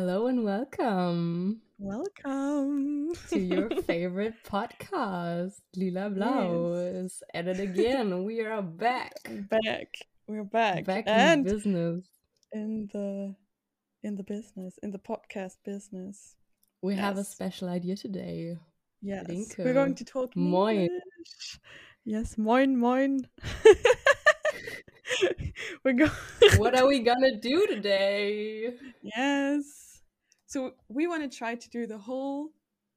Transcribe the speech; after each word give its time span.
Hello 0.00 0.28
and 0.28 0.44
welcome 0.44 1.60
Welcome 1.78 3.12
to 3.28 3.38
your 3.38 3.68
favorite 3.82 4.32
podcast. 4.48 5.60
lilablau 5.76 7.04
is 7.04 7.22
at 7.34 7.46
it 7.46 7.60
again. 7.60 8.24
We 8.24 8.40
are 8.40 8.62
back. 8.62 9.12
back. 9.50 9.98
We're 10.26 10.44
back. 10.44 10.86
Back 10.86 11.04
and 11.06 11.46
in 11.46 11.52
business. 11.52 12.06
in 12.50 12.88
the 12.94 13.34
in 14.02 14.16
the 14.16 14.22
business, 14.22 14.78
in 14.82 14.90
the 14.90 14.98
podcast 14.98 15.56
business. 15.66 16.34
We 16.80 16.94
have 16.94 17.18
a 17.18 17.24
special 17.24 17.68
idea 17.68 17.94
today. 17.94 18.56
Yes. 19.02 19.28
Linke. 19.28 19.54
We're 19.58 19.74
going 19.74 19.96
to 19.96 20.04
talk 20.06 20.34
Moin. 20.34 20.88
English. 20.88 21.60
Yes, 22.06 22.38
moin 22.38 22.74
moin. 22.74 23.28
We're 25.84 25.92
going 25.92 26.10
What 26.56 26.74
are 26.74 26.86
we 26.88 27.00
gonna 27.00 27.36
do 27.38 27.66
today? 27.66 28.72
Yes. 29.02 29.89
So 30.50 30.72
we 30.88 31.06
want 31.06 31.22
to 31.30 31.38
try 31.38 31.54
to 31.54 31.70
do 31.70 31.86
the 31.86 31.96
whole 31.96 32.48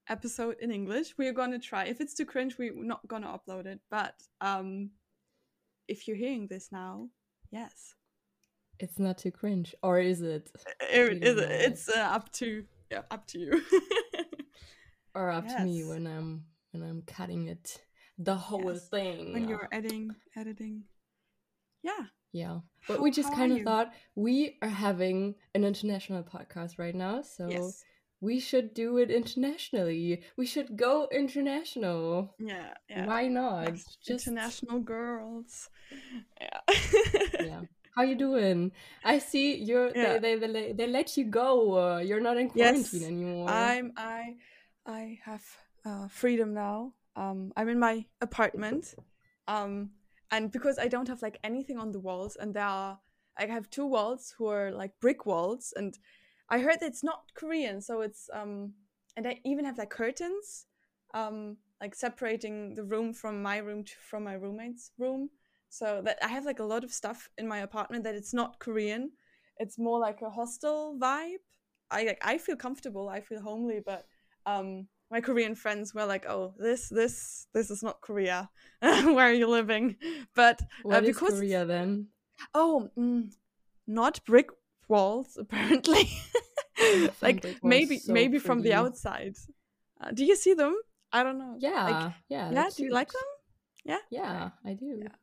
episode 0.10 0.56
in 0.60 0.72
English. 0.72 1.14
We're 1.20 1.34
going 1.34 1.52
to 1.52 1.60
try. 1.60 1.84
If 1.86 2.02
it's 2.02 2.16
too 2.16 2.26
cringe, 2.26 2.58
we're 2.58 2.74
not 2.74 3.08
going 3.08 3.22
to 3.22 3.28
upload 3.38 3.68
it. 3.68 3.80
But 3.92 4.16
um 4.42 4.90
if 5.88 6.08
you're 6.08 6.18
hearing 6.18 6.48
this 6.48 6.72
now, 6.72 7.10
yes. 7.52 7.94
It's 8.80 8.98
not 8.98 9.18
too 9.20 9.32
cringe, 9.32 9.76
or 9.84 10.00
is 10.00 10.22
it? 10.22 10.50
It- 10.92 11.22
We 11.22 11.30
it- 11.30 11.38
it's 11.70 11.88
uh, 11.90 12.00
up 12.18 12.32
to 12.40 12.66
yeah, 12.92 13.04
up 13.12 13.28
to 13.28 13.40
you. 13.40 13.62
Or 15.16 15.30
up 15.30 15.46
to 15.48 15.60
me 15.64 15.84
when 15.84 16.08
I'm 16.08 16.30
when 16.72 16.82
I'm 16.82 17.04
cutting 17.06 17.48
it, 17.48 17.80
the 18.18 18.36
whole 18.36 18.74
Yes. 18.74 18.90
thing. 18.90 19.32
when 19.34 19.48
you're 19.48 19.70
editing, 19.72 20.16
editing. 20.36 20.86
Yeah. 21.84 22.06
Yeah. 22.34 22.60
But 22.88 23.00
we 23.02 23.12
just 23.12 23.30
how 23.30 23.36
kind 23.36 23.52
of 23.54 23.60
you? 23.60 23.64
thought 23.64 23.94
we 24.16 24.58
are 24.62 24.68
having 24.68 25.36
an 25.56 25.64
international 25.64 26.24
podcast 26.24 26.78
right 26.78 26.96
now, 26.96 27.22
so 27.22 27.48
Yes. 27.48 27.86
we 28.20 28.40
should 28.40 28.74
do 28.74 28.98
it 28.98 29.10
internationally. 29.12 30.24
We 30.36 30.46
should 30.46 30.76
go 30.76 31.08
international. 31.12 32.36
Yeah. 32.40 32.74
Yeah. 32.90 33.06
Why 33.06 33.28
not? 33.30 33.76
Just 34.04 34.28
international 34.28 34.80
girls. 34.82 35.70
Yeah. 36.42 36.60
yeah. 37.40 37.62
How 37.96 38.02
you 38.02 38.16
doing? 38.16 38.72
I 39.06 39.20
see 39.20 39.56
you're 39.56 39.92
Yeah. 39.96 40.18
they, 40.18 40.36
they, 40.36 40.48
they, 40.52 40.72
they 40.74 40.88
let 40.88 41.16
you 41.16 41.26
go. 41.26 41.78
Uh, 41.78 41.98
you're 42.00 42.20
not 42.20 42.38
in 42.38 42.50
Yes, 42.56 42.90
quarantine 42.90 43.04
anymore. 43.08 43.50
I'm 43.50 43.94
I 43.96 44.36
I 44.86 45.20
have 45.24 45.44
uh, 45.86 46.08
freedom 46.10 46.54
now. 46.56 46.94
Um, 47.16 47.54
I'm 47.56 47.70
in 47.70 47.78
my 47.78 48.06
apartment, 48.20 48.96
um, 49.48 49.92
and 50.32 50.52
because 50.52 50.78
I 50.80 50.88
don't 50.88 51.08
have 51.08 51.22
like 51.22 51.40
anything 51.44 51.78
on 51.78 51.92
the 51.92 52.00
walls, 52.00 52.36
and 52.36 52.54
there 52.54 52.66
are 52.66 53.00
I 53.38 53.46
have 53.48 53.70
two 53.70 53.86
walls 53.86 54.34
who 54.38 54.48
are 54.48 54.72
like 54.72 55.00
brick 55.00 55.26
walls, 55.26 55.74
and 55.76 55.98
I 56.50 56.60
heard 56.60 56.80
that 56.82 56.88
it's 56.88 57.04
not 57.04 57.32
Korean, 57.36 57.82
so 57.82 58.02
it's 58.02 58.30
um, 58.34 58.74
and 59.18 59.28
I 59.28 59.40
even 59.46 59.66
have 59.66 59.78
like 59.78 59.90
curtains, 59.90 60.66
um, 61.14 61.58
like 61.82 61.96
separating 61.96 62.76
the 62.76 62.84
room 62.84 63.14
from 63.14 63.42
my 63.42 63.58
room 63.58 63.84
to, 63.84 63.94
from 64.10 64.24
my 64.24 64.34
roommate's 64.34 64.92
room, 64.98 65.30
so 65.70 66.02
that 66.06 66.18
I 66.24 66.28
have 66.28 66.46
like 66.46 66.60
a 66.60 66.64
lot 66.64 66.84
of 66.84 66.92
stuff 66.94 67.30
in 67.38 67.48
my 67.48 67.60
apartment 67.60 68.04
that 68.06 68.16
it's 68.16 68.34
not 68.34 68.60
Korean. 68.60 69.12
It's 69.58 69.78
more 69.78 70.00
like 70.00 70.22
a 70.22 70.30
hostel 70.30 70.98
vibe. 71.00 71.44
I 71.92 72.04
like 72.04 72.20
I 72.24 72.38
feel 72.38 72.56
comfortable, 72.56 73.10
I 73.10 73.22
feel 73.22 73.42
homely, 73.42 73.82
but 73.86 74.06
um 74.46 74.88
my 75.14 75.22
Korean 75.22 75.56
friends 75.56 75.94
were 75.96 76.08
like, 76.14 76.26
"Oh, 76.36 76.54
this 76.58 76.90
this 76.90 77.48
this 77.54 77.70
is 77.70 77.82
not 77.84 78.02
Korea. 78.08 78.50
Where 79.16 79.28
are 79.32 79.40
you 79.42 79.48
living?" 79.60 79.96
But 80.36 80.58
What 80.82 81.04
is 81.04 81.10
because- 81.16 81.36
Korea 81.40 81.66
then? 81.66 82.08
oh, 82.62 82.90
mm, 82.98 83.32
not 83.88 84.16
brick 84.26 84.50
walls 84.88 85.38
apparently. 85.44 86.06
like 87.22 87.46
maybe 87.64 88.00
so 88.00 88.12
maybe 88.14 88.40
from 88.40 88.62
the 88.62 88.74
outside. 88.74 89.36
Uh, 90.02 90.12
do 90.12 90.26
you 90.26 90.36
see 90.36 90.54
them? 90.56 90.76
I 91.12 91.24
don't 91.24 91.38
know. 91.38 91.56
Yeah, 91.60 91.84
Like, 91.90 92.14
yeah. 92.30 92.52
yeah. 92.52 92.70
Do 92.76 92.84
you 92.84 92.92
like 92.92 93.12
them? 93.12 93.30
Yeah, 93.86 94.04
Yeah, 94.10 94.50
I 94.66 94.74
do. 94.74 94.98
Yeah. 95.04 95.16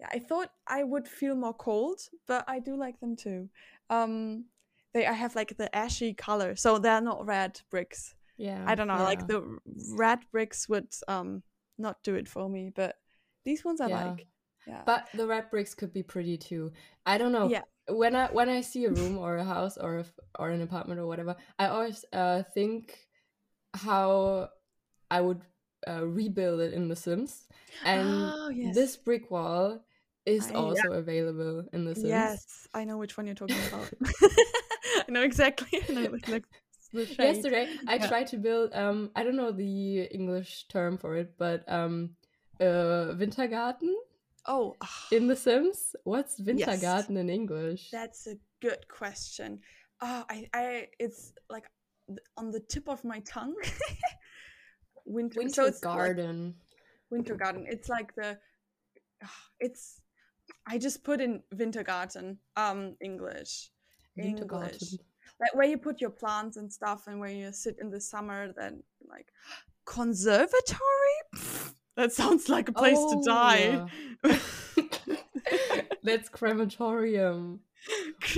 Yeah, 0.00 0.08
I 0.16 0.18
thought 0.18 0.48
I 0.66 0.82
would 0.82 1.06
feel 1.06 1.34
more 1.36 1.52
cold, 1.54 1.98
but 2.26 2.42
I 2.48 2.58
do 2.58 2.74
like 2.84 2.98
them 3.00 3.16
too. 3.16 3.50
Um, 3.90 4.46
they 4.94 5.04
I 5.06 5.12
have 5.12 5.36
like 5.36 5.56
the 5.58 5.68
ashy 5.76 6.14
color, 6.14 6.56
so 6.56 6.78
they're 6.78 7.02
not 7.10 7.26
red 7.26 7.60
bricks. 7.70 8.14
Yeah. 8.40 8.64
I 8.66 8.74
don't 8.74 8.88
know, 8.88 8.96
yeah. 8.96 9.12
like 9.12 9.26
the 9.28 9.58
red 9.92 10.20
bricks 10.32 10.66
would 10.68 10.88
um 11.08 11.42
not 11.76 12.02
do 12.02 12.14
it 12.14 12.26
for 12.26 12.48
me, 12.48 12.72
but 12.74 12.96
these 13.44 13.64
ones 13.64 13.80
I 13.80 13.88
Yeah. 13.88 14.04
like. 14.04 14.26
Yeah. 14.66 14.82
But 14.86 15.08
the 15.14 15.26
red 15.26 15.50
bricks 15.50 15.74
could 15.74 15.92
be 15.92 16.02
pretty 16.02 16.36
too. 16.38 16.72
I 17.04 17.18
don't 17.18 17.32
know. 17.32 17.48
Yeah. 17.48 17.62
When 17.88 18.14
I 18.16 18.26
when 18.32 18.48
I 18.48 18.60
see 18.62 18.84
a 18.86 18.90
room 18.90 19.18
or 19.18 19.36
a 19.36 19.44
house 19.44 19.76
or 19.76 19.98
a, 19.98 20.04
or 20.38 20.50
an 20.50 20.62
apartment 20.62 21.00
or 21.00 21.06
whatever, 21.06 21.36
I 21.58 21.66
always 21.68 22.04
uh, 22.12 22.42
think 22.54 22.96
how 23.74 24.48
I 25.10 25.20
would 25.20 25.42
uh, 25.88 26.06
rebuild 26.06 26.60
it 26.60 26.72
in 26.72 26.88
The 26.88 26.96
Sims, 26.96 27.48
and 27.84 28.08
oh, 28.08 28.48
yes. 28.48 28.74
this 28.74 28.96
brick 28.96 29.30
wall 29.30 29.84
is 30.24 30.48
I- 30.48 30.52
yeah. 30.52 30.58
also 30.58 30.92
available 30.92 31.64
in 31.72 31.84
The 31.84 31.94
Sims. 31.94 32.08
Yes, 32.08 32.68
I 32.72 32.84
know 32.84 32.96
which 32.96 33.16
one 33.16 33.26
you're 33.26 33.34
talking 33.34 33.56
about. 33.68 33.90
I 35.08 35.10
know 35.10 35.22
exactly. 35.22 35.82
I 35.88 35.92
know, 35.92 36.16
like. 36.28 36.44
Yesterday, 36.92 37.68
I 37.86 37.96
Yeah. 37.96 38.08
tried 38.08 38.26
to 38.28 38.36
build. 38.38 38.72
Um, 38.74 39.10
I 39.14 39.22
don't 39.22 39.36
know 39.36 39.52
the 39.52 40.02
English 40.10 40.66
term 40.68 40.98
for 40.98 41.16
it, 41.16 41.34
but 41.38 41.62
um, 41.68 42.16
uh, 42.60 43.14
Wintergarten 43.16 43.94
Oh, 44.46 44.74
ah, 44.80 45.06
in 45.12 45.26
The 45.28 45.36
Sims. 45.36 45.94
What's 46.04 46.40
Wintergarten 46.40 47.16
in 47.16 47.28
English? 47.30 47.90
that's 47.90 48.26
a 48.26 48.36
good 48.60 48.88
question. 48.88 49.60
Oh, 50.00 50.24
I, 50.28 50.48
I, 50.54 50.88
it's 50.98 51.32
like 51.50 51.66
on 52.36 52.50
the 52.50 52.60
tip 52.60 52.88
of 52.88 53.04
my 53.04 53.20
tongue. 53.20 53.54
Winter, 55.04 55.40
Winter 55.40 55.54
so 55.54 55.64
it's 55.66 55.84
like- 55.84 55.94
garden. 55.96 56.54
winter 57.10 57.34
garden. 57.36 57.66
It's 57.68 57.88
like 57.88 58.14
the, 58.16 58.38
ah, 59.22 59.40
it's. 59.60 60.00
I 60.66 60.78
just 60.78 61.04
put 61.04 61.20
in 61.20 61.42
Wintergarten, 61.54 62.38
um, 62.56 62.96
English, 63.00 63.70
English, 64.16 64.40
Wintergarten. 64.40 64.98
Like 65.40 65.54
where 65.54 65.66
you 65.66 65.78
put 65.78 66.00
your 66.00 66.10
plants 66.10 66.56
and 66.56 66.72
stuff, 66.72 67.06
and 67.06 67.18
where 67.18 67.30
you 67.30 67.52
sit 67.52 67.76
in 67.80 67.90
the 67.90 68.00
summer. 68.00 68.52
Then 68.56 68.82
like 69.08 69.26
conservatory. 69.84 71.18
That 71.96 72.12
sounds 72.12 72.48
like 72.48 72.68
a 72.68 72.72
place 72.72 72.96
to 72.96 73.22
die. 73.26 73.86
Oh, 74.24 74.38
That's 76.02 76.30
crematorium. 76.30 77.60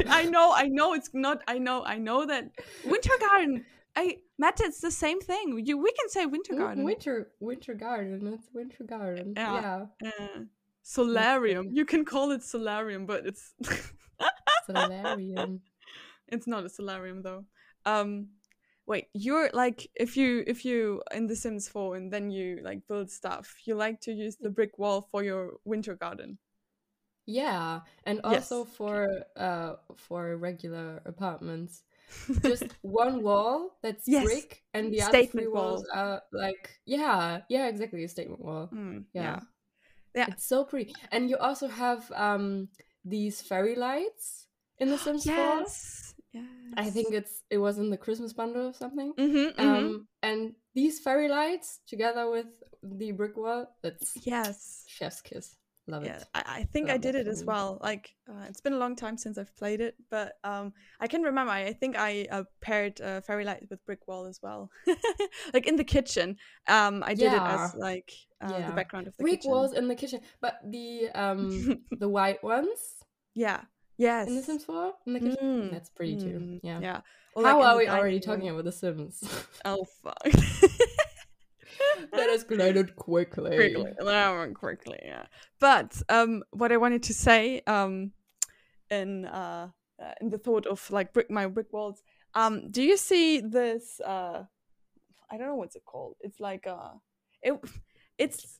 I 0.08 0.24
know, 0.24 0.52
I 0.52 0.66
know 0.66 0.94
it's 0.94 1.10
not. 1.12 1.42
I 1.46 1.58
know, 1.58 1.84
I 1.84 1.98
know 1.98 2.26
that 2.26 2.50
winter 2.84 3.12
garden. 3.20 3.64
I 3.94 4.18
Matt, 4.38 4.60
it's 4.60 4.80
the 4.80 4.90
same 4.90 5.20
thing. 5.20 5.62
You 5.64 5.78
we 5.78 5.92
can 5.92 6.08
say 6.08 6.26
winter 6.26 6.54
garden. 6.54 6.82
Winter 6.82 7.28
winter 7.38 7.74
garden. 7.74 8.30
That's 8.30 8.48
winter 8.52 8.84
garden. 8.84 9.34
Yeah. 9.36 9.86
Yeah. 10.02 10.10
Uh, 10.18 10.40
solarium. 10.82 11.68
You 11.72 11.84
can 11.84 12.04
call 12.04 12.32
it 12.32 12.42
solarium, 12.42 13.06
but 13.06 13.26
it's 13.26 13.54
Solarium. 14.66 15.60
It's 16.32 16.46
not 16.48 16.64
a 16.64 16.68
solarium 16.70 17.22
though. 17.22 17.44
Um, 17.86 18.28
wait, 18.86 19.08
you're 19.14 19.50
like 19.54 19.88
if 19.94 20.16
you 20.16 20.44
if 20.46 20.64
you 20.64 21.02
in 21.14 21.26
The 21.28 21.36
Sims 21.36 21.68
4 21.68 21.96
and 21.96 22.12
then 22.12 22.30
you 22.30 22.60
like 22.62 22.86
build 22.88 23.10
stuff, 23.10 23.54
you 23.64 23.74
like 23.76 24.00
to 24.02 24.12
use 24.12 24.36
the 24.36 24.50
brick 24.50 24.78
wall 24.78 25.02
for 25.02 25.22
your 25.22 25.54
winter 25.64 25.94
garden. 25.96 26.38
Yeah, 27.26 27.80
and 28.04 28.20
Yes, 28.24 28.48
also 28.48 28.64
for 28.64 29.06
uh 29.36 29.74
for 29.96 30.36
regular 30.36 31.02
apartments, 31.06 31.82
just 32.42 32.74
one 32.82 33.22
wall 33.22 33.78
that's 33.82 34.08
Yes, 34.08 34.24
brick, 34.24 34.64
and 34.74 34.92
the 34.92 35.02
other 35.02 35.22
three 35.22 35.46
walls 35.46 35.86
are 35.94 36.22
like 36.32 36.80
yeah, 36.84 37.42
yeah, 37.48 37.68
exactly 37.68 38.02
a 38.04 38.08
statement 38.08 38.40
wall. 38.44 38.72
Mm, 38.74 39.04
Yeah. 39.14 39.40
Yeah. 40.14 40.26
it's 40.28 40.46
so 40.46 40.64
pretty, 40.64 40.94
and 41.12 41.30
you 41.30 41.36
also 41.38 41.68
have 41.68 42.10
um 42.16 42.68
these 43.04 43.40
fairy 43.40 43.76
lights 43.76 44.46
in 44.78 44.90
the 44.90 44.98
Sims 44.98 45.30
4. 45.30 45.64
Yes. 46.32 46.44
I 46.76 46.90
think 46.90 47.12
it's 47.12 47.42
it 47.50 47.58
was 47.58 47.78
in 47.78 47.90
the 47.90 47.96
Christmas 47.96 48.32
bundle 48.32 48.68
or 48.68 48.72
something. 48.74 49.12
Mm-hmm, 49.18 49.60
Um, 49.60 50.06
and 50.22 50.52
these 50.74 51.00
fairy 51.00 51.28
lights 51.28 51.80
together 51.86 52.30
with 52.30 52.46
the 52.82 53.12
brick 53.12 53.36
wall, 53.36 53.66
that's 53.82 54.14
Yes. 54.22 54.84
chef's 54.88 55.20
kiss. 55.20 55.56
Love 55.86 56.04
Yeah, 56.04 56.16
it. 56.16 56.24
I, 56.34 56.42
I 56.46 56.64
think 56.72 56.90
I 56.90 56.96
did 56.96 57.14
that 57.14 57.26
it 57.26 57.28
as 57.28 57.44
well. 57.44 57.78
Like, 57.82 58.14
uh, 58.28 58.44
it's 58.48 58.60
been 58.60 58.72
a 58.72 58.78
long 58.78 58.94
time 58.94 59.16
since 59.18 59.36
I've 59.36 59.54
played 59.56 59.80
it, 59.80 59.96
but 60.10 60.34
um, 60.44 60.72
I 61.00 61.08
can 61.08 61.22
remember. 61.22 61.52
I, 61.52 61.66
I 61.66 61.72
think 61.72 61.96
I 61.98 62.26
uh, 62.30 62.44
paired 62.60 63.00
uh, 63.00 63.20
fairy 63.20 63.44
light 63.44 63.66
with 63.68 63.84
brick 63.84 64.06
wall 64.06 64.26
as 64.26 64.38
well. 64.42 64.70
like 65.54 65.66
in 65.66 65.76
the 65.76 65.84
kitchen, 65.84 66.36
um, 66.68 67.02
I 67.04 67.14
did 67.14 67.32
it 67.32 67.42
as 67.46 67.74
like 67.74 68.12
uh, 68.40 68.66
the 68.66 68.72
background 68.72 69.08
of 69.08 69.16
the 69.16 69.24
brick 69.24 69.40
kitchen. 69.40 69.50
walls 69.50 69.72
in 69.72 69.88
the 69.88 69.94
kitchen, 69.96 70.20
but 70.40 70.58
the 70.70 71.08
um 71.14 71.82
the 71.98 72.08
white 72.08 72.42
ones 72.44 73.02
Yeah. 73.34 73.62
Yes. 74.02 74.28
in 74.28 74.34
the 74.36 74.42
Sims 74.42 74.64
4 74.64 74.92
in 75.06 75.12
the 75.14 75.20
kitchen. 75.20 75.36
Mm, 75.42 75.70
That's 75.74 75.90
pretty 75.90 76.16
too. 76.16 76.38
mm, 76.40 76.60
Yeah. 76.62 76.80
Yeah. 76.80 77.00
Or, 77.34 77.44
How 77.44 77.58
like, 77.60 77.66
are 77.68 77.76
we 77.78 77.88
already 77.88 78.16
room. 78.16 78.28
talking 78.28 78.48
about 78.50 78.64
the 78.64 78.72
Sims? 78.72 79.14
Oh 79.64 79.84
fuck. 80.02 80.22
that 82.12 82.28
escalated 82.36 82.94
quickly. 82.96 83.54
quickly, 83.56 83.92
um, 84.08 84.54
quickly, 84.54 84.98
yeah. 85.04 85.26
But 85.60 85.90
um, 86.08 86.42
what 86.50 86.72
I 86.72 86.76
wanted 86.76 87.02
to 87.04 87.14
say, 87.14 87.62
um, 87.66 88.12
in 88.90 89.24
uh, 89.26 89.68
uh, 90.02 90.14
in 90.20 90.28
the 90.30 90.38
thought 90.38 90.66
of 90.66 90.78
like 90.90 91.12
brick 91.12 91.30
my 91.30 91.46
brick 91.46 91.72
walls, 91.72 92.02
Um, 92.34 92.70
do 92.70 92.82
you 92.82 92.96
see 92.96 93.40
this? 93.40 94.00
Uh, 94.00 94.44
I 95.30 95.38
don't 95.38 95.46
know 95.46 95.56
what's 95.62 95.76
it 95.76 95.84
called. 95.84 96.16
It's 96.20 96.40
like 96.40 96.66
a, 96.66 96.78
it, 97.42 97.54
it's 98.18 98.58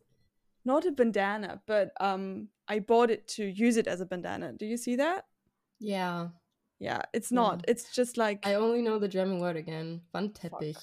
not 0.65 0.87
a 0.87 0.93
bandana, 0.93 1.61
but 1.67 1.91
um, 2.01 2.49
I 2.69 2.79
bought 2.79 3.11
it 3.11 3.29
to 3.37 3.45
use 3.45 3.77
it 3.77 3.87
as 3.87 4.01
a 4.01 4.07
bandana. 4.07 4.53
Do 4.53 4.65
you 4.67 4.77
see 4.77 4.97
that? 4.97 5.25
Yeah. 5.83 6.29
Yeah, 6.79 7.03
it's 7.13 7.31
not. 7.31 7.65
It's 7.69 7.95
just 7.95 8.17
like 8.17 8.47
I 8.47 8.55
only 8.55 8.83
know 8.83 8.99
the 8.99 9.09
German 9.09 9.39
word 9.39 9.57
again. 9.57 10.01
Wandteppich. 10.15 10.79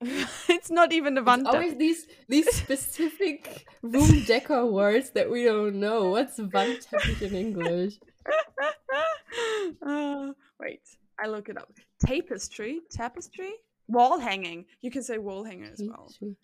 it's 0.48 0.70
not 0.70 0.92
even 0.92 1.18
a 1.18 1.20
It's 1.20 1.26
Wand. 1.26 1.46
always 1.46 1.76
these 1.76 2.06
these 2.28 2.48
specific 2.62 3.66
room 3.82 4.22
decor 4.24 4.66
words 4.66 5.10
that 5.10 5.28
we 5.30 5.44
don't 5.44 5.80
know. 5.80 6.10
What's 6.10 6.38
Wandteppich 6.38 7.22
in 7.22 7.34
English? 7.34 7.94
uh, 9.86 10.32
wait, 10.60 10.82
I 11.18 11.26
look 11.26 11.48
it 11.48 11.56
up. 11.58 11.72
Tapestry, 12.06 12.80
tapestry, 12.90 13.52
wall 13.88 14.18
hanging. 14.18 14.64
You 14.80 14.90
can 14.90 15.02
say 15.02 15.18
wall 15.18 15.44
hanger 15.44 15.70
as 15.72 15.82
well. 15.82 16.06
Tapestry. 16.06 16.36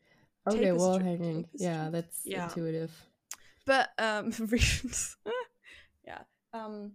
Okay, 0.48 0.72
wall 0.72 0.98
Tapestry, 0.98 1.04
hanging. 1.18 1.46
Yeah, 1.54 1.88
that's 1.90 2.20
Yeah. 2.24 2.44
intuitive. 2.48 2.92
But 3.64 3.90
um, 3.98 4.32
yeah. 6.04 6.22
Um. 6.52 6.92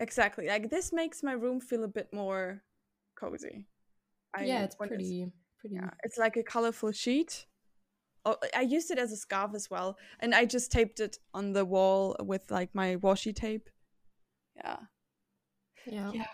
Exactly. 0.00 0.46
Like 0.46 0.70
this 0.70 0.92
makes 0.92 1.22
my 1.22 1.32
room 1.32 1.60
feel 1.60 1.84
a 1.84 1.88
bit 1.88 2.12
more 2.12 2.62
cozy. 3.18 3.64
I- 4.34 4.44
yeah, 4.44 4.64
it's 4.64 4.74
pretty 4.76 5.32
pretty. 5.58 5.76
Yeah, 5.76 5.90
it's 6.04 6.18
like 6.18 6.36
a 6.36 6.42
colorful 6.42 6.92
sheet. 6.92 7.46
Oh, 8.24 8.36
I 8.54 8.62
used 8.62 8.90
it 8.90 8.98
as 8.98 9.12
a 9.12 9.16
scarf 9.16 9.52
as 9.54 9.70
well, 9.70 9.96
and 10.20 10.34
I 10.34 10.44
just 10.44 10.70
taped 10.72 11.00
it 11.00 11.18
on 11.32 11.52
the 11.52 11.64
wall 11.64 12.16
with 12.20 12.50
like 12.50 12.74
my 12.74 12.96
washi 12.96 13.34
tape. 13.34 13.70
Yeah, 14.56 14.76
Yeah. 15.86 16.12
Yeah. 16.12 16.26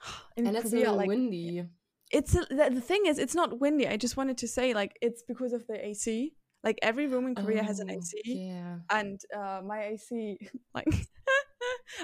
In 0.36 0.46
And 0.46 0.56
it's 0.56 0.66
a 0.66 0.68
Korea, 0.70 0.84
little 0.84 0.96
like 0.96 1.08
windy. 1.08 1.66
it's 2.10 2.34
a, 2.34 2.40
the, 2.48 2.70
the 2.74 2.80
thing 2.80 3.06
is, 3.06 3.18
it's 3.18 3.34
not 3.34 3.60
windy. 3.60 3.86
I 3.86 3.96
just 3.96 4.16
wanted 4.16 4.38
to 4.38 4.48
say 4.48 4.74
like 4.74 4.96
it's 5.02 5.22
because 5.22 5.52
of 5.52 5.66
the 5.66 5.86
AC. 5.86 6.34
Like 6.64 6.78
every 6.82 7.06
room 7.06 7.26
in 7.26 7.34
Korea 7.34 7.62
has 7.62 7.78
an 7.80 7.90
Oh, 7.90 7.94
AC, 7.94 8.22
Yeah. 8.24 8.78
and 8.90 9.20
uh, 9.36 9.60
my 9.64 9.84
AC 9.84 10.38
like. 10.74 10.86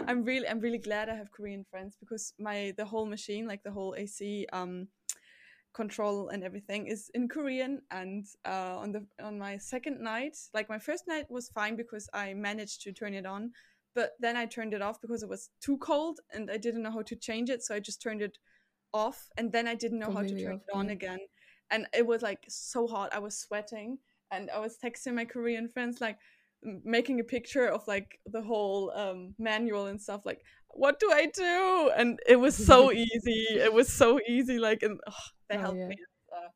I'm 0.06 0.24
really 0.24 0.48
I'm 0.48 0.60
really 0.60 0.78
glad 0.78 1.08
I 1.08 1.14
have 1.14 1.32
Korean 1.32 1.64
friends 1.70 1.96
because 1.98 2.32
my 2.38 2.72
the 2.76 2.84
whole 2.84 3.06
machine 3.06 3.46
like 3.46 3.62
the 3.62 3.70
whole 3.70 3.94
AC 3.96 4.46
um 4.52 4.88
control 5.74 6.28
and 6.28 6.42
everything 6.42 6.86
is 6.86 7.10
in 7.12 7.28
Korean 7.28 7.82
and 7.90 8.24
uh 8.46 8.78
on 8.78 8.92
the 8.92 9.06
on 9.22 9.38
my 9.38 9.58
second 9.58 10.00
night 10.00 10.36
like 10.54 10.68
my 10.68 10.78
first 10.78 11.04
night 11.06 11.26
was 11.28 11.50
fine 11.50 11.76
because 11.76 12.08
I 12.14 12.32
managed 12.32 12.80
to 12.82 12.92
turn 12.92 13.12
it 13.12 13.26
on 13.26 13.52
but 13.94 14.12
then 14.18 14.36
I 14.36 14.46
turned 14.46 14.72
it 14.72 14.82
off 14.82 15.00
because 15.00 15.22
it 15.22 15.28
was 15.28 15.50
too 15.60 15.76
cold 15.78 16.20
and 16.32 16.50
I 16.50 16.56
didn't 16.56 16.82
know 16.82 16.90
how 16.90 17.02
to 17.02 17.16
change 17.16 17.50
it 17.50 17.62
so 17.62 17.74
I 17.74 17.80
just 17.80 18.00
turned 18.00 18.22
it 18.22 18.38
off 18.96 19.28
and 19.36 19.52
then 19.52 19.68
I 19.68 19.74
didn't 19.74 19.98
know 19.98 20.10
how 20.10 20.22
to 20.22 20.42
turn 20.42 20.54
off, 20.54 20.60
it 20.68 20.76
on 20.76 20.90
again. 20.90 21.20
And 21.70 21.86
it 21.92 22.06
was 22.06 22.22
like 22.22 22.44
so 22.48 22.86
hot 22.86 23.14
I 23.14 23.18
was 23.18 23.38
sweating 23.38 23.98
and 24.30 24.50
I 24.50 24.58
was 24.58 24.78
texting 24.82 25.14
my 25.14 25.24
Korean 25.24 25.68
friends 25.68 26.00
like 26.00 26.18
making 26.62 27.20
a 27.20 27.24
picture 27.24 27.66
of 27.68 27.86
like 27.86 28.18
the 28.26 28.42
whole 28.42 28.90
um, 28.92 29.34
manual 29.38 29.86
and 29.86 30.00
stuff 30.00 30.22
like 30.24 30.40
what 30.70 30.98
do 30.98 31.10
i 31.12 31.26
do 31.26 31.90
and 31.96 32.18
it 32.28 32.36
was 32.36 32.54
so 32.56 32.90
easy 33.06 33.46
it 33.50 33.72
was 33.72 33.88
so 33.92 34.18
easy 34.28 34.58
like 34.58 34.82
and 34.82 34.98
ugh, 35.06 35.14
they 35.48 35.56
Oh, 35.56 35.60
helped 35.60 35.78
yeah. 35.78 35.88
me 35.88 35.96
uh, 36.36 36.48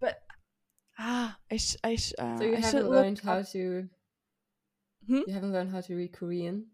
but 0.00 0.18
ah 0.98 1.36
i 1.50 1.56
sh- 1.56 1.76
i 1.84 1.94
sh- 1.96 2.14
uh, 2.18 2.36
So 2.38 2.44
you 2.44 2.56
I 2.56 2.60
haven't 2.60 2.88
learned 2.90 3.20
how 3.20 3.38
up- 3.38 3.48
to. 3.52 3.88
Hmm? 5.06 5.22
You 5.26 5.32
haven't 5.34 5.52
learned 5.52 5.70
how 5.70 5.80
to 5.82 5.94
read 5.94 6.12
Korean. 6.12 6.66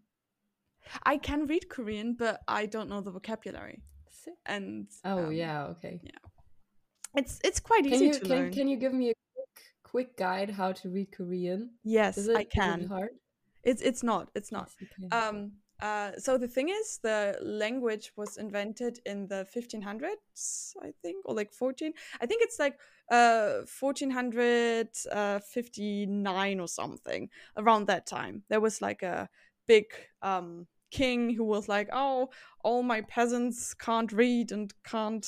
i 1.03 1.17
can 1.17 1.45
read 1.47 1.65
korean 1.69 2.13
but 2.17 2.41
i 2.47 2.65
don't 2.65 2.89
know 2.89 3.01
the 3.01 3.11
vocabulary 3.11 3.81
and 4.45 4.87
Oh 5.03 5.25
um, 5.27 5.31
yeah. 5.31 5.65
Okay. 5.73 5.99
Yeah 6.03 6.23
it's 7.15 7.39
it's 7.43 7.59
quite 7.59 7.83
Can 7.85 7.93
easy 7.93 8.05
you 8.07 8.13
to 8.13 8.19
can 8.19 8.29
learn 8.29 8.51
can 8.51 8.67
you 8.67 8.77
give 8.77 8.93
me 8.93 9.05
a 9.11 9.13
quick 9.95 10.17
guide 10.17 10.49
how 10.49 10.73
to 10.73 10.89
read 10.89 11.09
Korean? 11.11 11.69
yes 11.83 12.27
i 12.35 12.43
can 12.43 12.87
hard? 12.87 13.11
it's 13.63 13.81
it's 13.81 14.03
not 14.03 14.29
it's 14.35 14.51
not 14.51 14.69
Yes. 14.99 15.11
Um, 15.11 15.51
uh, 15.81 16.11
so 16.17 16.37
the 16.37 16.47
thing 16.47 16.69
is, 16.69 16.99
the 17.03 17.37
language 17.41 18.13
was 18.15 18.37
invented 18.37 18.99
in 19.05 19.27
the 19.27 19.45
1500s, 19.53 20.73
I 20.81 20.93
think, 21.01 21.25
or 21.25 21.35
like 21.35 21.51
14. 21.53 21.91
I 22.21 22.25
think 22.25 22.41
it's 22.43 22.59
like 22.59 22.79
uh 23.11 23.63
1459 23.79 26.59
or 26.59 26.67
something 26.67 27.29
around 27.57 27.87
that 27.87 28.05
time. 28.05 28.43
There 28.49 28.61
was 28.61 28.81
like 28.81 29.03
a 29.03 29.29
big 29.67 29.85
um 30.21 30.67
king 30.91 31.35
who 31.35 31.43
was 31.43 31.67
like, 31.67 31.89
"Oh, 31.91 32.29
all 32.63 32.83
my 32.83 33.01
peasants 33.01 33.73
can't 33.73 34.11
read 34.11 34.51
and 34.51 34.73
can't 34.83 35.27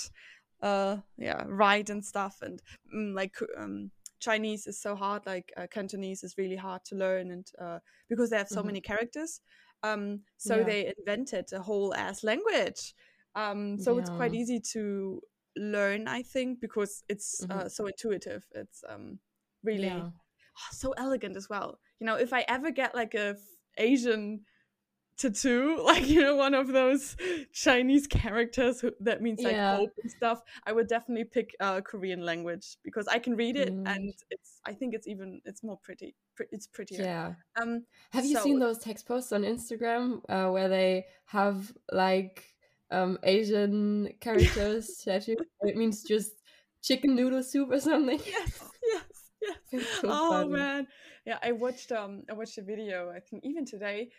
uh 0.61 0.97
yeah 1.17 1.43
write 1.45 1.89
and 1.89 2.03
stuff 2.03 2.37
and 2.41 2.61
mm, 2.93 3.13
like 3.13 3.35
um 3.57 3.91
Chinese 4.19 4.67
is 4.67 4.81
so 4.81 4.95
hard 4.95 5.25
like 5.25 5.51
uh, 5.57 5.67
Cantonese 5.69 6.23
is 6.23 6.37
really 6.37 6.55
hard 6.55 6.83
to 6.85 6.95
learn 6.95 7.31
and 7.31 7.47
uh 7.61 7.79
because 8.09 8.29
they 8.29 8.37
have 8.37 8.49
so 8.49 8.61
Mhm. 8.61 8.65
many 8.67 8.81
characters 8.81 9.41
um 9.83 10.21
so 10.37 10.57
Yeah. 10.57 10.63
they 10.63 10.93
invented 10.97 11.45
a 11.53 11.61
whole 11.61 11.93
ass 11.93 12.23
language 12.23 12.95
um 13.35 13.77
so 13.77 13.97
it's 13.97 14.09
quite 14.09 14.33
easy 14.33 14.59
to 14.59 15.21
learn 15.55 16.07
i 16.07 16.21
think 16.23 16.59
because 16.59 17.03
it's 17.09 17.43
Mhm. 17.43 17.51
uh, 17.51 17.69
so 17.69 17.85
intuitive 17.87 18.45
it's 18.55 18.83
um 18.89 19.19
really 19.63 19.87
Yeah. 19.87 20.01
oh, 20.01 20.11
so 20.71 20.91
elegant 20.97 21.35
as 21.35 21.47
well 21.49 21.79
you 21.99 22.05
know 22.05 22.15
if 22.15 22.33
i 22.33 22.43
ever 22.47 22.71
get 22.71 22.95
like 22.95 23.13
a 23.13 23.29
f- 23.29 23.37
asian 23.77 24.41
tattoo 25.17 25.81
like 25.83 26.07
you 26.07 26.21
know 26.21 26.35
one 26.35 26.53
of 26.53 26.67
those 26.67 27.15
chinese 27.51 28.07
characters 28.07 28.81
who, 28.81 28.91
that 28.99 29.21
means 29.21 29.41
like 29.43 29.55
Yeah. 29.55 29.77
hope 29.77 29.91
and 30.01 30.11
stuff 30.11 30.41
i 30.65 30.71
would 30.71 30.87
definitely 30.87 31.25
pick 31.25 31.55
uh, 31.59 31.81
korean 31.81 32.21
language 32.23 32.77
because 32.83 33.07
i 33.07 33.17
can 33.19 33.35
read 33.35 33.55
it 33.57 33.69
and 33.69 34.13
it's 34.29 34.59
i 34.65 34.73
think 34.73 34.93
it's 34.93 35.07
even 35.07 35.41
it's 35.45 35.63
more 35.63 35.77
pretty 35.83 36.15
it's 36.51 36.67
prettier 36.67 37.03
Yeah. 37.03 37.33
um 37.59 37.85
Have 38.11 38.25
you 38.25 38.35
so- 38.35 38.43
seen 38.43 38.59
those 38.59 38.77
text 38.77 39.07
posts 39.07 39.31
on 39.31 39.41
Instagram 39.43 40.21
uh, 40.29 40.51
where 40.51 40.69
they 40.69 41.05
have 41.25 41.71
like 41.91 42.43
um, 42.91 43.17
Asian 43.23 44.13
characters 44.21 44.97
tattooed? 45.03 45.39
It 45.61 45.75
means 45.75 46.03
just 46.03 46.31
chicken 46.81 47.15
noodle 47.15 47.43
soup 47.43 47.69
or 47.71 47.79
something. 47.79 48.19
yes 48.25 48.61
yes 48.93 49.03
yes 49.41 49.55
so 50.01 50.07
oh 50.09 50.29
funny. 50.29 50.49
man 50.51 50.87
yeah 51.25 51.37
i 51.43 51.51
watched 51.51 51.91
um 51.91 52.23
i 52.29 52.33
watched 52.33 52.57
a 52.57 52.61
video 52.61 53.11
i 53.15 53.19
think 53.19 53.43
even 53.43 53.65
today 53.65 54.09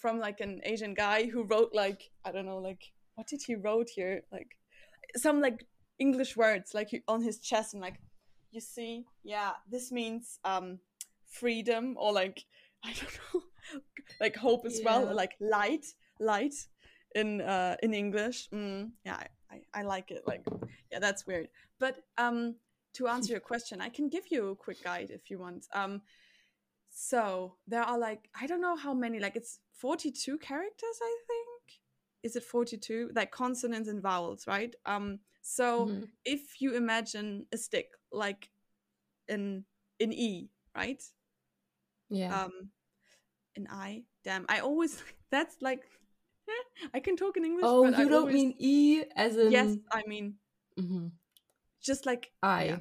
from 0.00 0.18
like 0.18 0.40
an 0.40 0.60
asian 0.64 0.94
guy 0.94 1.26
who 1.26 1.44
wrote 1.44 1.70
like 1.72 2.10
i 2.24 2.30
don't 2.32 2.46
know 2.46 2.58
like 2.58 2.82
what 3.14 3.26
did 3.26 3.42
he 3.44 3.56
wrote 3.56 3.88
here? 3.96 4.22
Like 4.30 4.50
some 5.16 5.40
like 5.40 5.66
english 5.98 6.36
words 6.36 6.72
like 6.74 6.90
on 7.08 7.20
his 7.22 7.40
chest 7.40 7.74
and 7.74 7.82
like 7.82 7.98
you 8.52 8.60
see 8.60 9.04
yeah 9.24 9.52
this 9.68 9.90
means 9.90 10.38
um 10.44 10.78
freedom 11.26 11.96
or 11.98 12.12
like 12.12 12.44
i 12.84 12.92
don't 12.92 13.18
know 13.34 13.42
like 14.20 14.36
hope 14.36 14.64
as 14.66 14.80
well 14.84 15.04
Yeah. 15.06 15.12
like 15.12 15.32
light 15.40 15.86
light 16.20 16.54
in 17.14 17.40
uh 17.40 17.76
in 17.82 17.92
english. 17.94 18.48
Mm, 18.54 18.90
yeah 19.04 19.16
I, 19.16 19.26
I 19.50 19.80
i 19.80 19.82
like 19.82 20.10
it 20.10 20.22
like 20.26 20.44
yeah 20.92 20.98
that's 21.00 21.26
weird. 21.26 21.48
But 21.80 21.96
um 22.18 22.56
to 22.94 23.08
answer 23.08 23.32
your 23.32 23.40
question 23.40 23.80
i 23.80 23.88
can 23.88 24.08
give 24.08 24.24
you 24.30 24.50
a 24.50 24.56
quick 24.56 24.82
guide 24.84 25.10
if 25.10 25.30
you 25.30 25.38
want. 25.38 25.66
Um 25.74 26.02
so 27.00 27.54
there 27.68 27.82
are 27.82 27.96
like 27.96 28.28
i 28.40 28.44
don't 28.44 28.60
know 28.60 28.74
how 28.74 28.92
many 28.92 29.20
like 29.20 29.36
it's 29.36 29.60
42 29.74 30.36
characters 30.38 30.98
i 31.00 31.16
think 31.28 31.80
is 32.24 32.34
it 32.34 32.42
42 32.42 33.10
like 33.14 33.30
consonants 33.30 33.88
and 33.88 34.02
vowels 34.02 34.48
right 34.48 34.74
um 34.84 35.20
so 35.40 35.86
Mhm. 35.86 36.08
if 36.24 36.60
you 36.60 36.74
imagine 36.74 37.46
a 37.52 37.56
stick 37.56 37.90
like 38.10 38.50
in 39.28 39.64
in 40.00 40.12
e 40.12 40.50
right 40.74 41.00
Yeah. 42.10 42.34
um 42.44 42.70
an 43.54 43.68
i 43.70 44.02
damn 44.24 44.44
i 44.48 44.58
always 44.58 45.00
that's 45.30 45.56
like 45.62 45.82
i 46.94 46.98
can 46.98 47.16
talk 47.16 47.36
in 47.36 47.44
english 47.44 47.64
oh, 47.68 47.84
you 47.86 47.94
I 47.94 48.04
don't 48.08 48.12
always, 48.14 48.34
mean 48.34 48.54
E 48.58 49.04
as 49.14 49.36
in 49.36 49.52
yes 49.52 49.76
i 49.92 50.02
mean 50.08 50.34
Mhm. 50.76 51.12
just 51.80 52.06
like 52.06 52.32
I. 52.42 52.64
yeah. 52.64 52.80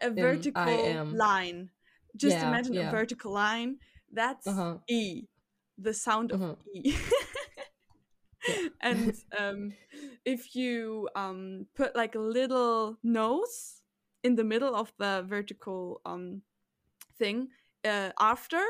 a 0.00 0.08
I 0.08 0.14
vertical 0.22 0.80
am. 0.96 1.14
line 1.14 1.70
just 2.16 2.42
Yeah, 2.42 2.42
imagine 2.42 2.76
a 2.78 2.84
vertical 2.84 3.32
line 3.32 3.76
that's 4.12 4.46
Uh-huh. 4.46 4.78
e 4.88 5.24
the 5.78 5.94
sound 5.94 6.32
of 6.32 6.40
Mhm. 6.40 6.56
e 6.74 6.94
Yeah. 8.46 8.58
and 8.80 9.14
um 9.38 9.74
if 10.24 10.54
you 10.54 11.08
um 11.14 11.66
put 11.74 11.94
like 11.96 12.14
a 12.14 12.18
little 12.20 12.98
nose 13.02 13.82
in 14.22 14.34
the 14.36 14.44
middle 14.44 14.74
of 14.74 14.92
the 14.98 15.24
vertical 15.26 16.00
um 16.04 16.42
thing 17.18 17.48
uh 17.84 18.10
after 18.20 18.62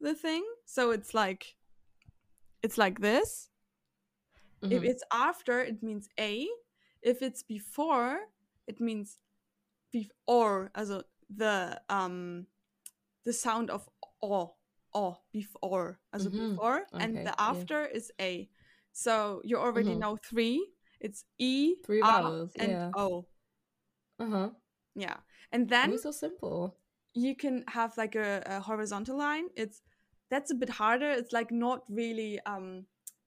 the 0.00 0.14
thing 0.14 0.44
so 0.66 0.90
it's 0.90 1.14
like 1.14 1.56
it's 2.62 2.78
like 2.78 3.00
this 3.00 3.48
if 4.70 4.82
Mhm. 4.82 4.84
it's 4.84 5.02
after 5.12 5.60
it 5.60 5.82
means 5.82 6.08
a 6.18 6.46
if 7.02 7.22
it's 7.22 7.42
before 7.42 8.20
it 8.66 8.80
means 8.80 9.18
before 9.92 10.70
also 10.74 11.02
the 11.34 11.80
um 11.88 12.46
the 13.24 13.32
sound 13.32 13.70
of 13.70 13.88
o 14.22 14.54
o 14.94 15.16
before 15.32 15.98
also 16.12 16.30
Mhm. 16.30 16.56
before 16.56 16.86
and 17.00 17.18
Okay, 17.18 17.24
the 17.24 17.34
yeah. 17.48 17.62
after 17.62 17.86
is 17.86 18.12
a 18.20 18.48
So 18.92 19.40
you 19.44 19.56
already 19.58 19.94
Mhm. 19.94 20.00
know 20.02 20.16
three. 20.16 20.60
It's 21.00 21.24
E, 21.38 21.76
Three 21.84 22.02
vowels, 22.02 22.54
and 22.58 22.70
yeah. 22.70 22.92
O. 22.94 23.26
Uh 24.18 24.26
huh. 24.30 24.50
Yeah. 24.94 25.16
And 25.52 25.68
then 25.68 25.98
so 25.98 26.10
simple. 26.12 26.76
you 27.14 27.36
can 27.36 27.64
have 27.68 27.96
like 27.96 28.14
a, 28.14 28.42
a 28.46 28.60
horizontal 28.60 29.16
line. 29.16 29.46
It's 29.56 29.82
that's 30.30 30.50
a 30.50 30.54
bit 30.54 30.70
harder. 30.70 31.10
It's 31.10 31.32
like 31.32 31.50
not 31.50 31.82
really 31.88 32.40
um 32.46 32.86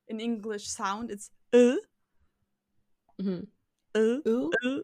an 0.10 0.20
English 0.20 0.68
sound. 0.68 1.12
It's 1.12 1.30
uh, 1.54 1.76
hmm 3.20 3.46
uh, 3.96 4.20
uh, 4.26 4.50
uh. 4.66 4.75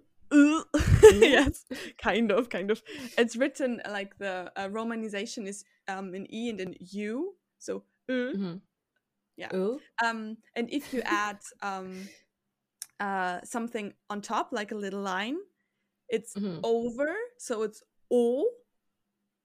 Yes, 1.69 1.79
kind 1.97 2.31
of, 2.31 2.49
kind 2.49 2.71
of. 2.71 2.81
It's 3.17 3.35
written 3.35 3.81
like 3.89 4.17
the 4.17 4.51
uh, 4.55 4.67
romanization 4.69 5.47
is 5.47 5.63
um 5.87 6.13
an 6.13 6.27
E 6.33 6.49
and 6.49 6.59
an 6.61 6.75
U. 6.79 7.35
So 7.59 7.83
uh. 8.09 8.33
hmm 8.33 8.57
Yeah. 9.37 9.51
Um, 10.03 10.37
and 10.55 10.69
if 10.71 10.93
you 10.93 11.01
add 11.05 11.39
um 11.61 12.09
uh 12.99 13.39
something 13.43 13.93
on 14.09 14.21
top, 14.21 14.49
like 14.51 14.71
a 14.71 14.75
little 14.75 15.01
line, 15.01 15.37
it's 16.09 16.35
hmm 16.35 16.59
over. 16.63 17.15
So 17.37 17.63
it's 17.63 17.83
O. 18.11 18.45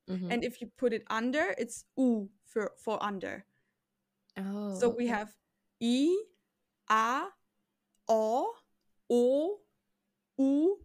hmm 0.09 0.31
And 0.31 0.45
if 0.45 0.61
you 0.61 0.71
put 0.77 0.93
it 0.93 1.05
under, 1.11 1.55
it's 1.59 1.85
U 1.97 2.31
for 2.45 2.73
for 2.79 3.03
under. 3.03 3.45
oh. 4.37 4.79
So 4.81 4.89
we 4.89 5.07
have 5.09 5.35
E, 5.81 6.15
A, 6.91 7.25
O, 8.09 8.53
O, 9.11 9.59
U, 10.39 10.79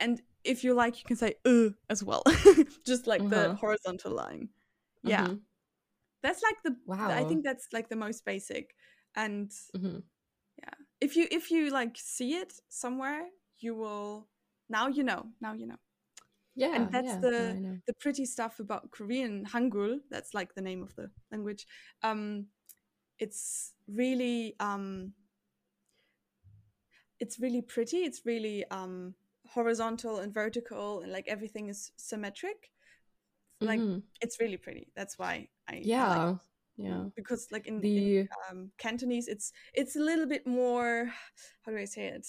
and 0.00 0.22
if 0.48 0.64
you 0.64 0.74
like, 0.74 0.98
you 0.98 1.04
can 1.04 1.16
say 1.16 1.34
uh 1.44 1.70
as 1.90 2.02
well, 2.02 2.22
just 2.86 3.06
like 3.06 3.22
the 3.30 3.36
Uh-huh. 3.36 3.54
horizontal 3.56 4.12
line. 4.12 4.48
Yeah, 5.02 5.26
Mhm. 5.26 5.40
that's 6.22 6.42
like 6.42 6.62
the. 6.64 6.76
Wow. 6.86 7.10
I 7.10 7.24
think 7.24 7.44
that's 7.44 7.68
like 7.72 7.88
the 7.88 7.96
most 7.96 8.24
basic. 8.24 8.74
And 9.14 9.50
Mhm. 9.76 10.02
if 11.00 11.16
you 11.16 11.26
if 11.30 11.50
you 11.50 11.70
like 11.70 11.96
see 11.96 12.34
it 12.42 12.52
somewhere, 12.68 13.28
you 13.58 13.74
will. 13.76 14.28
Now 14.68 14.88
you 14.88 15.04
know. 15.04 15.22
Now 15.40 15.54
you 15.54 15.66
know. 15.66 15.78
Yeah. 16.56 16.74
and 16.74 16.90
that's 16.92 17.14
yeah, 17.14 17.20
the- 17.20 17.80
the 17.86 17.94
pretty 18.00 18.26
stuff 18.26 18.58
about 18.60 18.90
Korean 18.90 19.44
Hangul. 19.46 20.00
That's 20.10 20.34
like 20.34 20.54
the 20.54 20.60
name 20.62 20.82
of 20.82 20.92
the 20.96 21.10
language. 21.30 21.66
Um, 22.02 22.48
it's 23.18 23.74
really 23.86 24.54
um, 24.60 25.14
it's 27.20 27.38
really 27.38 27.62
pretty. 27.62 27.98
It's 27.98 28.26
really 28.26 28.64
um, 28.70 29.14
horizontal 29.54 30.18
and 30.18 30.32
vertical, 30.32 31.00
and 31.00 31.12
like 31.12 31.28
everything 31.28 31.68
is 31.68 31.92
symmetric. 31.96 32.70
Like 33.60 33.80
Mhm. 33.80 34.02
it's 34.20 34.40
really 34.40 34.56
pretty. 34.56 34.88
That's 34.94 35.18
why 35.18 35.48
I 35.68 35.74
I 35.74 35.78
like 35.78 35.86
Yeah. 35.86 36.34
Yeah. 36.76 37.04
because 37.16 37.48
like 37.50 37.66
in, 37.66 37.76
in 37.76 37.82
The 37.82 38.28
um, 38.50 38.70
Cantonese, 38.78 39.28
it's 39.28 39.52
it's 39.74 39.96
a 39.96 40.00
little 40.00 40.26
bit 40.26 40.46
more. 40.46 41.12
How 41.62 41.72
do 41.72 41.78
I 41.78 41.86
say 41.86 42.06
it? 42.08 42.26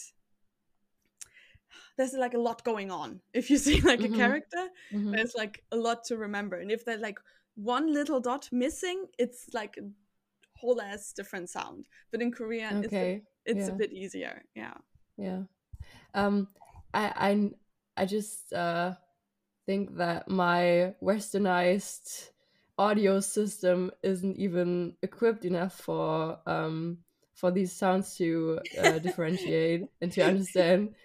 There's 1.97 2.13
like 2.13 2.33
a 2.33 2.39
lot 2.39 2.63
going 2.63 2.91
on. 2.91 3.21
If 3.33 3.49
you 3.49 3.57
see 3.57 3.81
like 3.81 3.99
Mhm. 3.99 4.05
a 4.13 4.17
character, 4.17 4.69
mhm. 4.93 5.11
there's 5.11 5.35
like 5.35 5.63
a 5.71 5.75
lot 5.77 6.03
to 6.05 6.17
remember 6.17 6.57
and 6.59 6.71
if 6.71 6.85
there's 6.85 7.01
like 7.01 7.19
one 7.55 7.93
little 7.93 8.19
dot 8.21 8.47
missing 8.51 9.05
it's 9.17 9.49
like 9.53 9.77
a 9.77 9.83
whole 10.59 10.81
ass 10.81 11.13
different 11.13 11.49
sound 11.49 11.88
but 12.11 12.21
in 12.21 12.31
korean 12.31 12.83
it's, 12.83 12.93
a, 12.93 12.95
okay. 12.95 13.21
it's 13.45 13.67
a 13.67 13.73
bit 13.73 13.91
easier 13.91 14.43
yeah 14.55 14.73
Yeah. 15.17 15.43
Um 16.13 16.47
I 16.93 17.13
I 17.98 18.01
I 18.03 18.05
just 18.05 18.53
uh 18.53 18.93
think 19.65 19.98
that 19.98 20.27
my 20.29 20.96
westernized 21.03 22.31
audio 22.77 23.19
system 23.19 23.91
isn't 24.03 24.38
even 24.38 24.96
equipped 25.01 25.46
enough 25.46 25.74
for 25.79 26.39
um 26.46 27.00
for 27.36 27.51
these 27.51 27.72
sounds 27.72 28.15
to 28.17 28.60
uh, 28.77 29.00
differentiate 29.05 29.86
and 30.01 30.12
to 30.12 30.22
understand. 30.22 30.96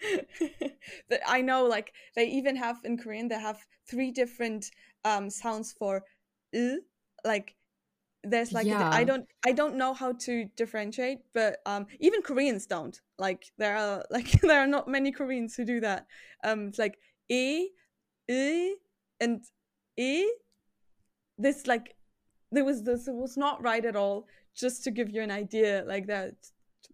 But 1.08 1.20
i 1.26 1.42
know 1.42 1.66
like 1.66 1.92
they 2.16 2.26
even 2.26 2.56
have 2.56 2.78
in 2.84 2.96
korean 2.96 3.28
they 3.28 3.38
have 3.38 3.58
three 3.86 4.10
different 4.10 4.70
um 5.04 5.28
sounds 5.28 5.72
for 5.72 6.02
uh, 6.56 6.76
like 7.24 7.54
there's 8.22 8.52
like 8.52 8.66
di- 8.66 8.88
i 8.92 9.02
don't 9.04 9.26
i 9.46 9.52
don't 9.52 9.76
know 9.76 9.94
how 9.94 10.12
to 10.12 10.44
differentiate 10.56 11.20
but 11.32 11.58
um 11.66 11.86
even 12.00 12.20
koreans 12.22 12.66
don't. 12.66 13.00
Like 13.18 13.44
there 13.58 13.76
are 13.76 14.04
like 14.10 14.30
there 14.42 14.60
are 14.60 14.66
not 14.66 14.88
many 14.88 15.10
koreans 15.12 15.54
who 15.56 15.64
do 15.64 15.80
that. 15.80 16.06
Um 16.44 16.68
it's 16.68 16.78
like 16.78 16.98
e 17.28 17.68
e 18.28 18.74
and 19.20 19.42
e. 19.96 20.26
This 21.38 21.66
like 21.66 21.96
there 22.52 22.64
was 22.64 22.82
this 22.82 23.08
it 23.08 23.14
was 23.14 23.36
not 23.36 23.62
right 23.62 23.84
at 23.84 23.96
all 23.96 24.26
just 24.54 24.84
to 24.84 24.90
give 24.90 25.10
you 25.10 25.22
an 25.22 25.30
idea 25.30 25.84
like 25.86 26.06
that 26.08 26.34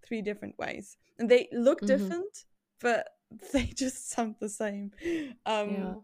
three 0.06 0.22
different 0.22 0.56
ways. 0.58 0.96
And 1.18 1.28
they 1.28 1.48
look 1.52 1.82
Mhm. 1.82 1.86
different 1.86 2.44
but 2.80 3.08
they 3.52 3.64
just 3.66 4.10
sound 4.10 4.36
the 4.40 4.48
same. 4.48 4.92
Um 5.46 5.70
Yeah. 5.70 5.94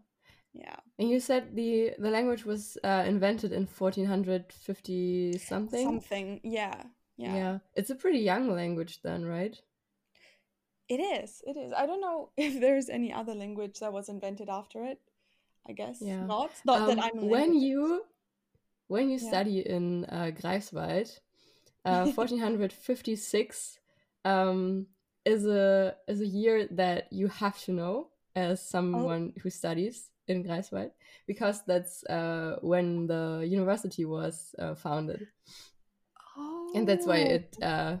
Yeah 0.53 0.79
And 0.99 1.09
you 1.09 1.19
said 1.19 1.55
the 1.55 1.93
the 1.99 2.09
language 2.09 2.45
was 2.45 2.77
uh, 2.83 3.03
invented 3.07 3.51
in 3.51 3.65
1450 3.65 5.37
something. 5.37 5.83
something 5.83 6.39
yeah 6.43 6.83
yeah 7.17 7.35
Yeah. 7.35 7.59
It's 7.75 7.89
a 7.89 7.95
pretty 7.95 8.19
young 8.19 8.49
language 8.55 9.01
then, 9.01 9.25
right? 9.25 9.59
it 10.89 10.99
is 10.99 11.41
it 11.47 11.57
is 11.57 11.71
i 11.73 11.85
don't 11.85 12.01
know 12.01 12.29
if 12.37 12.59
there's 12.59 12.89
any 12.89 13.11
other 13.13 13.33
language 13.33 13.79
that 13.79 13.93
was 13.93 14.09
invented 14.09 14.49
after 14.49 14.83
it 14.83 14.99
i 15.67 15.71
guess 15.73 15.99
Yeah. 16.01 16.27
not 16.27 16.51
not 16.65 16.85
that 16.85 16.97
Um, 16.97 16.99
i'm 17.01 17.29
when 17.29 17.53
you 17.55 18.03
when 18.87 19.09
you 19.09 19.17
Yeah. 19.19 19.29
study 19.29 19.59
in 19.61 20.05
uh, 20.05 20.31
Greifswald, 20.35 21.19
uh, 21.85 22.05
1456 22.05 23.79
um, 24.25 24.87
is 25.25 25.45
a 25.45 25.95
is 26.07 26.21
a 26.21 26.27
year 26.27 26.67
that 26.71 27.11
you 27.11 27.27
have 27.27 27.59
to 27.65 27.71
know 27.71 28.09
as 28.35 28.61
Oh. 28.61 28.69
someone 28.69 29.33
who 29.41 29.49
studies 29.49 30.09
in 30.27 30.43
Greifswald 30.43 30.91
because 31.27 31.63
that's 31.65 32.03
uh, 32.05 32.57
when 32.61 33.07
the 33.07 33.45
university 33.47 34.05
was 34.05 34.55
uh, 34.59 34.75
founded, 34.75 35.27
and 36.75 36.87
that's 36.87 37.05
why 37.05 37.21
Oh. 37.21 37.35
it 37.37 37.55
uh, 37.61 37.97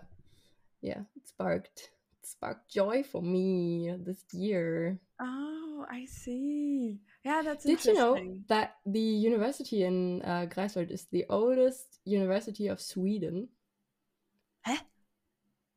yeah 0.81 1.01
it 1.15 1.27
sparked 1.27 1.91
it 2.19 2.25
sparked 2.27 2.69
joy 2.71 3.03
for 3.03 3.21
me 3.21 3.93
this 4.05 4.23
year. 4.33 4.99
oh 5.21 5.85
i 5.91 6.05
see 6.05 6.97
yeah 7.23 7.41
that's 7.43 7.63
Did 7.65 7.83
you 7.85 7.93
know 7.93 8.17
that 8.47 8.77
the 8.85 8.99
university 8.99 9.83
in 9.83 10.21
uh, 10.23 10.47
Greifswald 10.49 10.91
is 10.91 11.05
the 11.11 11.25
oldest 11.29 11.99
university 12.05 12.67
of 12.67 12.79
Sweden? 12.81 13.49
Huh? 14.65 14.79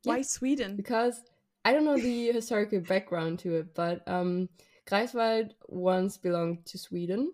Why 0.04 0.22
sweden 0.22 0.76
Because 0.76 1.20
I 1.64 1.72
don't 1.72 1.84
know 1.84 1.98
the 1.98 2.30
historical 2.32 2.80
background 2.80 3.40
to 3.40 3.56
it, 3.56 3.74
but 3.74 4.06
um, 4.06 4.48
Greifswald 4.86 5.50
once 5.68 6.16
belonged 6.16 6.64
to 6.66 6.78
Sweden 6.78 7.32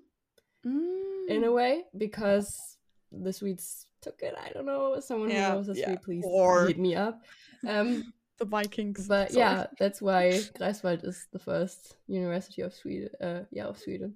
in 0.65 1.29
Mm. 1.29 1.45
a 1.47 1.53
way 1.53 1.85
because 1.97 2.79
the 3.11 3.33
Swedes 3.33 3.87
took 4.01 4.23
it. 4.23 4.35
I 4.39 4.51
don't 4.51 4.67
know. 4.67 4.99
Someone 5.01 5.31
Yeah, 5.31 5.51
who 5.51 5.57
knows 5.57 5.67
history, 5.67 5.93
yeah. 5.93 5.99
please 5.99 6.25
Or- 6.27 6.67
hit 6.67 6.79
me 6.79 6.95
up. 6.95 7.23
Um, 7.67 8.13
the 8.39 8.45
vikings 8.47 9.07
but 9.07 9.31
sorry. 9.33 9.39
yeah, 9.45 9.67
that's 9.79 10.01
why 10.03 10.31
Greifswald 10.59 11.05
is 11.05 11.27
the 11.33 11.39
first 11.39 11.97
university 12.09 12.63
of 12.63 12.73
Sweden. 12.75 13.11
Uh, 13.21 13.41
yeah, 13.51 13.67
of 13.67 13.79
Sweden. 13.79 14.15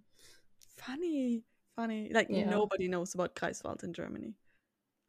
funny 0.76 1.42
funny 1.74 2.10
like 2.12 2.28
Yeah. 2.30 2.48
nobody 2.50 2.86
knows 2.88 3.14
about 3.14 3.34
Greifswald 3.34 3.82
in 3.84 3.92
germany 3.92 4.34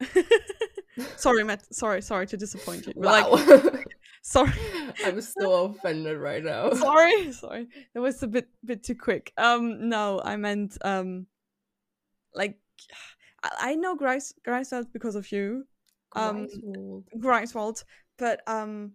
sorry 1.16 1.44
matt 1.44 1.62
sorry 1.74 2.02
sorry 2.02 2.26
to 2.26 2.36
disappoint 2.36 2.86
you 2.86 2.92
but, 2.96 3.04
Wow, 3.04 3.30
like 3.72 3.86
sorry 4.22 4.52
I'm 5.04 5.20
so 5.20 5.64
offended 5.66 6.18
right 6.18 6.42
now. 6.42 6.70
sorry 6.74 7.32
sorry 7.32 7.68
that 7.94 8.00
was 8.00 8.22
a 8.22 8.26
bit 8.26 8.48
bit 8.64 8.82
too 8.82 8.94
quick 8.94 9.32
um 9.36 9.88
no 9.88 10.20
i 10.24 10.36
meant 10.36 10.76
um 10.82 11.26
like 12.34 12.58
i, 13.42 13.50
I 13.60 13.74
know 13.74 13.96
Greis, 13.96 14.32
greifswald 14.46 14.92
because 14.92 15.16
of 15.16 15.30
you 15.32 15.64
um, 16.16 16.46
Greifswald. 16.46 17.04
greifswald 17.18 17.84
but 18.18 18.40
um 18.46 18.92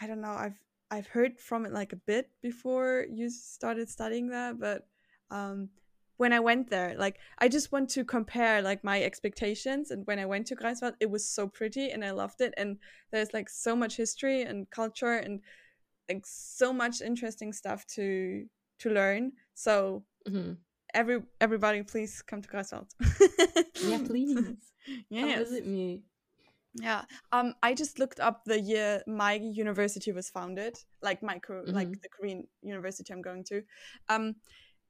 i 0.00 0.06
don't 0.06 0.20
know 0.20 0.36
i've 0.38 0.58
i've 0.90 1.06
heard 1.06 1.38
from 1.38 1.66
it 1.66 1.72
like 1.72 1.92
a 1.92 2.00
bit 2.06 2.30
before 2.42 3.06
you 3.10 3.30
started 3.30 3.88
studying 3.88 4.28
that 4.28 4.58
but 4.58 4.86
um 5.30 5.68
when 6.18 6.32
i 6.32 6.38
went 6.40 6.68
there 6.70 6.94
like 6.98 7.16
i 7.38 7.48
just 7.48 7.72
want 7.72 7.88
to 7.88 8.04
compare 8.04 8.60
like 8.62 8.84
my 8.84 9.02
expectations 9.02 9.90
and 9.90 10.06
when 10.06 10.18
i 10.18 10.26
went 10.26 10.46
to 10.46 10.54
greifswald 10.54 10.94
it 11.00 11.10
was 11.10 11.26
so 11.28 11.48
pretty 11.48 11.90
and 11.90 12.04
i 12.04 12.10
loved 12.10 12.40
it 12.40 12.52
and 12.56 12.76
there's 13.10 13.32
like 13.32 13.48
so 13.48 13.74
much 13.74 13.96
history 13.96 14.42
and 14.42 14.68
culture 14.70 15.14
and 15.14 15.40
like 16.08 16.24
so 16.26 16.72
much 16.72 17.00
interesting 17.00 17.52
stuff 17.52 17.86
to 17.86 18.44
to 18.78 18.90
learn 18.90 19.32
so 19.54 20.04
Mhm. 20.28 20.56
every 20.94 21.22
everybody 21.40 21.82
please 21.82 22.22
come 22.22 22.42
to 22.42 22.48
greifswald 22.48 22.90
Yeah, 23.88 23.98
please. 24.06 24.36
Come 24.36 25.08
yes 25.10 25.38
visit 25.48 25.66
me. 25.66 26.02
yeah 26.74 27.02
um 27.32 27.54
i 27.62 27.74
just 27.74 27.98
looked 27.98 28.20
up 28.20 28.44
the 28.44 28.60
year 28.60 29.02
my 29.06 29.32
university 29.34 30.12
was 30.12 30.28
founded 30.30 30.74
like 31.02 31.22
my 31.22 31.38
Kor- 31.38 31.64
like 31.78 31.92
the 32.02 32.08
korean 32.08 32.46
university 32.62 33.12
i'm 33.12 33.22
going 33.22 33.44
to 33.44 33.62
um 34.08 34.34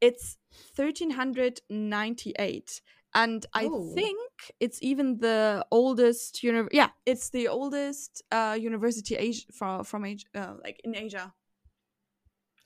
it's 0.01 0.37
1398 0.77 2.81
and 3.15 3.47
I 3.55 3.65
Oh. 3.65 3.95
think 3.95 4.19
it's 4.61 4.79
even 4.83 5.19
the 5.19 5.65
oldest 5.71 6.43
uni- 6.43 6.69
Yeah, 6.73 6.91
it's 7.07 7.31
the 7.31 7.49
oldest 7.49 8.23
uh, 8.31 8.57
university 8.61 9.17
Asia 9.17 9.47
from 9.53 9.85
from 9.85 10.05
Asia, 10.05 10.27
uh, 10.35 10.55
like 10.63 10.81
in 10.85 10.95
Asia. 10.97 11.33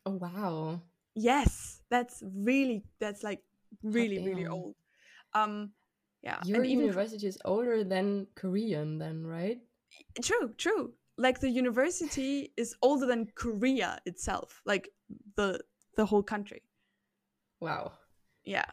Oh 0.04 0.18
wow. 0.18 0.80
Yes, 1.14 1.82
that's 1.90 2.22
really 2.34 2.82
that's 2.98 3.22
like 3.22 3.42
really 3.82 4.18
really 4.18 4.46
old. 4.46 4.74
Um, 5.34 5.72
yeah, 6.22 6.40
Your 6.44 6.58
and 6.58 6.66
even 6.66 6.86
university 6.86 7.26
is 7.26 7.38
older 7.44 7.84
than 7.84 8.26
Korean, 8.34 8.98
then, 8.98 9.26
right? 9.26 9.60
true, 10.22 10.54
true. 10.56 10.92
Like 11.18 11.40
the 11.40 11.50
university 11.50 12.52
is 12.56 12.74
older 12.82 13.06
than 13.06 13.26
Korea 13.34 13.98
itself, 14.06 14.62
like 14.64 14.88
the 15.36 15.60
the 15.96 16.06
whole 16.06 16.22
country. 16.22 16.62
Wow. 17.62 17.92
Yeah, 18.44 18.64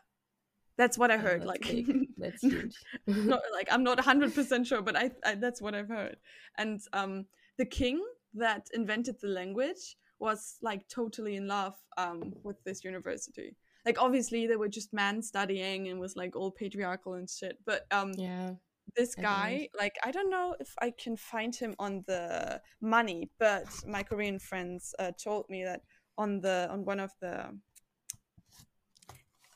that's 0.77 0.97
what 0.97 1.11
I 1.11 1.15
Yeah, 1.15 1.21
heard. 1.21 1.41
that's 1.41 1.47
Like. 1.47 1.65
That's 2.17 2.41
huge. 2.41 2.75
not 3.07 3.41
like 3.53 3.69
I'm 3.71 3.83
not 3.83 3.97
100 3.97 4.33
percent 4.35 4.67
sure, 4.67 4.81
but 4.81 4.95
I, 4.97 5.11
I 5.23 5.35
that's 5.35 5.61
what 5.61 5.73
I've 5.75 5.87
heard. 5.87 6.17
And 6.57 6.81
um, 6.91 7.25
the 7.57 7.65
king 7.65 8.03
that 8.33 8.67
invented 8.73 9.15
the 9.21 9.29
language 9.29 9.95
was 10.19 10.57
like 10.61 10.87
totally 10.89 11.37
in 11.37 11.47
love 11.47 11.75
um 11.97 12.33
with 12.43 12.61
this 12.65 12.83
university. 12.83 13.55
Like 13.85 14.01
obviously 14.01 14.47
they 14.47 14.57
were 14.57 14.67
just 14.67 14.91
men 14.91 15.21
studying 15.21 15.87
and 15.87 15.99
was 15.99 16.15
like 16.17 16.35
all 16.35 16.51
patriarchal 16.51 17.13
and 17.13 17.29
shit. 17.29 17.57
But 17.65 17.85
um, 17.91 18.11
yeah. 18.17 18.51
this 18.95 19.15
guy 19.15 19.51
believe. 19.53 19.69
like 19.79 19.95
i 20.03 20.11
don't 20.11 20.31
know 20.31 20.55
if 20.59 20.73
i 20.81 20.89
can 21.03 21.15
find 21.15 21.55
him 21.55 21.75
on 21.79 22.03
the 22.07 22.59
money 22.81 23.29
but 23.39 23.67
my 23.87 24.01
korean 24.03 24.39
friends 24.39 24.95
uh, 24.99 25.11
told 25.23 25.45
me 25.49 25.63
that 25.63 25.81
on 26.17 26.41
the 26.41 26.67
on 26.71 26.83
one 26.85 26.99
of 26.99 27.11
the 27.21 27.45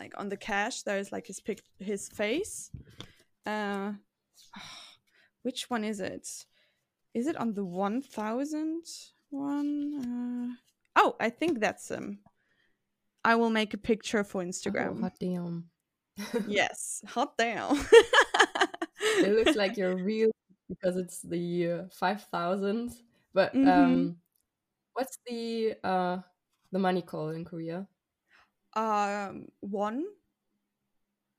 like 0.03 0.13
on 0.21 0.27
the 0.29 0.37
cash 0.37 0.83
there's 0.83 1.11
like 1.15 1.27
his 1.27 1.39
pic 1.39 1.59
his 1.79 2.09
face. 2.09 2.71
Uh 3.45 3.93
which 5.43 5.69
one 5.69 5.83
is 5.83 5.99
it? 5.99 6.27
Is 7.13 7.27
it 7.27 7.37
on 7.37 7.53
the 7.53 7.63
1000 7.65 8.83
one? 9.29 9.93
Uh, 10.03 11.01
oh 11.01 11.15
i 11.19 11.29
think 11.29 11.59
that's 11.59 11.89
him. 11.89 12.19
I 13.25 13.35
will 13.35 13.49
make 13.49 13.73
a 13.73 13.77
picture 13.91 14.23
for 14.23 14.41
Oh, 14.41 14.45
instagram 14.45 14.99
hot 15.01 15.13
damn. 15.19 15.69
yes 16.47 17.01
hot 17.07 17.37
damn. 17.37 17.77
It 19.23 19.31
looks 19.37 19.55
like 19.55 19.77
you're 19.77 19.95
real 20.11 20.31
because 20.69 20.97
it's 20.97 21.21
the 21.21 21.71
uh, 21.71 21.83
5000 21.91 22.91
but 23.33 23.53
Mhm. 23.53 23.67
um 23.67 24.17
what's 24.95 25.17
the 25.27 25.75
uh 25.83 26.17
the 26.71 26.79
money 26.79 27.01
called 27.01 27.35
in 27.35 27.43
korea 27.45 27.87
um 28.75 29.47
one 29.61 30.05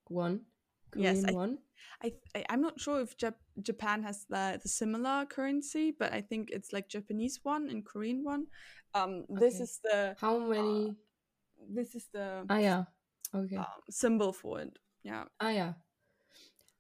one 0.09 0.41
Yes, 0.97 1.25
I- 1.27 1.33
one 1.33 1.59
I, 2.03 2.13
I 2.35 2.45
I'm 2.51 2.61
not 2.61 2.81
sure 2.81 3.01
if 3.01 3.17
Jap- 3.17 3.43
Japan 3.63 4.03
has 4.03 4.27
the, 4.29 4.59
the 4.63 4.69
similar 4.69 5.27
currency, 5.27 5.91
but 5.91 6.13
I 6.13 6.21
think 6.21 6.51
it's 6.51 6.73
like 6.73 6.89
Japanese 6.89 7.41
one 7.43 7.69
and 7.69 7.85
Korean 7.85 8.23
won. 8.25 8.47
Um, 8.95 9.25
this 9.29 9.55
Okay. 9.55 9.65
is 9.65 9.81
the 9.83 10.17
how 10.21 10.39
many 10.39 10.95
this 11.69 11.95
is 11.95 12.09
the 12.13 12.47
ah 12.49 12.59
yeah 12.59 12.85
okay 13.35 13.57
um, 13.57 13.83
symbol 13.91 14.33
for 14.33 14.61
it. 14.61 14.79
Yeah. 15.03 15.25
ah 15.41 15.51
yeah 15.51 15.73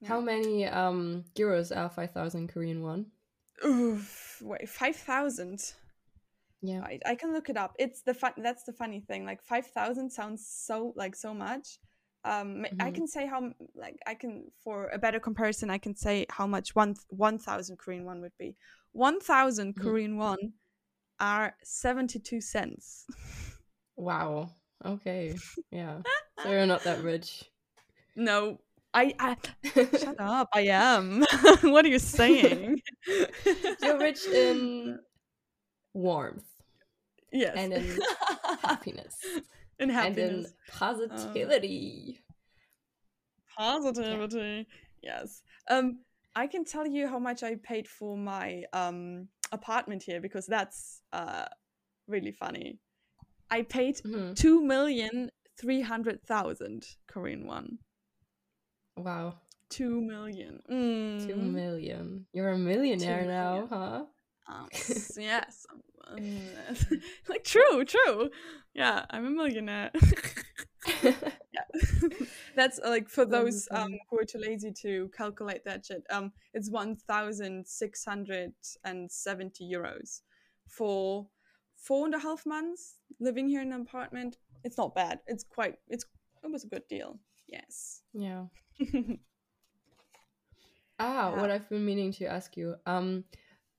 how 0.06 0.20
many 0.20 0.66
um 0.66 1.25
euros 1.34 1.75
are 1.75 1.88
5000 1.88 2.49
korean 2.49 2.82
won 2.82 3.06
Oof, 3.64 4.42
wait, 4.42 4.68
five 4.68 4.96
thousand. 4.96 5.75
Yeah 6.62 6.80
I, 6.82 6.99
I 7.06 7.14
can 7.14 7.32
look 7.32 7.49
it 7.49 7.56
up. 7.56 7.75
It's 7.78 8.02
the 8.02 8.14
fun. 8.14 8.32
That's 8.38 8.64
the 8.64 8.73
funny 8.73 9.00
thing. 9.00 9.25
Like 9.25 9.42
five 9.42 9.66
thousand 9.66 10.11
sounds 10.11 10.46
so 10.49 10.92
like 10.96 11.14
so 11.16 11.34
much. 11.34 11.78
Um, 12.25 12.64
m- 12.64 12.76
I 12.80 12.90
can 12.90 13.06
say 13.06 13.26
how 13.26 13.52
like 13.75 13.99
I 14.06 14.14
can 14.14 14.45
for 14.62 14.88
a 14.88 14.99
better 14.99 15.21
comparison. 15.21 15.69
I 15.71 15.78
can 15.78 15.95
say 15.95 16.26
how 16.30 16.47
much 16.47 16.75
one 16.75 16.95
one 17.08 17.38
thousand 17.38 17.78
Korean 17.78 18.04
won 18.04 18.21
would 18.23 18.36
be. 18.38 18.56
One 18.93 19.21
thousand 19.21 19.75
Mhm. 19.76 19.82
Korean 19.82 20.17
won 20.17 20.38
are 21.21 21.54
seventy 21.62 22.19
two 22.19 22.40
cents. 22.40 23.06
wow 23.97 24.50
okay 24.84 25.34
yeah 25.71 25.99
so 26.43 26.50
you're 26.50 26.67
not 26.67 26.82
that 26.82 27.02
rich 27.04 27.45
no, 28.17 28.58
I, 28.93 29.14
I 29.19 29.36
shut 29.99 30.17
up. 30.21 30.49
I 30.54 30.62
am. 30.71 31.25
what 31.62 31.84
are 31.84 31.88
you 31.88 31.99
saying? 31.99 32.80
you're 33.82 33.99
rich 33.99 34.25
in 34.26 34.99
warmth 35.95 36.45
yes 37.33 37.54
and 37.57 37.73
in 37.73 38.00
happiness 38.63 39.17
in 39.78 39.91
and 39.91 39.91
in 39.91 39.95
happiness. 39.95 40.52
positivity 40.69 42.21
positivity 43.57 44.67
yes 45.02 45.43
um 45.71 45.99
i 46.35 46.47
can 46.47 46.65
tell 46.65 46.87
you 46.87 47.07
how 47.07 47.19
much 47.19 47.43
i 47.43 47.54
paid 47.63 47.87
for 47.87 48.17
my 48.17 48.63
um 48.73 49.28
apartment 49.52 50.02
here 50.02 50.21
because 50.21 50.47
that's 50.47 51.02
uh 51.13 51.45
really 52.09 52.33
funny 52.33 52.78
i 53.50 53.63
paid 53.63 53.97
Mhm. 54.04 54.35
two 54.35 54.61
million 54.63 55.30
three 55.61 55.80
hundred 55.80 56.21
thousand 56.26 56.85
korean 57.07 57.47
won 57.47 57.78
wow 58.97 59.35
two 59.71 60.00
million 60.00 60.61
Two 61.26 61.37
Mm. 61.37 61.52
million. 61.52 62.26
You're 62.33 62.50
a 62.50 62.59
millionaire 62.59 63.25
now, 63.25 63.52
million. 63.52 63.69
huh? 63.69 64.04
Um, 64.47 64.69
yes. 65.17 65.67
Um, 65.71 65.83
like 67.28 67.45
true 67.45 67.85
true. 67.85 68.30
yeah 68.75 69.04
i'm 69.11 69.26
a 69.26 69.30
millionaire. 69.30 69.91
Yeah. 71.02 71.65
That's 72.57 72.78
uh, 72.85 72.91
like 72.91 73.09
for 73.09 73.25
those 73.25 73.67
um 73.71 73.99
who 74.11 74.19
are 74.19 74.25
too 74.25 74.37
lazy 74.39 74.71
to 74.83 75.09
calculate 75.17 75.65
that 75.65 75.87
shit 75.87 76.04
um 76.11 76.30
it's 76.52 76.69
1670 76.71 79.71
euros 79.73 80.21
for 80.67 81.26
four 81.76 82.04
and 82.04 82.15
a 82.15 82.19
half 82.19 82.45
months 82.45 82.97
living 83.21 83.49
here 83.49 83.63
in 83.63 83.73
an 83.73 83.80
apartment. 83.80 84.37
It's 84.63 84.76
not 84.76 84.95
bad. 84.95 85.21
It's 85.26 85.45
quite 85.45 85.78
it's 85.89 86.04
it 86.43 86.50
was 86.50 86.65
a 86.65 86.69
good 86.69 86.87
deal. 86.89 87.19
Yes. 87.49 88.02
Yeah. 88.13 88.45
Ah, 90.99 91.30
Yeah. 91.30 91.41
what 91.41 91.50
I've 91.50 91.69
been 91.69 91.85
meaning 91.87 92.13
to 92.13 92.26
ask 92.26 92.57
you. 92.57 92.76
Um, 92.87 93.25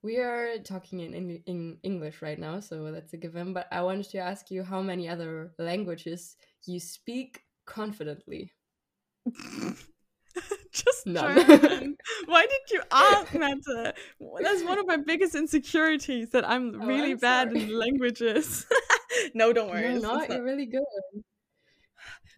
we 0.06 0.18
are 0.20 0.60
talking 0.64 1.00
in, 1.00 1.42
in 1.46 1.78
English 1.84 2.22
right 2.22 2.38
now, 2.40 2.60
so 2.60 2.92
that's 2.92 3.14
a 3.14 3.18
given. 3.18 3.54
But 3.54 3.68
I 3.72 3.82
wanted 3.82 4.10
to 4.12 4.20
ask 4.20 4.52
you 4.52 4.64
how 4.64 4.82
many 4.82 5.10
other 5.10 5.52
languages 5.58 6.36
you 6.66 6.80
speak 6.80 7.42
confidently. 7.66 8.52
just 10.72 11.08
None. 11.08 11.36
Why 12.26 12.42
did 12.54 12.66
you 12.72 12.82
ask 12.92 13.32
that? 13.32 13.96
That's 14.42 14.64
one 14.64 14.80
of 14.80 14.86
my 14.88 14.98
biggest 14.98 15.34
insecurities 15.36 16.30
that 16.32 16.48
I'm 16.48 16.82
Oh, 16.82 16.86
really 16.86 17.12
I'm 17.14 17.18
bad 17.18 17.50
sorry. 17.52 17.64
in 17.64 17.80
languages. 17.80 18.66
no, 19.34 19.54
don't 19.54 19.70
worry. 19.70 19.82
You're 19.82 19.90
it's- 19.98 20.04
it's 20.04 20.12
not. 20.12 20.30
not- 20.30 20.36
You're 20.36 20.44
really 20.44 20.66
good. 20.68 20.84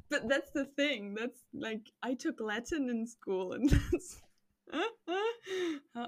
But 0.09 0.29
that's 0.29 0.51
the 0.51 0.63
thing. 0.65 1.15
That's 1.15 1.39
like 1.53 1.81
I 2.01 2.13
took 2.13 2.39
Latin 2.39 2.89
in 2.89 3.05
school, 3.07 3.51
and 3.53 3.69
that's. 3.69 4.21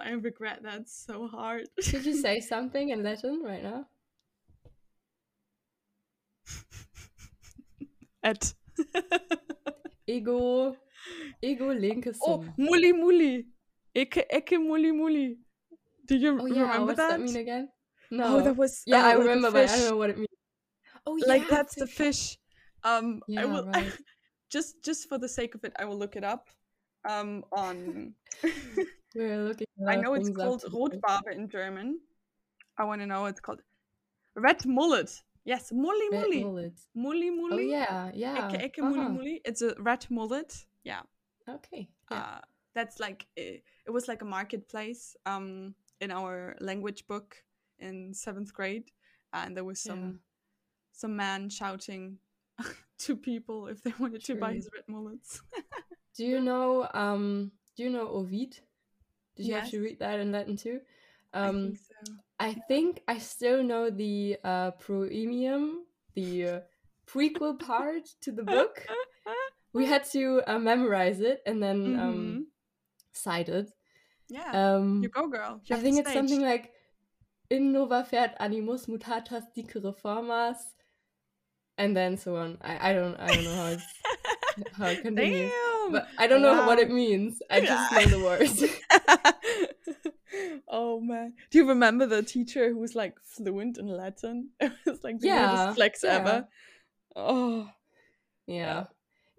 I 0.10 0.14
regret 0.14 0.64
that 0.64 0.90
so 0.90 1.28
hard. 1.28 1.70
Could 1.92 2.04
you 2.04 2.16
say 2.16 2.40
something 2.42 2.90
in 2.90 3.04
Latin 3.04 3.44
right 3.44 3.62
now? 3.62 3.86
At 8.24 8.54
Ego, 10.08 10.76
ego 11.44 11.72
linke 11.72 12.12
oh, 12.26 12.44
muli 12.58 12.92
muli, 12.92 13.46
eke 13.94 14.26
eke 14.34 14.58
muli 14.58 14.92
muli. 14.92 15.38
Do 16.08 16.16
you 16.18 16.40
Oh 16.40 16.48
yeah, 16.48 16.64
remember 16.64 16.94
that? 16.96 17.10
that 17.10 17.22
mean 17.22 17.36
again? 17.36 17.70
No. 18.10 18.40
Oh, 18.40 18.42
that 18.42 18.56
was 18.58 18.82
yeah, 18.88 19.04
I 19.06 19.14
like 19.14 19.20
remember, 19.20 19.52
but 19.52 19.70
I 19.70 19.78
don't 19.78 19.86
know 19.86 19.98
what 19.98 20.10
it 20.10 20.18
means. 20.18 20.40
Oh 21.06 21.18
yeah, 21.18 21.28
like 21.28 21.48
that's 21.48 21.76
the 21.76 21.86
fish. 21.86 22.36
Um, 22.84 23.22
I 23.38 23.46
Yeah, 23.46 23.54
will 23.54 23.64
right. 23.66 23.94
just 24.50 24.84
just 24.84 25.08
for 25.08 25.20
the 25.20 25.30
sake 25.30 25.54
of 25.54 25.64
it, 25.64 25.74
I 25.78 25.86
will 25.86 25.98
look 25.98 26.16
it 26.16 26.24
up. 26.24 26.50
Um, 27.08 27.46
on 27.52 28.16
We're 29.16 29.44
looking. 29.44 29.68
I 29.88 29.96
uh, 29.96 30.02
know 30.02 30.14
it's 30.14 30.30
called 30.30 30.64
Rotbarbe 30.64 31.34
in 31.34 31.50
German. 31.50 32.00
I 32.78 32.84
want 32.84 33.02
to 33.02 33.08
know 33.08 33.22
what 33.22 33.32
it's 33.32 33.40
called. 33.40 33.62
Red 34.36 34.66
mullet. 34.66 35.12
Yes, 35.46 35.72
mully 35.72 36.10
mully, 36.14 36.44
mullets. 36.44 36.88
mully 36.96 37.30
Oh 37.52 37.58
yeah, 37.58 38.12
yeah. 38.14 38.48
Eke 38.48 38.64
eke 38.66 38.84
mully 38.84 39.00
uh-huh. 39.00 39.10
mully. 39.10 39.42
It's 39.46 39.62
a 39.62 39.74
red 39.80 40.06
mullet. 40.10 40.66
Yeah. 40.84 41.02
Okay. 41.48 41.90
Yeah. 42.12 42.18
Uh, 42.18 42.40
that's 42.76 43.00
like 43.00 43.26
it, 43.36 43.64
it 43.88 43.92
was 43.92 44.08
like 44.08 44.22
a 44.22 44.26
marketplace 44.26 45.16
um 45.26 45.74
in 46.02 46.12
our 46.12 46.56
language 46.62 47.08
book 47.08 47.36
in 47.80 48.14
seventh 48.14 48.54
grade, 48.54 48.92
and 49.34 49.58
there 49.58 49.64
was 49.64 49.80
some 49.80 50.04
Yeah. 50.04 50.14
some 50.92 51.16
man 51.16 51.50
shouting 51.50 52.20
to 53.00 53.16
people 53.16 53.68
if 53.68 53.82
they 53.82 53.94
wanted 54.00 54.24
to 54.26 54.36
buy 54.36 54.54
his 54.54 54.70
red 54.74 54.88
mullets. 54.88 55.42
Do 56.16 56.26
you 56.26 56.42
know? 56.42 56.88
Um. 56.94 57.52
Do 57.76 57.84
you 57.84 57.90
know 57.90 58.08
Ovid? 58.10 58.60
Did 59.40 59.48
you 59.48 59.54
have 59.56 59.72
to 59.72 59.82
read 59.82 60.00
that 60.00 60.20
in 60.20 60.32
Latin 60.32 60.58
too? 60.58 60.82
I 61.34 61.40
Um. 61.40 61.62
think 61.64 61.78
so. 61.78 62.14
I 62.42 62.54
think 62.54 63.02
I 63.08 63.18
still 63.18 63.64
know 63.64 63.90
the 63.90 64.38
uh, 64.44 64.72
proemium, 64.72 65.84
the 66.14 66.46
uh, 66.48 66.60
prequel 67.08 67.60
part 67.60 68.06
to 68.22 68.32
the 68.32 68.44
book. 68.44 68.86
we 69.74 69.86
had 69.86 70.04
to 70.12 70.42
uh, 70.48 70.58
memorize 70.60 71.20
it 71.20 71.42
and 71.46 71.62
then 71.62 71.84
Mhm. 71.86 72.00
um, 72.00 72.48
cite 73.14 73.50
it. 73.50 73.72
yeah, 74.30 74.52
Um, 74.54 75.04
you 75.04 75.10
go, 75.10 75.28
girl. 75.28 75.62
You 75.66 75.76
I 75.76 75.80
think 75.80 76.00
it's 76.00 76.14
something 76.14 76.42
like 76.42 76.72
in 77.50 77.72
nova 77.72 78.04
fert 78.10 78.34
animus 78.40 78.86
mutatas 78.88 79.44
dicere 79.56 79.94
formas, 79.94 80.58
and 81.78 81.96
then 81.96 82.18
so 82.18 82.36
on. 82.38 82.58
I, 82.62 82.92
I 82.92 82.94
don't 82.94 83.16
I 83.20 83.28
don't 83.34 83.44
know 83.44 83.56
how 83.56 83.68
it's, 83.68 83.88
how 84.78 84.88
it 84.92 85.02
continues, 85.02 85.52
Damn. 85.52 85.92
but 85.92 86.08
I 86.18 86.28
don't 86.28 86.42
know 86.42 86.66
what 86.66 86.80
it 86.80 86.90
means. 86.90 87.42
I 87.50 87.60
just 87.62 87.92
know 87.92 88.06
the 88.06 88.20
words. 88.20 88.64
oh 90.68 91.00
man, 91.02 91.34
do 91.50 91.58
you 91.58 91.68
remember 91.68 92.06
the 92.06 92.22
teacher 92.24 92.70
who 92.70 92.78
was 92.78 92.96
like 92.96 93.16
fluent 93.24 93.78
in 93.78 93.88
Latin? 93.88 94.50
It 94.60 94.72
was 94.86 95.04
like 95.04 95.20
the 95.20 95.28
Yeah, 95.28 95.48
weirdest 95.48 95.76
flex 95.76 96.04
yeah. 96.04 96.16
ever. 96.16 96.48
Oh, 97.16 97.70
yeah. 98.48 98.86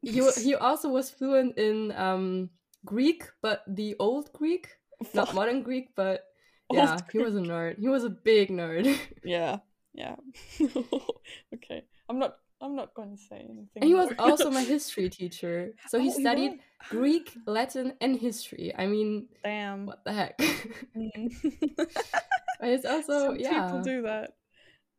He 0.03 0.23
he 0.43 0.55
also 0.55 0.89
was 0.89 1.11
fluent 1.11 1.59
in 1.59 1.93
um 1.93 2.51
Greek, 2.85 3.25
but 3.43 3.63
the 3.69 3.97
old 3.99 4.33
Greek, 4.33 4.69
not 5.15 5.35
modern 5.39 5.63
Greek, 5.63 5.91
but 5.95 6.25
Old 6.71 6.79
yeah, 6.79 6.99
he 7.13 7.19
was 7.19 7.35
a 7.35 7.41
nerd. 7.41 7.79
He 7.79 7.89
was 7.89 8.05
a 8.05 8.11
big 8.11 8.49
nerd. 8.51 8.87
yeah, 9.25 9.59
yeah. 9.93 10.17
okay, 11.55 11.85
I'm 12.09 12.19
not. 12.19 12.39
I'm 12.61 12.77
not 12.77 12.93
going 12.95 13.17
to 13.17 13.23
say 13.23 13.37
anything. 13.37 13.69
and 13.77 13.85
he 13.85 13.95
was 13.95 14.13
also 14.19 14.51
my 14.51 14.63
history 14.75 15.09
teacher. 15.09 15.73
So 15.89 15.99
he 15.99 16.09
Oh, 16.09 16.21
studied 16.21 16.53
was? 16.53 16.61
Greek, 16.91 17.33
Latin, 17.47 17.95
and 18.01 18.19
history. 18.19 18.73
I 18.77 18.87
mean, 18.87 19.29
Damn. 19.43 19.87
what 19.87 20.05
the 20.05 20.13
heck? 20.13 20.39
Mm. 20.39 21.31
but 21.77 22.69
it's 22.69 22.85
also 22.85 23.29
Some 23.29 23.39
yeah, 23.41 23.65
people 23.67 23.83
do 23.83 24.03
that. 24.03 24.33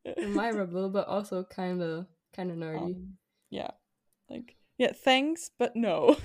admirable, 0.08 0.89
but 0.89 1.08
also 1.08 1.43
kind 1.43 1.82
of 1.82 2.08
kind 2.36 2.50
of 2.52 2.58
nerdy. 2.58 2.95
Um, 2.95 3.13
yeah, 3.50 3.71
like 4.30 4.56
yeah. 4.78 4.93
Thanks, 4.93 5.52
but 5.60 5.76
no. 5.76 6.17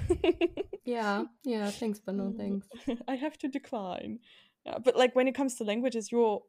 yeah, 0.85 1.25
yeah. 1.45 1.71
Thanks, 1.71 2.01
but 2.01 2.15
no 2.15 2.33
thanks. 2.37 2.67
I 3.09 3.17
have 3.17 3.37
to 3.39 3.49
decline. 3.49 4.21
Yeah, 4.65 4.79
but 4.79 4.97
like 4.97 5.15
when 5.15 5.29
it 5.29 5.35
comes 5.35 5.57
to 5.57 5.65
languages, 5.65 6.11
you're 6.11 6.41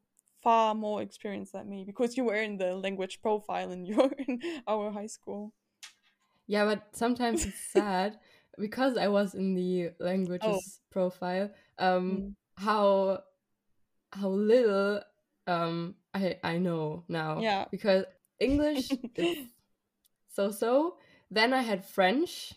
far 0.41 0.75
more 0.75 1.01
experienced 1.01 1.53
than 1.53 1.69
me 1.69 1.83
because 1.85 2.15
you 2.17 2.23
were 2.25 2.35
in 2.41 2.57
the 2.57 2.75
language 2.75 3.21
profile 3.21 3.71
and 3.71 3.87
you're 3.87 4.11
in 4.27 4.39
our 4.67 4.91
high 4.91 5.07
school. 5.07 5.53
Yeah, 6.47 6.65
but 6.65 6.95
sometimes 6.95 7.45
it's 7.45 7.59
sad 7.73 8.17
because 8.57 8.97
I 8.97 9.07
was 9.09 9.35
in 9.35 9.53
the 9.55 9.91
languages 9.99 10.79
profile. 10.91 11.49
Um, 11.79 12.11
Mm. 12.11 12.35
how 12.57 13.23
how 14.13 14.29
little 14.29 15.01
um 15.47 15.95
I 16.13 16.37
I 16.43 16.57
know 16.57 17.03
now. 17.07 17.39
Yeah. 17.41 17.65
because 17.71 18.05
English 18.39 18.89
is 19.15 19.37
so 20.29 20.51
so. 20.51 20.97
Then 21.29 21.53
I 21.53 21.61
had 21.61 21.83
French. 21.85 22.53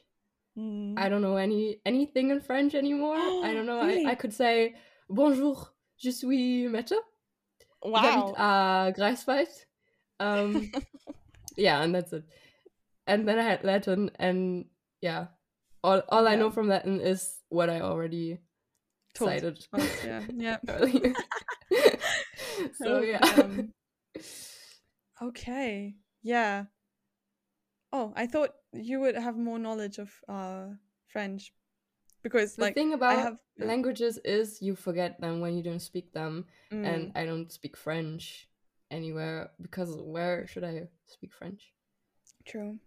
Mm. 0.57 0.95
I 0.99 1.09
don't 1.09 1.23
know 1.23 1.37
any 1.37 1.81
anything 1.85 2.31
in 2.31 2.41
French 2.41 2.75
anymore. 2.75 3.17
I 3.17 3.53
don't 3.53 3.67
know. 3.71 3.85
Really? 3.85 4.07
I, 4.07 4.11
I 4.13 4.15
could 4.15 4.33
say 4.33 4.75
bonjour, 5.09 5.69
je 5.99 6.11
suis 6.13 6.69
Mette. 6.69 6.95
Wow. 7.83 8.33
Uh, 8.33 8.93
Greifswald. 8.93 9.49
Um, 10.19 10.71
yeah, 11.57 11.83
and 11.83 11.95
that's 11.95 12.13
it. 12.13 12.25
And 13.07 13.27
then 13.27 13.39
I 13.39 13.43
had 13.43 13.65
Latin, 13.65 14.11
and 14.19 14.67
yeah, 15.01 15.27
all 15.83 16.03
all 16.09 16.29
I 16.29 16.37
know 16.37 16.51
from 16.51 16.69
Latin 16.69 17.01
is 17.01 17.37
what 17.49 17.71
I 17.71 17.81
already 17.81 18.39
Told 19.15 19.31
cited 19.31 19.67
yeah, 20.05 20.23
yeah. 20.37 20.57
earlier. 20.69 21.15
so 22.75 22.99
Oh, 22.99 23.01
yeah, 23.01 23.19
damn. 23.19 23.73
Okay. 25.23 25.97
Yeah. 26.23 26.65
Oh, 27.93 28.13
I 28.15 28.27
thought 28.27 28.51
you 28.73 29.01
would 29.01 29.17
have 29.17 29.37
more 29.37 29.59
knowledge 29.59 29.99
of 29.99 30.13
uh 30.29 30.69
French 31.09 31.53
because 32.23 32.57
the 32.57 32.63
like 32.63 32.75
thing 32.75 32.93
I 32.93 32.95
about 32.95 33.19
have 33.19 33.37
yeah. 33.59 33.67
languages 33.67 34.19
is 34.25 34.61
you 34.63 34.75
forget 34.77 35.21
them 35.21 35.41
when 35.41 35.57
you 35.57 35.63
don't 35.63 35.81
speak 35.83 36.13
them, 36.13 36.47
Mm. 36.73 36.87
and 36.87 37.13
I 37.15 37.25
don't 37.27 37.51
speak 37.53 37.77
French 37.77 38.49
anywhere 38.91 39.51
because 39.61 39.97
where 39.97 40.47
should 40.47 40.65
I 40.65 40.89
speak 41.07 41.33
French? 41.33 41.73
True. 42.47 42.79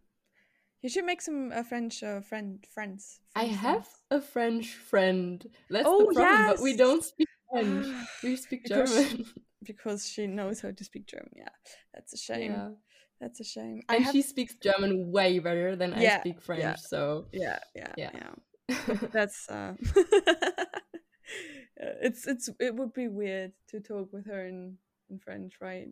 You 0.81 0.89
should 0.89 1.05
make 1.05 1.21
some 1.21 1.51
uh, 1.53 1.63
French 1.63 2.03
uh, 2.03 2.19
friend 2.21 2.65
friends. 2.73 3.19
I 3.35 3.45
have 3.45 3.87
a 4.11 4.19
French 4.19 4.73
friend. 4.73 5.45
That's 5.69 5.85
Oh, 5.87 6.07
the 6.09 6.13
problem, 6.15 6.47
but 6.47 6.59
we 6.61 6.75
don't 6.75 7.03
speak 7.03 7.27
French. 7.51 7.87
We 8.23 8.35
speak 8.35 8.63
Because- 8.63 8.91
German. 8.93 9.25
because 9.63 10.07
she 10.09 10.27
knows 10.27 10.59
how 10.59 10.71
to 10.71 10.83
speak 10.83 11.07
German. 11.07 11.31
Yeah, 11.37 11.55
that's 11.93 12.11
a 12.13 12.17
shame. 12.17 12.51
Yeah. 12.51 12.69
That's 13.21 13.39
a 13.39 13.45
shame. 13.45 13.81
And 13.87 14.03
have. 14.03 14.11
she 14.11 14.21
speaks 14.21 14.55
German 14.55 15.09
way 15.13 15.39
better 15.39 15.77
than 15.77 15.93
I 15.93 16.19
speak 16.19 16.41
French, 16.41 16.61
yeah. 16.63 16.75
so 16.75 17.27
Yeah, 17.31 17.59
yeah, 17.73 17.93
Yeah. 17.95 18.11
yeah. 18.13 18.31
That's. 19.11 19.49
uh 19.49 19.73
It's 21.75 22.27
it's 22.27 22.49
it 22.59 22.75
would 22.75 22.93
be 22.93 23.07
weird 23.07 23.51
to 23.69 23.79
talk 23.79 24.13
with 24.13 24.25
her 24.27 24.45
in 24.45 24.77
in 25.09 25.19
French, 25.19 25.55
right? 25.59 25.89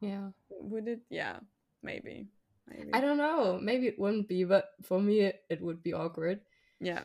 yeah. 0.00 0.30
Would 0.50 0.88
it? 0.88 1.00
Yeah, 1.10 1.38
maybe. 1.82 2.28
Maybe. 2.68 2.90
I 2.92 3.00
don't 3.00 3.16
know. 3.16 3.58
Maybe 3.62 3.86
it 3.86 3.98
wouldn't 3.98 4.28
be, 4.28 4.44
but 4.44 4.66
for 4.82 5.00
me 5.00 5.20
it, 5.20 5.42
it 5.48 5.60
would 5.62 5.82
be 5.82 5.92
awkward. 5.94 6.40
Yeah. 6.80 7.04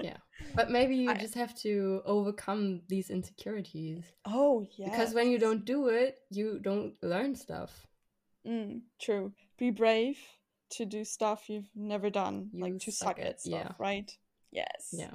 Yeah. 0.00 0.18
But 0.54 0.70
maybe 0.70 0.96
you 1.02 1.10
I- 1.10 1.18
just 1.18 1.34
have 1.34 1.54
to 1.62 2.02
overcome 2.04 2.82
these 2.88 3.10
insecurities. 3.10 4.04
Oh 4.24 4.66
yeah. 4.76 4.90
Because 4.90 5.14
when 5.14 5.30
you 5.30 5.38
don't 5.38 5.64
do 5.64 5.88
it, 5.88 6.18
you 6.30 6.60
don't 6.60 6.94
learn 7.02 7.34
stuff. 7.34 7.86
Mm, 8.46 8.82
true. 9.00 9.32
Be 9.58 9.70
brave 9.70 10.18
to 10.70 10.84
do 10.84 11.04
stuff 11.04 11.48
you've 11.48 11.68
never 11.74 12.10
done, 12.10 12.50
You 12.52 12.60
like 12.62 12.78
to 12.80 12.92
suck 12.92 13.16
suck 13.16 13.18
at- 13.26 13.40
stuff, 13.40 13.52
yeah. 13.52 13.72
right? 13.78 14.10
Yes. 14.52 14.90
Yeah. 14.92 15.10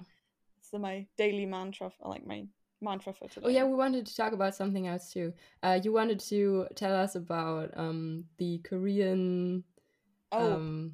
It's 0.60 0.72
my 0.74 1.08
daily 1.18 1.46
mantra, 1.46 1.92
like 2.02 2.26
my 2.26 2.46
mantra 2.82 3.14
for 3.14 3.28
today. 3.28 3.46
Oh 3.46 3.50
yeah, 3.50 3.66
we 3.66 3.74
wanted 3.76 4.06
to 4.08 4.16
talk 4.16 4.34
about 4.34 4.56
something 4.56 4.88
else 4.88 5.12
too. 5.12 5.34
Uh, 5.64 5.80
you 5.84 5.92
wanted 5.92 6.20
to 6.32 6.68
tell 6.76 6.96
us 6.96 7.16
about 7.16 7.72
um 7.78 8.26
the 8.38 8.60
Korean 8.60 9.64
Oh, 10.32 10.54
um 10.54 10.94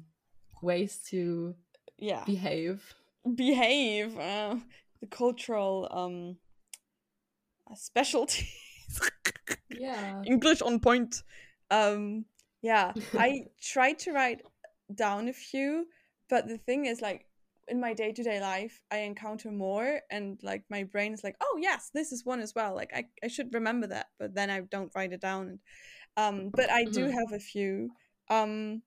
ways 0.62 0.98
to 1.10 1.54
yeah. 1.98 2.24
behave. 2.24 2.94
Behave. 3.34 4.18
Uh, 4.18 4.56
the 5.00 5.06
cultural 5.06 5.88
um 5.90 6.36
specialties. 7.74 8.44
Yeah. 9.70 10.22
English 10.26 10.60
on 10.62 10.80
point. 10.80 11.22
Um, 11.70 12.24
yeah, 12.62 12.94
I 13.16 13.42
tried 13.62 13.98
to 14.00 14.12
write 14.12 14.42
down 14.94 15.28
a 15.28 15.32
few, 15.32 15.86
but 16.28 16.48
the 16.48 16.58
thing 16.58 16.86
is, 16.86 17.00
like, 17.00 17.26
in 17.68 17.80
my 17.80 17.92
day 17.94 18.12
to 18.12 18.22
day 18.22 18.40
life, 18.40 18.80
I 18.90 18.98
encounter 18.98 19.50
more, 19.50 20.00
and 20.10 20.38
like 20.42 20.64
my 20.70 20.84
brain 20.84 21.12
is 21.12 21.22
like, 21.22 21.36
oh 21.40 21.58
yes, 21.60 21.90
this 21.92 22.12
is 22.12 22.24
one 22.24 22.40
as 22.40 22.54
well. 22.54 22.74
Like, 22.74 22.90
I, 22.94 23.04
I 23.22 23.28
should 23.28 23.52
remember 23.54 23.86
that, 23.88 24.06
but 24.18 24.34
then 24.34 24.50
I 24.50 24.60
don't 24.60 24.92
write 24.94 25.12
it 25.12 25.20
down. 25.20 25.58
Um, 26.16 26.50
but 26.56 26.70
I 26.70 26.84
do 26.86 27.06
Mhm. 27.06 27.12
have 27.12 27.32
a 27.32 27.40
few. 27.40 27.90
Um, 28.30 28.82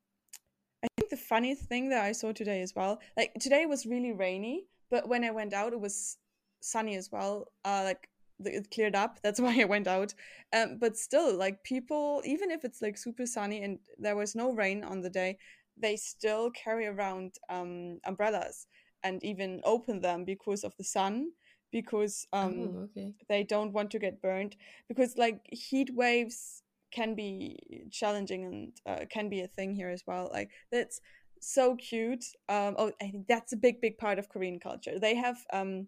I 0.84 0.88
think 0.98 1.10
the 1.10 1.18
funniest 1.18 1.64
thing 1.64 1.90
that 1.90 2.04
I 2.04 2.12
saw 2.14 2.32
today 2.34 2.62
as 2.62 2.74
well, 2.76 3.00
like 3.18 3.34
today 3.40 3.66
was 3.66 3.86
really 3.86 4.12
rainy, 4.14 4.68
but 4.90 5.08
when 5.08 5.24
I 5.24 5.32
went 5.32 5.54
out, 5.54 5.74
it 5.74 5.80
was 5.80 6.18
sunny 6.62 6.96
as 6.96 7.12
well. 7.12 7.52
Uh, 7.66 7.84
like 7.86 8.08
it 8.46 8.72
cleared 8.72 8.96
up. 8.96 9.20
That's 9.22 9.40
why 9.42 9.60
I 9.60 9.66
went 9.66 9.88
out. 9.88 10.14
Um, 10.54 10.78
but 10.80 10.98
still, 10.98 11.36
like 11.36 11.64
people, 11.64 12.22
even 12.26 12.52
if 12.52 12.64
it's 12.66 12.82
like 12.82 12.98
super 12.98 13.26
sunny 13.26 13.64
and 13.64 13.80
there 13.98 14.16
was 14.16 14.36
no 14.36 14.52
rain 14.54 14.84
on 14.84 15.02
the 15.02 15.10
day, 15.10 15.38
they 15.78 15.96
still 15.96 16.52
carry 16.52 16.88
around 16.88 17.36
um, 17.50 18.00
umbrellas 18.06 18.68
and 19.04 19.24
even 19.24 19.62
open 19.64 20.02
them 20.02 20.26
because 20.26 20.64
of 20.64 20.76
the 20.78 20.84
sun, 20.84 21.32
because 21.72 22.28
um, 22.34 22.54
oh, 22.60 22.80
okay. 22.84 23.14
they 23.30 23.44
don't 23.44 23.74
want 23.74 23.90
to 23.92 24.00
get 24.00 24.22
burned. 24.22 24.56
Because 24.88 25.18
like 25.18 25.40
heat 25.52 25.90
waves 25.96 26.62
can 26.92 27.16
be 27.16 27.58
challenging 27.90 28.46
and 28.46 28.74
uh, 28.86 29.06
can 29.10 29.30
be 29.30 29.42
a 29.42 29.48
thing 29.48 29.74
here 29.74 29.90
as 29.90 30.04
well. 30.06 30.30
Like 30.32 30.52
that's 30.72 31.02
so 31.40 31.76
cute. 31.76 32.26
Um, 32.50 32.76
oh, 32.78 32.92
I 33.02 33.10
think 33.10 33.28
that's 33.28 33.54
a 33.54 33.58
big, 33.58 33.82
big 33.82 33.98
part 33.98 34.20
of 34.20 34.30
Korean 34.30 34.60
culture. 34.60 35.00
They 35.00 35.16
have 35.16 35.38
um, 35.52 35.88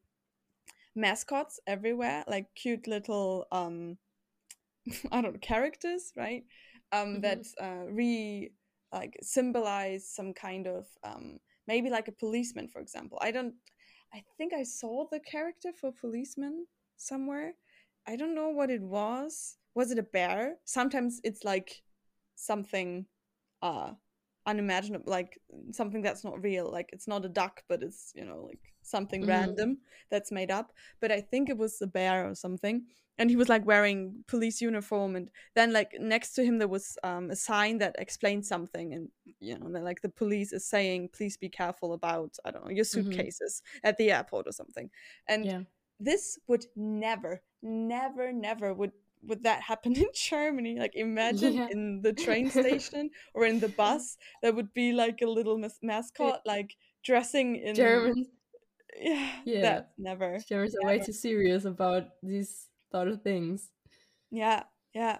mascots 0.95 1.59
everywhere, 1.67 2.23
like 2.27 2.47
cute 2.55 2.87
little 2.87 3.47
um, 3.51 3.97
I 5.11 5.21
don't 5.21 5.33
know 5.33 5.39
characters, 5.41 6.11
right? 6.15 6.43
Um, 6.91 7.15
Mhm. 7.15 7.21
that 7.21 7.45
uh, 7.61 7.85
re 7.89 8.51
like 8.91 9.17
symbolize 9.21 10.07
some 10.09 10.33
kind 10.33 10.67
of 10.67 10.85
um, 11.03 11.39
maybe 11.67 11.89
like 11.89 12.07
a 12.07 12.11
policeman, 12.11 12.67
for 12.67 12.81
example. 12.81 13.17
I 13.21 13.31
don't. 13.31 13.55
I 14.13 14.23
think 14.37 14.53
I 14.53 14.63
saw 14.63 15.07
the 15.11 15.19
character 15.19 15.71
for 15.73 15.91
policeman 15.91 16.67
somewhere. 16.97 17.55
I 18.07 18.15
don't 18.15 18.35
know 18.35 18.49
what 18.49 18.69
it 18.69 18.81
was. 18.81 19.57
Was 19.75 19.91
it 19.91 19.97
a 19.97 20.03
bear? 20.03 20.57
Sometimes 20.65 21.19
it's 21.23 21.43
like 21.43 21.81
something 22.35 23.05
uh 23.61 23.93
unimaginable 24.45 25.09
like 25.09 25.39
something 25.71 26.01
that's 26.01 26.23
not 26.23 26.41
real 26.43 26.69
like 26.71 26.89
it's 26.91 27.07
not 27.07 27.25
a 27.25 27.29
duck 27.29 27.63
but 27.69 27.81
it's 27.81 28.11
you 28.15 28.25
know 28.25 28.43
like 28.43 28.59
something 28.81 29.21
Mhm. 29.21 29.27
random 29.27 29.77
that's 30.11 30.31
made 30.31 30.51
up 30.51 30.73
but 30.99 31.11
i 31.11 31.21
think 31.21 31.49
it 31.49 31.57
was 31.57 31.81
a 31.81 31.87
bear 31.87 32.29
or 32.29 32.35
something 32.35 32.85
and 33.17 33.29
he 33.29 33.35
was 33.35 33.47
like 33.47 33.65
wearing 33.65 34.23
police 34.27 34.59
uniform 34.59 35.15
and 35.15 35.29
then 35.55 35.71
like 35.71 35.91
next 35.99 36.33
to 36.33 36.43
him 36.43 36.57
there 36.57 36.67
was 36.67 36.97
um, 37.03 37.29
a 37.29 37.35
sign 37.35 37.77
that 37.77 37.95
explained 37.99 38.45
something 38.45 38.93
and 38.93 39.09
you 39.39 39.57
know 39.57 39.67
like 39.67 40.01
the 40.01 40.09
police 40.09 40.51
is 40.51 40.65
saying 40.65 41.09
please 41.13 41.37
be 41.37 41.49
careful 41.49 41.93
about 41.93 42.35
i 42.43 42.51
don't 42.51 42.65
know 42.65 42.71
your 42.71 42.83
Mhm. 42.93 43.03
suitcases 43.11 43.61
at 43.83 43.97
the 43.97 44.11
airport 44.11 44.47
or 44.47 44.51
something 44.51 44.89
and 45.27 45.45
Yeah. 45.45 45.61
this 45.99 46.37
would 46.47 46.65
never 46.75 47.41
never 47.61 48.33
never 48.33 48.73
would 48.73 48.91
would 49.27 49.43
that 49.43 49.61
happen 49.61 49.95
in 49.97 50.07
germany 50.13 50.77
like 50.79 50.95
imagine 50.95 51.53
Yeah. 51.53 51.67
in 51.71 52.01
the 52.01 52.13
train 52.25 52.49
station 52.49 53.09
or 53.33 53.45
in 53.45 53.59
the 53.59 53.69
bus 53.69 54.17
there 54.41 54.53
would 54.53 54.73
be 54.73 54.91
like 54.93 55.21
a 55.21 55.27
little 55.27 55.57
mas- 55.57 55.79
mascot 55.81 56.41
like 56.45 56.75
dressing 57.03 57.55
in 57.57 57.75
German. 57.75 58.25
yeah, 58.99 59.31
Yeah. 59.45 59.61
that 59.61 59.91
never 59.97 60.39
Germans 60.47 60.75
are 60.75 60.87
way 60.87 60.99
too 60.99 61.11
serious 61.13 61.65
about 61.65 62.03
these 62.21 62.69
sort 62.91 63.07
of 63.07 63.21
things. 63.23 63.69
Yeah, 64.31 64.63
yeah. 64.93 65.19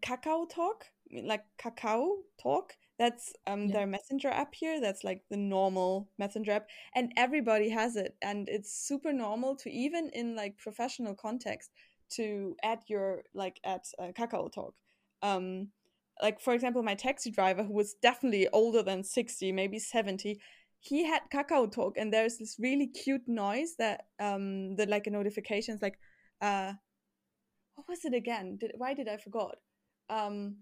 Kakao 0.00 0.48
Talk, 0.48 0.86
like 1.24 1.44
Kakao 1.58 2.22
Talk, 2.40 2.76
that's 2.98 3.32
um 3.46 3.68
Yeah. 3.68 3.72
their 3.74 3.86
messenger 3.86 4.28
app 4.28 4.54
here. 4.54 4.80
That's 4.80 5.02
like 5.04 5.22
the 5.30 5.36
normal 5.36 6.08
messenger 6.18 6.52
app, 6.52 6.68
and 6.94 7.12
everybody 7.16 7.70
has 7.70 7.96
it, 7.96 8.16
and 8.22 8.48
it's 8.48 8.72
super 8.72 9.12
normal 9.12 9.56
to 9.56 9.70
even 9.70 10.10
in 10.14 10.36
like 10.36 10.56
professional 10.58 11.14
context 11.14 11.70
to 12.16 12.56
add 12.62 12.80
your 12.88 13.22
like 13.34 13.60
at 13.64 13.86
uh, 13.98 14.12
Kakao 14.18 14.52
Talk. 14.52 14.74
Um, 15.22 15.68
like 16.22 16.40
for 16.40 16.52
example, 16.54 16.82
my 16.82 16.94
taxi 16.94 17.30
driver 17.30 17.62
who 17.62 17.72
was 17.72 17.94
definitely 18.02 18.48
older 18.52 18.82
than 18.82 19.04
sixty, 19.04 19.52
maybe 19.52 19.78
seventy. 19.78 20.40
He 20.80 21.04
had 21.04 21.22
Kakao 21.32 21.70
Talk, 21.70 21.96
and 21.98 22.12
there's 22.12 22.38
this 22.38 22.56
really 22.58 22.86
cute 22.86 23.26
noise 23.26 23.76
that 23.78 24.06
um 24.18 24.76
the 24.76 24.86
like 24.86 25.06
a 25.06 25.10
notifications 25.10 25.82
like 25.82 25.98
uh 26.40 26.72
what 27.74 27.88
was 27.88 28.04
it 28.04 28.14
again? 28.14 28.56
Did 28.60 28.72
why 28.76 28.94
did 28.94 29.08
I 29.08 29.16
forgot? 29.16 29.56
Um, 30.10 30.56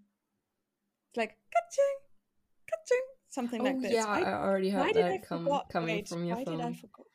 it's 1.10 1.16
like 1.16 1.30
ka-ching, 1.30 1.98
ka-ching, 2.70 3.06
something 3.28 3.64
like 3.64 3.78
oh 3.78 3.80
this. 3.80 3.92
yeah, 3.92 4.06
Why, 4.06 4.22
I 4.22 4.32
already 4.34 4.70
why 4.70 4.84
heard 4.84 4.92
did 4.94 5.04
I 5.04 5.08
that 5.08 5.26
come, 5.26 5.44
forgot? 5.44 5.68
coming 5.70 5.96
Wait, 5.96 6.08
from 6.08 6.24
your 6.24 6.36
why 6.36 6.44
did 6.44 6.60
I 6.60 6.72
forgot? 6.74 7.06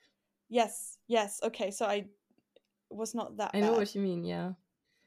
Yes, 0.49 0.97
yes. 1.07 1.39
Okay, 1.43 1.71
so 1.71 1.85
I 1.85 2.05
was 2.95 3.15
not 3.15 3.37
that 3.37 3.51
I 3.53 3.61
know 3.61 3.73
what 3.73 3.93
you 3.95 4.01
mean. 4.01 4.23
Yeah. 4.23 4.53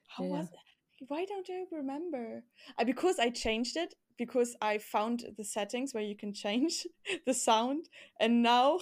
How 0.09 0.25
yeah, 0.25 0.31
was 0.31 0.47
it? 0.47 1.07
Why 1.09 1.25
don't 1.25 1.49
I 1.51 1.65
remember? 1.71 2.43
Because 2.85 3.19
I 3.19 3.31
changed 3.31 3.77
it 3.77 3.95
because 4.17 4.57
I 4.63 4.79
found 4.79 5.25
the 5.37 5.45
settings 5.45 5.93
where 5.93 6.03
you 6.03 6.17
can 6.17 6.33
change 6.33 6.87
the 7.27 7.35
sound, 7.35 7.89
and 8.19 8.43
now 8.43 8.79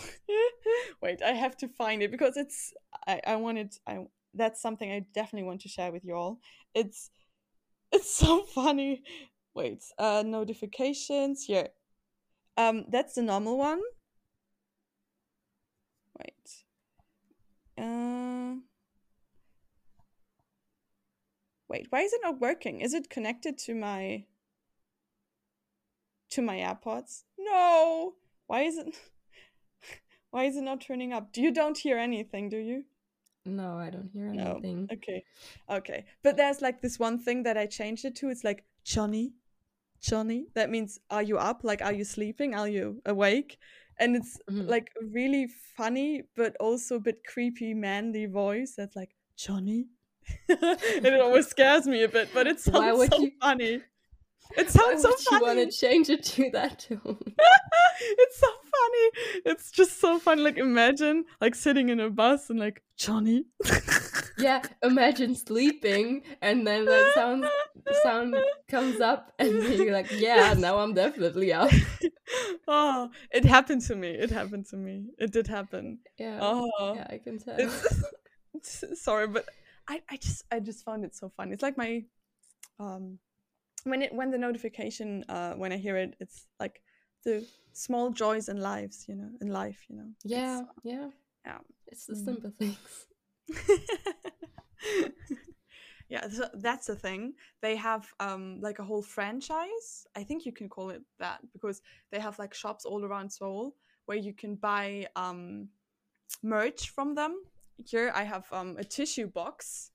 wait, 1.03 1.23
I 1.23 1.33
have 1.33 1.57
to 1.59 1.69
find 1.69 2.03
it 2.03 2.11
because 2.11 2.37
it's 2.37 2.73
I 3.07 3.21
I 3.27 3.37
wanted 3.37 3.75
I 3.87 4.07
that's 4.33 4.61
something 4.61 4.91
I 4.91 5.07
definitely 5.15 5.47
want 5.47 5.61
to 5.63 5.69
share 5.69 5.93
with 5.93 6.05
you 6.05 6.15
all. 6.15 6.39
It's 6.75 7.11
it's 7.93 8.15
so 8.23 8.43
funny. 8.43 9.03
Wait, 9.55 9.85
uh, 9.99 10.23
notifications 10.27 11.45
here. 11.45 11.69
Um, 12.57 12.85
that's 12.91 13.15
the 13.15 13.23
normal 13.23 13.59
one. 13.59 13.81
Wait. 16.19 16.65
Uh. 17.79 18.57
Wait, 21.69 21.87
why 21.91 22.03
is 22.03 22.13
it 22.13 22.21
not 22.23 22.41
working? 22.41 22.81
Is 22.81 22.95
it 22.95 23.09
connected 23.11 23.59
to 23.59 23.75
my 23.75 24.25
to 26.31 26.43
my 26.43 26.59
AirPods? 26.59 27.25
No. 27.39 28.15
Why 28.47 28.63
is 28.63 28.77
it 28.77 28.95
Why 30.31 30.45
is 30.45 30.57
it 30.57 30.63
not 30.63 30.81
turning 30.81 31.13
up? 31.13 31.33
Do 31.33 31.41
you 31.41 31.53
don't 31.53 31.79
hear 31.79 31.97
anything, 31.99 32.49
do 32.49 32.59
you? 32.59 32.85
No, 33.47 33.79
I 33.79 33.91
don't 33.91 34.11
hear 34.13 34.27
No. 34.27 34.53
anything. 34.53 34.89
Okay. 34.93 35.23
Okay. 35.71 36.05
But 36.23 36.37
there's 36.37 36.61
like 36.63 36.81
this 36.81 36.99
one 36.99 37.19
thing 37.19 37.43
that 37.45 37.57
I 37.57 37.67
changed 37.67 38.05
it 38.05 38.17
to. 38.17 38.31
It's 38.31 38.45
like 38.45 38.65
Johnny. 38.85 39.35
Johnny. 40.01 40.49
That 40.55 40.71
means 40.71 40.99
are 41.11 41.23
you 41.23 41.39
up? 41.39 41.61
Like 41.63 41.83
are 41.83 41.93
you 41.93 42.05
sleeping? 42.05 42.55
Are 42.55 42.69
you 42.69 43.01
awake? 43.07 43.59
And 43.99 44.17
it's 44.17 44.39
Mhm. 44.51 44.69
like 44.69 44.91
really 45.01 45.47
funny 45.77 46.23
but 46.37 46.57
also 46.59 46.97
a 46.97 47.01
bit 47.01 47.23
creepy 47.25 47.75
manly 47.75 48.27
voice 48.27 48.75
that's 48.77 48.97
like 48.97 49.15
Johnny. 49.37 49.87
and 50.49 51.07
it 51.07 51.21
always 51.21 51.47
scares 51.49 51.87
me 51.87 52.03
a 52.03 52.09
bit, 52.09 52.29
but 52.35 52.47
it 52.47 52.61
sounds 52.61 53.09
so 53.09 53.19
you- 53.21 53.33
funny. 53.41 53.81
It 54.57 54.67
Why 54.67 54.73
sounds 54.73 55.03
so 55.03 55.09
would 55.09 55.19
you 55.31 55.41
want 55.47 55.59
to 55.71 55.77
change 55.77 56.11
it 56.11 56.23
to 56.25 56.51
that 56.51 56.79
tone? 56.79 57.17
it's 58.01 58.39
so 58.39 58.47
funny. 58.47 59.11
It's 59.47 59.71
just 59.71 59.99
so 60.01 60.19
funny. 60.19 60.43
Like 60.43 60.59
imagine 60.59 61.25
like 61.41 61.55
sitting 61.55 61.89
in 61.89 61.99
a 61.99 62.11
bus 62.11 62.51
and 62.51 62.61
like 62.61 62.83
Johnny. 62.97 63.47
yeah, 64.39 64.63
imagine 64.83 65.35
sleeping 65.35 66.23
and 66.43 66.67
then 66.67 66.85
that 66.85 67.13
sound 67.15 67.47
sound 68.03 68.37
comes 68.69 69.01
up 69.01 69.33
and 69.39 69.51
you're 69.63 69.93
like, 69.93 70.13
yeah, 70.13 70.55
now 70.57 70.79
I'm 70.79 70.93
definitely 70.93 71.53
up. 71.53 71.73
oh, 72.69 73.11
it 73.33 73.47
happened 73.47 73.81
to 73.87 73.97
me. 73.97 74.09
It 74.11 74.31
happened 74.31 74.67
to 74.67 74.77
me. 74.77 75.07
It 75.19 75.33
did 75.33 75.47
happen. 75.47 76.01
Yeah, 76.19 76.39
Oh, 76.43 76.95
yeah, 76.97 77.07
I 77.11 77.19
can 77.19 77.39
tell. 77.39 77.59
it's- 77.59 78.85
sorry, 78.95 79.27
but 79.27 79.47
I, 79.89 80.03
I 80.11 80.17
just 80.17 80.45
I 80.51 80.61
just 80.61 80.85
found 80.85 81.05
it 81.05 81.15
so 81.15 81.29
fun. 81.29 81.53
It's 81.53 81.63
like 81.63 81.77
my 81.77 82.05
um 82.79 83.19
when 83.85 84.03
it 84.03 84.13
when 84.15 84.31
the 84.31 84.39
notification 84.39 85.25
uh 85.29 85.55
when 85.55 85.73
I 85.73 85.77
hear 85.77 85.97
it, 85.97 86.17
it's 86.21 86.47
like 86.59 86.83
the 87.25 87.47
small 87.73 88.11
joys 88.11 88.49
in 88.49 88.61
lives, 88.61 89.07
you 89.09 89.15
know, 89.15 89.31
in 89.41 89.49
life, 89.49 89.85
you 89.89 89.97
know. 89.97 90.09
yeah, 90.25 90.63
yeah, 90.83 91.11
yeah. 91.45 91.59
It's 91.87 92.07
the 92.07 92.15
Mm. 92.15 92.25
simple 92.25 92.51
things. 92.59 93.07
yeah, 96.09 96.29
so 96.29 96.49
that's 96.55 96.87
the 96.87 96.97
thing. 96.97 97.35
They 97.63 97.77
have 97.77 98.07
um 98.21 98.61
like 98.61 98.79
a 98.79 98.85
whole 98.85 99.03
franchise. 99.03 100.07
I 100.17 100.25
think 100.25 100.47
you 100.47 100.53
can 100.53 100.69
call 100.69 100.91
it 100.91 101.03
that 101.19 101.41
because 101.53 101.83
they 102.11 102.21
have 102.21 102.39
like 102.39 102.55
shops 102.55 102.85
all 102.85 103.05
around 103.05 103.31
Seoul 103.31 103.75
where 104.07 104.19
you 104.19 104.33
can 104.35 104.55
buy 104.57 105.07
um 105.17 105.69
merch 106.43 106.91
from 106.91 107.15
them. 107.15 107.37
Here 107.85 108.13
I 108.15 108.25
have 108.25 108.47
um 108.53 108.77
a 108.79 108.85
tissue 108.85 109.27
box 109.27 109.91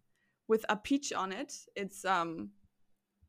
with 0.48 0.66
a 0.70 0.76
peach 0.76 1.14
on 1.14 1.32
it. 1.32 1.54
It's 1.76 2.06
um 2.06 2.52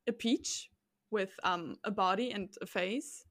a 0.07 0.13
peach 0.13 0.71
with 1.11 1.31
um 1.45 1.77
a 1.85 1.91
body 1.91 2.31
and 2.33 2.49
a 2.61 2.67
face 2.67 3.25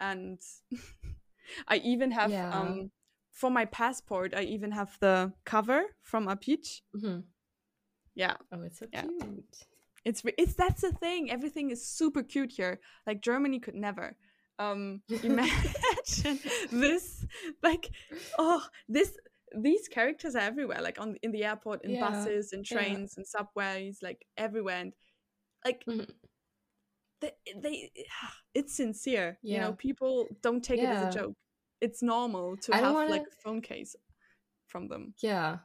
and 0.00 0.38
I 1.68 1.76
even 1.78 2.10
have 2.12 2.32
Yeah. 2.32 2.50
um 2.52 2.90
for 3.32 3.50
my 3.50 3.64
passport 3.66 4.34
I 4.34 4.42
even 4.42 4.72
have 4.72 4.96
the 5.00 5.32
cover 5.44 5.82
from 6.02 6.28
a 6.28 6.36
peach. 6.36 6.82
hmm 6.98 7.20
Yeah, 8.14 8.36
Oh, 8.52 8.62
it's 8.62 8.78
so 8.78 8.86
Yeah. 8.92 9.02
cute. 9.02 9.56
it's 10.04 10.22
it's 10.38 10.54
that's 10.54 10.82
the 10.82 10.92
thing. 10.92 11.30
Everything 11.30 11.70
is 11.70 11.86
super 11.86 12.22
cute 12.22 12.52
here. 12.52 12.80
Like 13.06 13.20
Germany 13.22 13.58
could 13.60 13.74
never. 13.74 14.16
Um, 14.58 15.02
imagine 15.22 16.38
this, 16.70 17.26
like, 17.62 17.90
oh, 18.38 18.62
this 18.88 19.18
these 19.60 19.88
characters 19.88 20.34
are 20.34 20.40
everywhere. 20.40 20.80
Like 20.82 21.00
on 21.00 21.16
in 21.22 21.30
the 21.32 21.44
airport, 21.44 21.84
in 21.84 21.92
Yeah, 21.92 22.00
buses, 22.10 22.52
in 22.52 22.60
yeah. 22.60 22.76
trains, 22.76 23.16
in 23.18 23.24
subways, 23.24 23.98
like 24.02 24.24
everywhere. 24.36 24.80
And 24.80 24.92
like 25.64 25.84
Mhm. 25.86 26.08
they, 27.20 27.32
they, 27.56 27.90
it's 28.54 28.76
sincere. 28.76 29.38
You 29.42 29.60
know, 29.60 29.72
people 29.72 30.28
don't 30.42 30.62
take 30.62 30.80
it 30.80 30.88
as 30.88 31.02
a 31.14 31.18
joke. 31.18 31.34
It's 31.80 32.02
normal 32.02 32.56
to 32.58 32.74
I 32.74 32.78
have 32.78 32.94
wanna- 32.94 33.10
like 33.10 33.22
a 33.26 33.42
phone 33.42 33.60
case 33.60 33.96
from 34.66 34.88
them. 34.88 35.14
Yeah. 35.22 35.58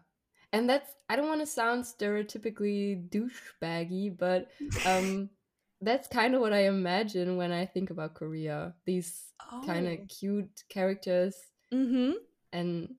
And 0.52 0.68
that's 0.70 0.92
I 1.10 1.16
don't 1.16 1.28
want 1.28 1.42
to 1.42 1.46
sound 1.46 1.84
stereotypically 1.84 3.08
douchebaggy, 3.10 4.18
but 4.18 4.50
um 4.86 5.30
that's 5.82 6.08
kind 6.08 6.36
of 6.36 6.42
what 6.42 6.52
I 6.54 6.68
imagine 6.68 7.38
when 7.38 7.52
I 7.52 7.66
think 7.66 7.90
about 7.90 8.16
Korea. 8.16 8.74
These 8.86 9.32
kind 9.66 9.88
of 9.88 10.08
cute 10.08 10.64
characters 10.70 11.36
Mm-hmm. 11.74 12.14
and 12.52 12.96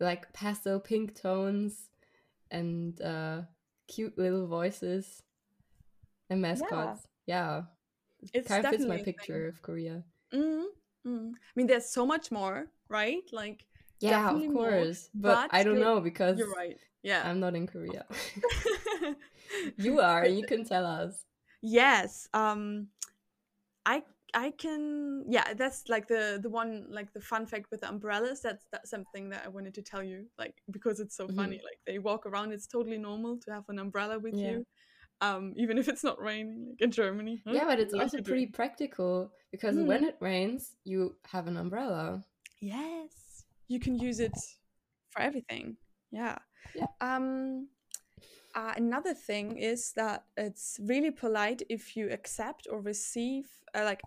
like 0.00 0.32
pastel 0.32 0.80
pink 0.80 1.14
tones 1.14 1.88
and 2.50 3.00
uh 3.00 3.42
cute 3.88 4.16
little 4.18 4.46
voices 4.46 5.22
and 6.30 6.40
mascots. 6.40 7.06
Yeah. 7.26 7.62
It's 8.32 8.48
kind 8.48 8.64
of 8.64 8.70
fits 8.70 8.84
my 8.86 8.98
picture 8.98 9.48
of 9.48 9.60
Korea. 9.60 10.02
Mm, 10.32 10.64
mm. 11.06 11.32
I 11.34 11.52
mean, 11.54 11.66
there's 11.66 11.86
so 11.86 12.06
much 12.06 12.30
more, 12.30 12.66
right? 12.88 13.22
Like, 13.32 13.66
Yeah, 14.00 14.30
of 14.30 14.42
more, 14.48 14.70
course. 14.70 15.10
But, 15.14 15.50
but 15.50 15.54
I 15.54 15.62
don't 15.62 15.78
know 15.78 16.00
because 16.00 16.38
you're 16.38 16.50
right. 16.52 16.78
Yeah. 17.02 17.22
I'm 17.28 17.38
not 17.38 17.54
in 17.54 17.66
Korea. 17.66 18.06
you 19.76 20.00
are, 20.00 20.26
you 20.26 20.44
can 20.46 20.64
tell 20.72 20.86
us. 20.86 21.24
yes. 21.60 22.28
Um, 22.32 22.88
I 23.84 24.02
I 24.34 24.50
can. 24.50 25.24
Yeah, 25.28 25.54
that's 25.54 25.88
like 25.88 26.08
the 26.08 26.38
the 26.42 26.50
one 26.50 26.86
like 26.90 27.12
the 27.12 27.20
fun 27.20 27.46
fact 27.46 27.66
with 27.70 27.80
the 27.80 27.88
umbrellas. 27.88 28.40
That's 28.42 28.64
that's 28.72 28.90
something 28.90 29.30
that 29.30 29.42
I 29.44 29.48
wanted 29.48 29.74
to 29.74 29.82
tell 29.82 30.02
you, 30.02 30.26
like 30.38 30.54
because 30.70 31.00
it's 31.00 31.16
so 31.16 31.28
Mhm. 31.28 31.36
funny. 31.36 31.60
Like 31.64 31.78
they 31.86 31.98
walk 31.98 32.26
around. 32.26 32.52
It's 32.52 32.66
totally 32.66 32.98
normal 32.98 33.38
to 33.44 33.52
have 33.52 33.64
an 33.68 33.78
umbrella 33.78 34.18
with 34.18 34.34
Yeah. 34.34 34.50
you. 34.50 34.66
Um, 35.20 35.54
even 35.56 35.78
if 35.78 35.88
it's 35.88 36.04
not 36.04 36.20
raining, 36.20 36.66
like 36.70 36.80
in 36.80 36.90
Germany. 36.90 37.42
Huh? 37.46 37.54
Yeah, 37.54 37.64
but 37.66 37.80
it's 37.80 37.94
also 38.00 38.20
pretty 38.22 38.46
practical 38.46 39.30
because 39.52 39.76
Mm. 39.76 39.86
when 39.86 40.04
it 40.04 40.16
rains, 40.20 40.76
you 40.84 41.14
have 41.30 41.46
an 41.46 41.56
umbrella. 41.56 42.22
Yes, 42.60 43.44
you 43.68 43.78
can 43.80 43.98
use 43.98 44.20
it 44.20 44.32
for 45.10 45.22
everything. 45.22 45.76
Yeah. 46.10 46.38
Yeah. 46.74 46.86
Um, 47.00 47.68
uh, 48.54 48.72
another 48.76 49.14
thing 49.14 49.56
is 49.56 49.92
that 49.94 50.24
it's 50.36 50.78
really 50.82 51.10
polite 51.10 51.62
if 51.68 51.96
you 51.96 52.10
accept 52.10 52.66
or 52.70 52.80
receive, 52.80 53.46
uh, 53.74 53.84
like, 53.84 54.02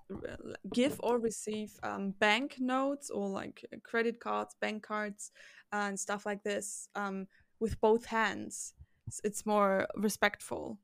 give 0.74 1.00
or 1.04 1.20
receive 1.20 1.78
um, 1.84 2.12
bank 2.12 2.58
notes 2.60 3.10
or 3.10 3.28
like 3.28 3.66
uh, 3.74 3.78
credit 3.84 4.20
cards, 4.20 4.56
bank 4.62 4.84
cards, 4.84 5.32
and 5.72 6.00
stuff 6.00 6.26
like 6.26 6.44
this 6.44 6.90
um, 6.96 7.28
with 7.60 7.80
both 7.82 8.06
hands. 8.06 8.74
It's, 9.08 9.22
it's 9.24 9.46
more 9.46 9.88
respectful 9.96 10.80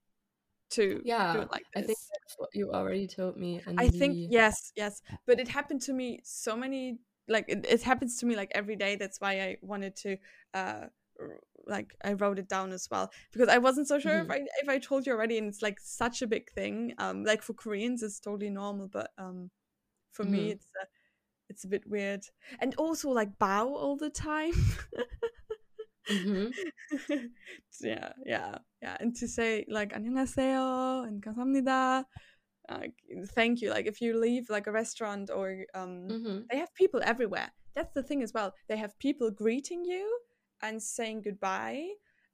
to 0.72 1.06
do 1.32 1.40
Yeah, 1.40 1.42
it 1.42 1.50
like 1.52 1.66
I 1.76 1.82
think 1.82 2.00
that's 2.12 2.36
what 2.38 2.50
you 2.54 2.72
already 2.72 3.08
told 3.08 3.38
me 3.38 3.62
I 3.78 3.90
think 3.90 4.20
yes, 4.28 4.72
yes, 4.76 5.02
but 5.26 5.40
it 5.40 5.48
happened 5.48 5.82
to 5.84 5.94
me 5.94 6.20
so 6.24 6.56
many 6.56 7.00
like 7.28 7.46
it, 7.48 7.66
it 7.68 7.82
happens 7.84 8.18
to 8.20 8.26
me 8.26 8.36
like 8.36 8.52
every 8.54 8.76
day. 8.76 8.96
That's 8.96 9.20
why 9.22 9.34
I 9.42 9.58
wanted 9.62 9.96
to 9.98 10.18
uh 10.54 10.86
like 11.67 11.95
I 12.05 12.13
wrote 12.15 12.39
it 12.39 12.49
down 12.49 12.73
as 12.73 12.89
well 12.91 13.11
because 13.33 13.49
I 13.49 13.59
wasn't 13.59 13.89
so 13.89 13.99
sure 13.99 14.21
if 14.21 14.31
Mhm. 14.31 14.31
I 14.31 14.41
if 14.63 14.69
I 14.69 14.79
told 14.79 15.07
you 15.07 15.13
already 15.13 15.39
and 15.39 15.49
it's 15.49 15.63
like 15.63 15.79
such 15.81 16.23
a 16.23 16.27
big 16.27 16.51
thing. 16.53 16.95
Um 16.99 17.25
like 17.25 17.43
for 17.43 17.55
Koreans 17.55 18.03
it's 18.03 18.21
totally 18.21 18.51
normal, 18.51 18.89
but 18.89 19.11
um 19.19 19.51
for 20.13 20.25
me 20.25 20.51
Mhm. 20.51 20.53
it's 20.53 20.67
uh, 20.81 20.87
it's 21.51 21.65
a 21.65 21.69
bit 21.69 21.87
weird. 21.89 22.25
And 22.61 22.75
also 22.77 23.11
like 23.11 23.39
bow 23.39 23.75
all 23.75 23.97
the 23.97 24.11
time. 24.11 24.53
Mhm. 26.09 26.53
yeah, 27.81 28.13
yeah, 28.25 28.59
yeah. 28.83 28.97
And 29.01 29.15
to 29.17 29.29
say 29.29 29.65
like 29.69 29.93
안녕하세요 29.93 31.07
and 31.07 31.23
감사합니다 31.23 32.05
like 32.71 32.95
thank 33.35 33.61
you 33.61 33.71
like 33.71 33.87
if 33.87 34.01
you 34.01 34.19
leave 34.19 34.49
like 34.51 34.67
a 34.67 34.73
restaurant 34.73 35.31
or 35.31 35.65
um 35.75 36.09
Mhm. 36.09 36.49
they 36.51 36.59
have 36.59 36.73
people 36.75 37.01
everywhere 37.03 37.51
that's 37.75 37.93
the 37.95 38.03
thing 38.03 38.23
as 38.23 38.33
well 38.35 38.53
they 38.69 38.77
have 38.77 38.99
people 38.99 39.31
greeting 39.31 39.85
you 39.85 40.05
and 40.64 40.82
saying 40.82 41.22
goodbye 41.22 41.88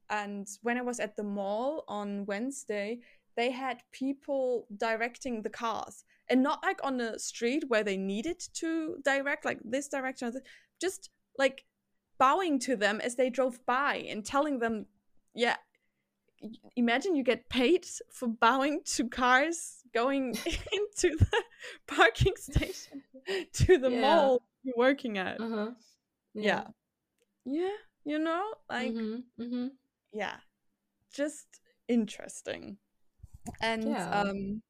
and 0.08 0.46
when 0.62 0.78
i 0.78 0.82
was 0.82 0.98
at 1.00 1.16
the 1.16 1.22
mall 1.22 1.84
on 1.88 2.24
wednesday 2.26 2.98
they 3.36 3.50
had 3.50 3.82
people 3.92 4.66
directing 4.76 5.42
the 5.42 5.50
cars 5.50 6.04
and 6.28 6.42
not 6.42 6.62
like 6.62 6.80
on 6.82 6.96
the 6.96 7.18
street 7.18 7.64
where 7.68 7.84
they 7.84 7.96
needed 7.96 8.40
to 8.54 8.96
direct 9.04 9.44
like 9.44 9.58
this 9.64 9.88
direction 9.88 10.32
just 10.80 11.10
like 11.38 11.64
bowing 12.18 12.58
to 12.58 12.76
them 12.76 13.00
as 13.00 13.16
they 13.16 13.28
drove 13.30 13.58
by 13.66 13.96
and 14.08 14.24
telling 14.24 14.58
them 14.58 14.86
yeah 15.34 15.56
imagine 16.76 17.14
you 17.14 17.22
get 17.22 17.48
paid 17.48 17.84
for 18.12 18.28
bowing 18.28 18.80
to 18.84 19.08
cars 19.08 19.82
going 19.92 20.34
into 20.72 21.16
the 21.16 21.42
parking 21.86 22.32
station 22.36 23.02
to 23.52 23.78
the 23.78 23.90
Yeah. 23.90 24.00
mall 24.00 24.42
you're 24.62 24.74
working 24.76 25.18
at. 25.18 25.40
Uh-huh. 25.40 25.70
Yeah. 26.34 26.64
Yeah, 27.44 27.76
you 28.04 28.18
know, 28.18 28.44
like 28.68 28.92
Mhm. 28.92 29.24
Mhm. 29.38 29.70
yeah, 30.12 30.36
just 31.12 31.46
interesting. 31.88 32.78
And 33.60 33.86
Yeah. 33.86 34.20
um 34.20 34.62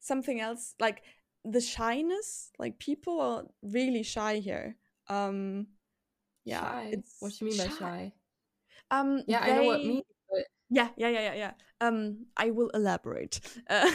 something 0.00 0.40
else 0.40 0.74
like 0.80 1.02
the 1.44 1.60
shyness, 1.60 2.50
like 2.58 2.78
people 2.78 3.20
are 3.20 3.44
really 3.62 4.02
shy 4.02 4.38
here. 4.38 4.76
Um 5.08 5.68
yeah, 6.44 6.60
Shy. 6.60 6.90
it's 6.92 7.16
What 7.20 7.32
do 7.32 7.44
you 7.44 7.50
mean 7.50 7.58
by 7.58 7.68
shy? 7.76 8.12
Um 8.90 9.22
Yeah, 9.26 9.40
I 9.40 9.52
know 9.52 9.64
what 9.64 9.80
they- 9.82 9.88
mean, 9.88 10.02
but 10.30 10.46
Yeah, 10.70 10.90
yeah, 10.96 11.08
yeah, 11.08 11.20
yeah, 11.20 11.34
yeah. 11.34 11.52
Um, 11.80 12.26
I 12.36 12.50
will 12.50 12.68
elaborate. 12.74 13.40
Uh, 13.70 13.90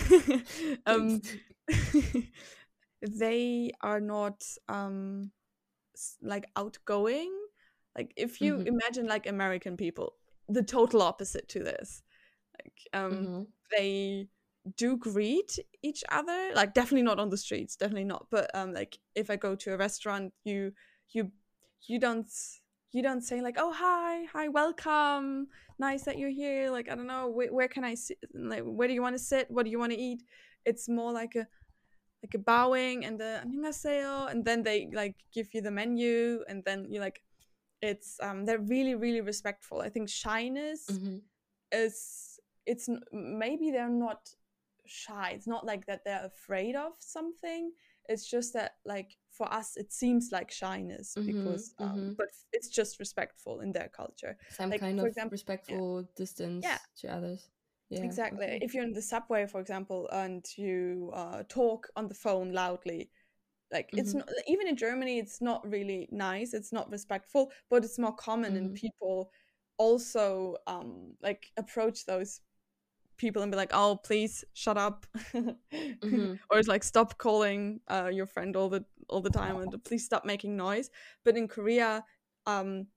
um, 0.86 1.22
they 3.02 3.72
are 3.82 4.00
not 4.00 4.44
um 4.68 5.32
like 6.22 6.46
outgoing. 6.56 7.32
Like 7.97 8.13
if 8.17 8.41
you 8.41 8.59
Mhm. 8.59 8.67
imagine 8.67 9.07
like 9.07 9.27
American 9.27 9.77
people, 9.77 10.15
the 10.49 10.63
total 10.63 11.03
opposite 11.03 11.49
to 11.49 11.61
this. 11.61 12.03
Like 12.63 12.89
um, 12.93 13.13
Mhm. 13.13 13.47
they 13.77 14.29
do 14.77 14.97
greet 14.97 15.59
each 15.83 16.05
other. 16.11 16.53
Like 16.55 16.75
definitely 16.75 17.03
not 17.03 17.19
on 17.19 17.31
the 17.31 17.37
streets, 17.37 17.77
definitely 17.77 18.05
not. 18.05 18.27
But 18.31 18.51
um, 18.55 18.73
like 18.73 18.99
if 19.15 19.31
I 19.31 19.37
go 19.37 19.55
to 19.57 19.75
a 19.75 19.77
restaurant, 19.77 20.33
you 20.45 20.73
you 21.11 21.33
you 21.87 21.99
don't 21.99 22.29
you 22.93 23.03
don't 23.03 23.23
say 23.23 23.41
like 23.41 23.57
oh 23.59 23.73
hi 23.73 24.25
hi 24.33 24.49
welcome 24.49 25.47
nice 25.79 26.05
that 26.05 26.19
you're 26.19 26.31
here 26.33 26.71
like 26.71 26.89
i 26.91 26.95
don't 26.95 27.07
know 27.07 27.29
where, 27.29 27.53
where 27.53 27.69
can 27.69 27.85
i 27.85 27.95
sit 27.95 28.19
like 28.35 28.63
where 28.65 28.89
do 28.89 28.95
you 28.95 29.03
want 29.03 29.15
to 29.15 29.23
sit 29.23 29.47
what 29.51 29.65
do 29.65 29.71
you 29.71 29.79
want 29.79 29.93
to 29.93 29.99
eat 29.99 30.23
it's 30.65 30.89
more 30.89 31.13
like 31.13 31.37
a 31.37 31.47
like 32.23 32.35
a 32.35 32.39
bowing 32.39 33.05
and 33.05 33.21
the 33.21 33.41
안녕하세요 33.45 34.31
and 34.31 34.45
then 34.45 34.63
they 34.63 34.89
like 34.93 35.15
give 35.33 35.49
you 35.55 35.61
the 35.61 35.71
menu 35.71 36.43
and 36.49 36.65
then 36.65 36.87
you 36.91 36.99
like 36.99 37.23
it's 37.90 38.18
um 38.28 38.46
they're 38.46 38.66
really 38.76 38.96
really 38.96 39.22
respectful 39.22 39.78
i 39.82 39.90
think 39.90 40.08
shyness 40.10 40.82
Mhm. 40.90 41.22
is 41.72 42.40
it's 42.66 42.88
maybe 43.12 43.72
they're 43.72 43.98
not 44.08 44.22
shy 44.86 45.28
it's 45.36 45.48
not 45.56 45.66
like 45.72 45.86
that 45.90 46.02
they're 46.06 46.26
afraid 46.26 46.76
of 46.76 46.94
something 47.00 47.72
it's 48.12 48.26
just 48.36 48.54
that 48.54 48.72
like 48.94 49.10
for 49.38 49.48
us 49.60 49.70
it 49.84 49.90
seems 50.02 50.30
like 50.32 50.50
shyness 50.52 51.08
Mhm, 51.18 51.26
because 51.26 51.64
um, 51.80 51.88
mhm. 51.88 52.16
but 52.18 52.30
it's 52.56 52.70
just 52.80 53.00
respectful 53.00 53.56
in 53.62 53.72
their 53.74 53.90
culture 54.02 54.34
Some 54.60 54.70
Like, 54.72 54.80
kind 54.86 55.00
for 55.00 55.06
of 55.08 55.12
example- 55.12 55.32
respectful 55.32 56.04
distance 56.16 56.66
to 57.02 57.08
others. 57.18 57.42
Yeah. 57.90 58.04
exactly 58.10 58.46
okay. 58.48 58.60
if 58.66 58.74
you're 58.74 58.88
in 58.92 58.94
the 59.00 59.02
subway 59.14 59.46
for 59.54 59.60
example 59.62 60.02
and 60.24 60.44
you 60.58 61.12
uh, 61.22 61.44
talk 61.60 61.82
on 61.96 62.08
the 62.08 62.16
phone 62.26 62.52
loudly 62.52 63.10
like 63.74 63.92
it's 63.98 64.14
Mhm. 64.14 64.20
not 64.20 64.30
even 64.48 64.68
in 64.68 64.76
germany 64.78 65.20
it's 65.20 65.42
not 65.42 65.70
really 65.70 66.08
nice 66.12 66.54
it's 66.54 66.72
not 66.72 66.90
respectful 66.92 67.52
but 67.70 67.84
it's 67.84 68.00
more 68.00 68.16
common 68.16 68.56
and 68.56 68.72
Mhm. 68.72 68.76
people 68.76 69.32
also 69.78 70.56
um 70.68 71.16
like 71.22 71.52
approach 71.58 72.06
those 72.06 72.42
people 73.18 73.42
and 73.42 73.52
be 73.52 73.58
like 73.58 73.72
oh 73.74 74.00
please 74.04 74.44
shut 74.54 74.78
up 74.78 75.06
Mhm. 75.74 76.40
or 76.50 76.60
it's 76.60 76.68
like 76.68 76.84
stop 76.84 77.18
calling 77.18 77.80
uh, 77.90 78.10
your 78.14 78.26
friend 78.28 78.56
all 78.56 78.70
the 78.70 78.86
all 79.10 79.22
the 79.22 79.30
time 79.30 79.58
and 79.58 79.84
please 79.84 80.06
stop 80.06 80.26
making 80.26 80.56
noise 80.56 80.90
but 81.26 81.38
in 81.38 81.48
korea 81.48 82.04
um 82.46 82.88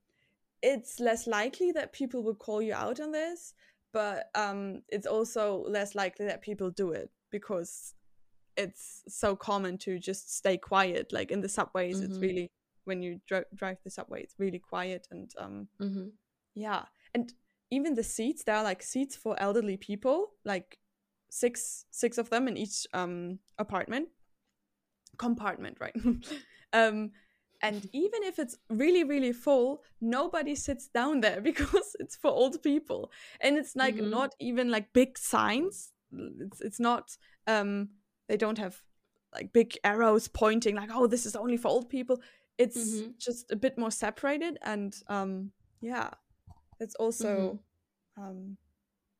it's 0.62 1.00
less 1.00 1.26
likely 1.26 1.72
that 1.72 1.92
people 1.92 2.22
will 2.22 2.34
call 2.34 2.62
you 2.62 2.74
out 2.74 3.00
on 3.00 3.12
this 3.12 3.54
but 3.92 4.30
um 4.34 4.82
it's 4.88 5.06
also 5.06 5.64
less 5.68 5.94
likely 5.94 6.26
that 6.26 6.42
people 6.42 6.70
do 6.70 6.92
it 6.92 7.10
because 7.30 7.94
it's 8.56 9.02
so 9.08 9.36
common 9.36 9.76
to 9.78 9.98
just 9.98 10.34
stay 10.34 10.56
quiet 10.56 11.12
like 11.12 11.30
in 11.30 11.40
the 11.40 11.48
subways 11.48 12.00
it's 12.00 12.18
Mhm. 12.18 12.22
really 12.22 12.50
when 12.84 13.02
you 13.02 13.20
dri- 13.26 13.44
drive 13.54 13.78
the 13.84 13.90
subway 13.90 14.22
it's 14.22 14.34
really 14.38 14.58
quiet 14.58 15.06
and 15.10 15.32
um 15.38 15.68
Mhm. 15.80 16.12
yeah 16.54 16.84
and 17.14 17.32
even 17.70 17.94
the 17.94 18.02
seats 18.04 18.44
there 18.44 18.56
are 18.56 18.64
like 18.64 18.82
seats 18.82 19.16
for 19.16 19.34
elderly 19.40 19.76
people 19.76 20.32
like 20.44 20.78
six 21.30 21.84
six 21.90 22.18
of 22.18 22.30
them 22.30 22.48
in 22.48 22.56
each 22.56 22.86
um 22.94 23.38
apartment 23.58 24.08
compartment 25.18 25.76
right 25.80 25.94
um 26.72 27.10
and 27.62 27.86
even 27.92 28.22
if 28.22 28.38
it's 28.38 28.56
really 28.68 29.02
really 29.04 29.32
full 29.32 29.82
nobody 30.00 30.54
sits 30.54 30.88
down 30.88 31.20
there 31.20 31.40
because 31.50 31.96
it's 32.00 32.16
for 32.16 32.30
old 32.30 32.62
people 32.62 33.10
and 33.40 33.56
it's 33.56 33.74
like 33.76 33.96
Mhm. 33.96 34.10
not 34.10 34.34
even 34.40 34.70
like 34.70 34.92
big 34.92 35.18
signs 35.18 35.92
it's 36.40 36.60
it's 36.60 36.80
not 36.80 37.16
um 37.46 37.88
they 38.28 38.36
don't 38.36 38.58
have 38.58 38.80
like 39.34 39.52
big 39.52 39.76
arrows 39.84 40.28
pointing 40.28 40.74
like 40.76 40.90
oh 40.92 41.06
this 41.06 41.26
is 41.26 41.36
only 41.36 41.56
for 41.56 41.68
old 41.68 41.88
people 41.88 42.20
it's 42.58 42.76
Mhm. 42.78 43.18
just 43.18 43.50
a 43.52 43.56
bit 43.56 43.76
more 43.78 43.90
separated 43.90 44.58
and 44.62 44.96
um 45.08 45.50
yeah 45.80 46.10
it's 46.80 46.94
also 46.96 47.60
um 48.16 48.56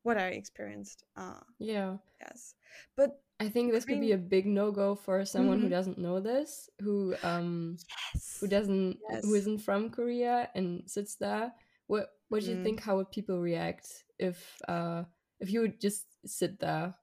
what 0.03 0.17
i 0.17 0.29
experienced 0.29 1.03
uh 1.15 1.39
Yeah. 1.59 1.97
yes 2.19 2.55
but 2.95 3.21
I 3.39 3.49
think 3.49 3.71
this 3.71 3.85
could 3.85 3.99
be 4.01 4.13
a 4.13 4.17
big 4.17 4.47
no 4.47 4.71
go 4.71 4.95
for 4.95 5.23
someone 5.23 5.59
who 5.59 5.67
Mhm. 5.67 5.77
doesn't 5.77 5.97
know 5.99 6.19
this, 6.19 6.71
who 6.81 7.13
um 7.21 7.77
yes 7.77 8.37
who 8.41 8.47
doesn't 8.47 8.97
Yes. 9.09 9.21
who 9.23 9.35
isn't 9.35 9.59
from 9.61 9.91
Korea 9.91 10.49
and 10.55 10.89
sits 10.89 11.15
there. 11.21 11.53
What 11.85 12.09
what 12.29 12.41
do 12.41 12.49
you 12.49 12.57
Mm. 12.57 12.63
think? 12.63 12.79
How 12.81 12.97
would 12.97 13.11
people 13.13 13.37
react 13.39 14.05
if 14.17 14.41
uh 14.67 15.05
if 15.39 15.51
you 15.53 15.61
would 15.61 15.77
just 15.79 16.09
sit 16.25 16.57
there? 16.57 16.97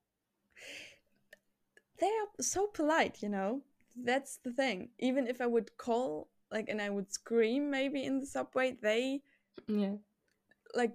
They're 2.00 2.26
so 2.40 2.66
polite 2.66 3.22
you 3.22 3.28
know 3.28 3.62
that's 4.04 4.38
the 4.44 4.50
thing 4.52 4.88
even 4.98 5.26
if 5.26 5.40
i 5.40 5.46
would 5.46 5.76
call 5.76 6.28
like 6.50 6.68
and 6.68 6.80
i 6.82 6.90
would 6.90 7.12
scream 7.12 7.70
maybe 7.70 8.04
in 8.04 8.18
the 8.20 8.26
subway 8.26 8.76
they 8.82 9.20
Yeah. 9.68 9.94
like 10.74 10.92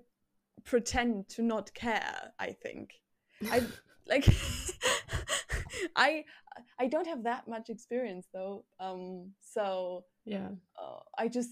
pretend 0.66 1.30
to 1.30 1.42
not 1.42 1.74
care 1.74 2.32
i 2.40 2.52
think 2.52 3.02
i 3.52 3.62
like 4.08 4.28
i 5.96 6.24
i 6.80 6.88
don't 6.88 7.08
have 7.08 7.24
that 7.24 7.48
much 7.48 7.70
experience 7.70 8.28
though 8.34 8.66
um 8.80 9.32
so 9.42 10.04
yeah. 10.26 10.50
uh, 10.80 11.00
I 11.18 11.28
just 11.28 11.50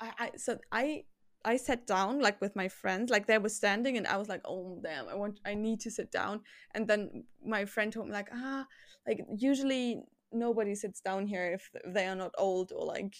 I, 0.00 0.12
I 0.18 0.30
so 0.36 0.58
I 0.70 1.04
I 1.46 1.56
sat 1.56 1.86
down 1.86 2.20
like 2.20 2.40
with 2.40 2.56
my 2.56 2.68
friends 2.68 3.10
like 3.10 3.26
they 3.26 3.38
were 3.38 3.48
standing 3.62 3.96
and 3.96 4.06
I 4.06 4.16
was 4.16 4.28
like 4.28 4.42
oh 4.44 4.80
damn 4.82 5.08
I 5.08 5.14
want 5.14 5.40
I 5.46 5.54
need 5.54 5.80
to 5.82 5.90
sit 5.90 6.10
down 6.10 6.40
and 6.74 6.86
then 6.88 7.24
my 7.44 7.64
friend 7.64 7.92
told 7.92 8.06
me 8.08 8.12
like 8.12 8.28
ah 8.34 8.66
like 9.06 9.20
usually 9.38 10.02
nobody 10.32 10.74
sits 10.74 11.00
down 11.00 11.26
here 11.26 11.46
if 11.52 11.70
they 11.94 12.06
are 12.06 12.16
not 12.16 12.34
old 12.36 12.72
or 12.76 12.84
like 12.84 13.14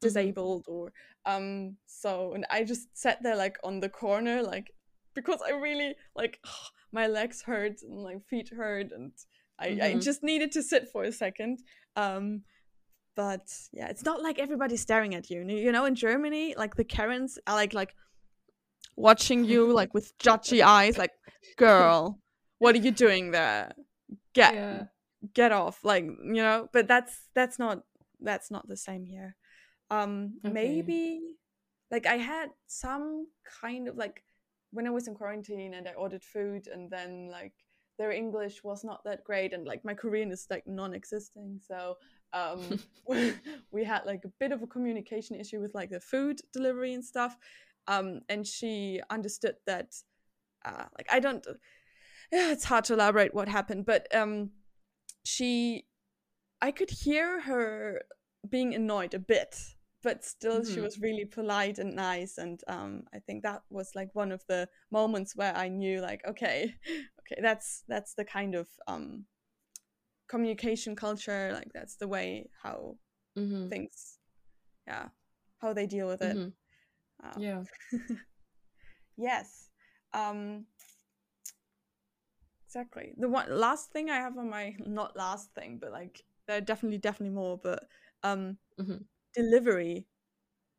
disabled 0.00 0.64
or 0.68 0.92
um 1.24 1.76
so 1.86 2.34
and 2.34 2.44
I 2.50 2.64
just 2.64 2.96
sat 2.96 3.22
there 3.22 3.36
like 3.36 3.56
on 3.64 3.80
the 3.80 3.88
corner 3.88 4.42
like 4.42 4.72
because 5.14 5.40
I 5.46 5.52
really 5.52 5.94
like 6.16 6.40
my 6.92 7.06
legs 7.06 7.42
hurt 7.42 7.80
and 7.82 8.02
my 8.02 8.16
feet 8.28 8.50
hurt 8.54 8.92
and 8.92 9.12
I, 9.60 9.66
I 9.82 9.94
Mhm. 9.94 10.02
just 10.02 10.22
needed 10.22 10.52
to 10.52 10.62
sit 10.62 10.88
for 10.88 11.02
a 11.04 11.12
second. 11.12 11.58
Um, 11.96 12.44
but 13.18 13.52
yeah, 13.72 13.88
it's 13.88 14.04
not 14.04 14.22
like 14.22 14.38
everybody's 14.38 14.80
staring 14.80 15.16
at 15.16 15.28
you. 15.28 15.42
You 15.42 15.72
know, 15.72 15.86
in 15.86 15.96
Germany, 15.96 16.54
like 16.56 16.76
the 16.76 16.84
Karens 16.84 17.36
are 17.48 17.56
like 17.56 17.74
like 17.74 17.96
watching 18.94 19.42
you 19.44 19.72
like 19.80 19.92
with 19.92 20.16
judgy 20.18 20.62
eyes, 20.62 20.96
like, 20.96 21.10
girl, 21.56 22.20
what 22.60 22.76
are 22.76 22.78
you 22.78 22.92
doing 22.92 23.32
there? 23.32 23.72
Get 24.34 24.54
Yeah. 24.54 24.84
get 25.34 25.50
off. 25.50 25.82
Like, 25.82 26.04
you 26.04 26.42
know, 26.46 26.68
but 26.72 26.86
that's 26.86 27.28
that's 27.34 27.58
not 27.58 27.82
that's 28.20 28.52
not 28.52 28.68
the 28.68 28.76
same 28.76 29.04
here. 29.04 29.34
Um 29.90 30.34
Okay. 30.46 30.52
maybe 30.54 31.34
like 31.90 32.06
I 32.06 32.18
had 32.18 32.50
some 32.68 33.26
kind 33.60 33.88
of 33.88 33.96
like 33.96 34.22
when 34.70 34.86
I 34.86 34.90
was 34.90 35.08
in 35.08 35.16
quarantine 35.16 35.74
and 35.74 35.88
I 35.88 35.94
ordered 35.94 36.22
food 36.22 36.68
and 36.68 36.88
then 36.88 37.30
like 37.32 37.54
their 37.98 38.12
English 38.12 38.62
was 38.62 38.84
not 38.84 39.02
that 39.02 39.24
great 39.24 39.52
and 39.52 39.66
like 39.66 39.84
my 39.84 39.94
Korean 39.94 40.30
is 40.30 40.46
like 40.50 40.68
non-existing. 40.68 41.58
So 41.66 41.96
um 42.32 42.80
we 43.72 43.84
had 43.84 44.02
like 44.04 44.24
a 44.24 44.32
bit 44.40 44.52
of 44.52 44.62
a 44.62 44.66
communication 44.66 45.36
issue 45.36 45.60
with 45.60 45.74
like 45.74 45.90
the 45.90 46.00
food 46.00 46.40
delivery 46.52 46.94
and 46.94 47.04
stuff. 47.04 47.36
Um 47.86 48.20
and 48.28 48.46
she 48.46 49.00
understood 49.10 49.56
that 49.66 49.94
uh 50.64 50.84
like 50.96 51.06
I 51.10 51.20
don't 51.20 51.46
yeah, 52.32 52.52
it's 52.52 52.64
hard 52.64 52.84
to 52.84 52.94
elaborate 52.94 53.34
what 53.34 53.48
happened, 53.48 53.86
but 53.86 54.06
um 54.14 54.50
she 55.24 55.86
I 56.60 56.70
could 56.72 56.90
hear 56.90 57.40
her 57.42 58.02
being 58.48 58.74
annoyed 58.74 59.14
a 59.14 59.18
bit, 59.18 59.56
but 60.02 60.24
still 60.24 60.64
she 60.64 60.80
Mhm. 60.80 60.84
was 60.84 61.00
really 61.00 61.24
polite 61.24 61.78
and 61.78 61.94
nice 61.96 62.38
and 62.38 62.60
um 62.68 63.04
I 63.14 63.18
think 63.20 63.42
that 63.42 63.62
was 63.70 63.92
like 63.94 64.10
one 64.14 64.32
of 64.32 64.44
the 64.48 64.68
moments 64.90 65.36
where 65.36 65.54
I 65.56 65.68
knew 65.68 66.00
like 66.00 66.22
okay, 66.28 66.74
okay, 67.20 67.40
that's 67.42 67.84
that's 67.88 68.14
the 68.14 68.24
kind 68.24 68.54
of 68.54 68.68
um 68.86 69.26
communication 70.28 70.94
culture, 70.96 71.50
like 71.52 71.72
that's 71.72 71.96
the 71.96 72.08
way 72.08 72.48
how 72.62 72.96
Mhm. 73.36 73.68
things 73.68 74.18
yeah, 74.86 75.08
how 75.58 75.72
they 75.72 75.86
deal 75.86 76.08
with 76.08 76.22
it. 76.22 76.36
Mhm. 76.36 76.52
Um, 77.22 77.42
Yeah. 77.42 77.64
yes. 79.16 79.70
Um 80.12 80.66
exactly. 82.66 83.14
The 83.16 83.28
one 83.28 83.46
last 83.50 83.90
thing 83.90 84.10
I 84.10 84.16
have 84.16 84.36
on 84.38 84.50
my 84.50 84.76
not 84.86 85.16
last 85.16 85.52
thing, 85.54 85.78
but 85.80 85.92
like 85.92 86.24
there 86.46 86.56
are 86.58 86.60
definitely 86.62 86.98
definitely 86.98 87.34
more, 87.34 87.58
but 87.58 87.88
um 88.22 88.58
Mhm. 88.78 89.04
delivery 89.34 90.06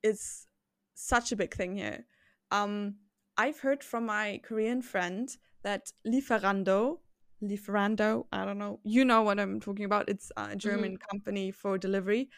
is 0.03 0.47
such 0.95 1.31
a 1.31 1.35
big 1.35 1.53
thing 1.53 1.75
here. 1.75 2.05
Um 2.51 2.95
I've 3.37 3.59
heard 3.59 3.83
from 3.83 4.05
my 4.05 4.39
Korean 4.43 4.81
friend 4.81 5.35
that 5.63 5.91
Lieferando 6.05 6.99
Lieferando, 7.41 8.25
I 8.31 8.45
don't 8.45 8.57
know. 8.57 8.79
You 8.83 9.05
know 9.05 9.21
what 9.21 9.39
I'm 9.39 9.59
talking 9.59 9.85
about. 9.85 10.09
It's 10.09 10.31
a 10.37 10.55
mm-hmm. 10.55 10.57
German 10.57 10.97
company 10.97 11.51
for 11.51 11.77
delivery. 11.77 12.29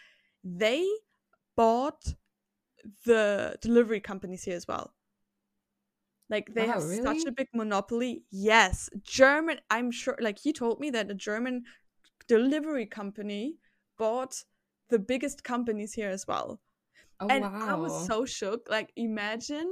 They 0.43 0.87
bought 1.55 2.15
the 3.05 3.57
delivery 3.61 3.99
companies 3.99 4.43
here 4.43 4.55
as 4.55 4.67
well. 4.67 4.93
Like 6.29 6.53
they 6.53 6.65
Wow, 6.67 6.73
have 6.73 6.83
such 6.83 7.25
a 7.25 7.31
big 7.31 7.47
monopoly. 7.53 8.23
Yes, 8.31 8.89
German. 9.03 9.59
I'm 9.69 9.91
sure. 9.91 10.17
Like 10.19 10.39
he 10.39 10.53
told 10.53 10.79
me 10.79 10.89
that 10.91 11.11
a 11.11 11.13
German 11.15 11.63
delivery 12.27 12.85
company 12.85 13.57
bought 13.97 14.43
the 14.89 14.99
biggest 14.99 15.43
companies 15.43 15.93
here 15.93 16.09
as 16.09 16.25
well, 16.27 16.61
Oh 17.19 17.27
and 17.29 17.43
wow. 17.43 17.67
I 17.67 17.75
was 17.75 18.05
so 18.07 18.25
shook. 18.25 18.67
Like 18.69 18.91
imagine 18.95 19.69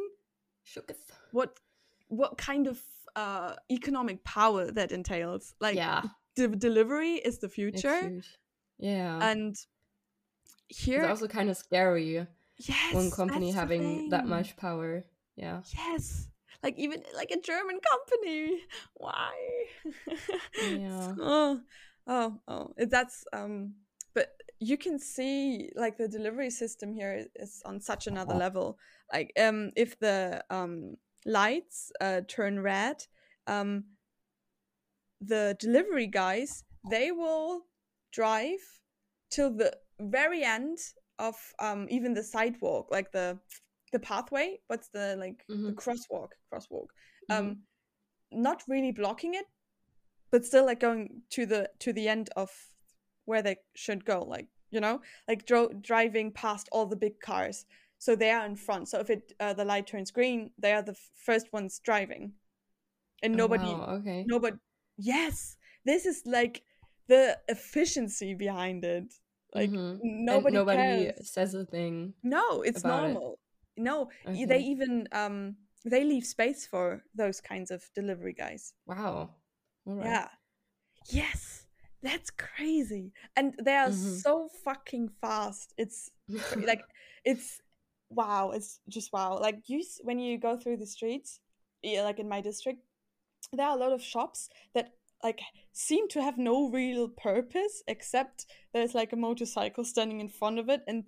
Shooketh. 0.65 1.11
what 1.31 1.59
what 2.07 2.37
kind 2.37 2.67
of 2.67 2.81
uh 3.19 3.49
economic 3.79 4.17
power 4.23 4.63
that 4.77 4.89
entails. 4.91 5.43
Like 5.65 5.75
yeah. 5.83 6.01
de- 6.35 6.55
delivery 6.67 7.13
is 7.29 7.35
the 7.43 7.49
future. 7.59 8.01
Yeah. 8.77 9.19
and 9.29 9.55
It's 10.69 10.79
here, 10.85 11.03
also 11.05 11.27
kind 11.27 11.49
of 11.49 11.57
scary 11.57 12.09
yes, 12.57 12.93
one 12.93 13.11
company 13.11 13.49
having 13.61 14.09
that 14.13 14.25
much 14.35 14.49
power. 14.65 14.91
Yeah. 15.35 15.61
Yes. 15.81 16.05
Like 16.63 16.75
even 16.85 16.99
like 17.15 17.31
a 17.37 17.39
German 17.49 17.77
company. 17.91 18.63
Why? 19.05 19.33
Yeah. 20.83 21.13
oh, 21.19 21.59
oh, 22.07 22.29
oh. 22.47 22.65
It- 22.77 22.91
That's 22.95 23.17
um 23.33 23.53
but 24.17 24.27
you 24.59 24.77
can 24.77 24.99
see 24.99 25.69
like 25.83 25.95
the 25.97 26.07
delivery 26.17 26.51
system 26.61 26.89
here 26.99 27.13
is- 27.19 27.31
is 27.35 27.53
on 27.65 27.79
such 27.79 28.07
another 28.07 28.35
level. 28.45 28.77
Like 29.13 29.29
um 29.45 29.71
if 29.75 29.97
the 29.99 30.43
um 30.49 30.97
lights 31.25 31.91
uh 32.01 32.21
turn 32.27 32.59
red, 32.59 33.05
um 33.47 33.83
the 35.21 35.55
delivery 35.59 36.07
guys 36.07 36.63
they 36.89 37.11
will 37.11 37.65
drive 38.13 38.59
till 39.29 39.51
the 39.51 39.75
very 39.99 40.43
end 40.43 40.77
of 41.19 41.35
um 41.59 41.87
even 41.89 42.13
the 42.13 42.23
sidewalk, 42.23 42.87
like 42.91 43.11
the 43.11 43.37
the 43.91 43.99
pathway. 43.99 44.57
What's 44.67 44.89
the 44.89 45.15
like 45.19 45.43
the 45.47 45.53
Mhm. 45.55 45.75
crosswalk? 45.75 46.31
Crosswalk. 46.51 46.87
Mhm. 47.29 47.37
Um, 47.37 47.63
not 48.31 48.63
really 48.67 48.91
blocking 48.91 49.33
it, 49.33 49.45
but 50.31 50.45
still 50.45 50.65
like 50.65 50.79
going 50.79 51.23
to 51.31 51.45
the 51.45 51.69
to 51.79 51.91
the 51.91 52.07
end 52.07 52.29
of 52.35 52.49
where 53.25 53.41
they 53.41 53.57
should 53.75 54.05
go. 54.05 54.23
Like 54.23 54.47
you 54.71 54.79
know, 54.79 55.01
like 55.27 55.45
dro- 55.45 55.73
driving 55.73 56.31
past 56.31 56.69
all 56.71 56.85
the 56.85 56.95
big 56.95 57.19
cars, 57.19 57.65
so 57.99 58.15
they 58.15 58.31
are 58.31 58.45
in 58.45 58.55
front. 58.55 58.87
So 58.89 58.99
if 58.99 59.09
it 59.09 59.33
uh, 59.39 59.53
the 59.53 59.65
light 59.65 59.87
turns 59.87 60.11
green, 60.11 60.51
they 60.57 60.73
are 60.73 60.81
the 60.81 60.93
f- 60.93 61.11
first 61.15 61.53
ones 61.53 61.79
driving, 61.83 62.33
and 63.21 63.33
Oh, 63.33 63.37
nobody 63.37 63.65
wow, 63.65 63.97
okay. 63.99 64.23
nobody 64.27 64.57
yes 64.97 65.55
this 65.85 66.05
is 66.05 66.23
like 66.25 66.63
the 67.07 67.37
efficiency 67.47 68.33
behind 68.33 68.83
it 68.83 69.13
like 69.55 69.69
Mhm. 69.71 69.99
And 70.01 70.25
nobody 70.25 70.57
nobody 70.57 71.11
cares 71.11 71.31
says 71.31 71.53
a 71.55 71.65
thing. 71.65 72.13
no 72.23 72.61
it's 72.61 72.83
about 72.83 73.03
it. 73.03 73.13
normal 73.13 73.39
no 73.77 74.09
y- 74.25 74.45
they 74.45 74.59
even 74.59 75.07
um 75.11 75.55
they 75.85 76.03
leave 76.03 76.25
space 76.25 76.67
for 76.67 77.01
those 77.15 77.39
kinds 77.41 77.71
of 77.71 77.81
delivery 77.95 78.33
guys 78.33 78.73
Wow. 78.85 79.29
All 79.87 79.95
right. 79.95 80.05
yeah 80.05 80.27
yes 81.11 81.65
that's 82.03 82.29
crazy 82.31 83.11
and 83.35 83.55
they 83.63 83.75
are 83.75 83.89
Mhm. 83.91 84.21
so 84.21 84.49
fucking 84.63 85.07
fast 85.21 85.73
it's 85.77 86.11
like 86.67 86.83
it's 87.25 87.61
wow 88.09 88.51
it's 88.51 88.79
just 88.89 89.13
wow. 89.13 89.37
Like 89.39 89.63
you 89.67 89.83
when 90.03 90.19
you 90.19 90.37
go 90.37 90.57
through 90.57 90.77
the 90.77 90.85
streets 90.85 91.39
yeah, 91.81 92.03
like 92.03 92.19
in 92.19 92.27
my 92.27 92.41
district 92.41 92.81
there 93.53 93.67
are 93.67 93.75
a 93.75 93.79
lot 93.79 93.93
of 93.93 94.01
shops 94.01 94.49
that 94.73 94.93
like 95.23 95.41
seem 95.73 96.07
to 96.09 96.21
have 96.21 96.37
no 96.37 96.69
real 96.69 97.07
purpose 97.07 97.83
except 97.87 98.45
there's 98.73 98.95
like 98.95 99.13
a 99.13 99.17
motorcycle 99.17 99.83
standing 99.83 100.19
in 100.19 100.29
front 100.29 100.59
of 100.59 100.69
it 100.69 100.81
and 100.87 101.05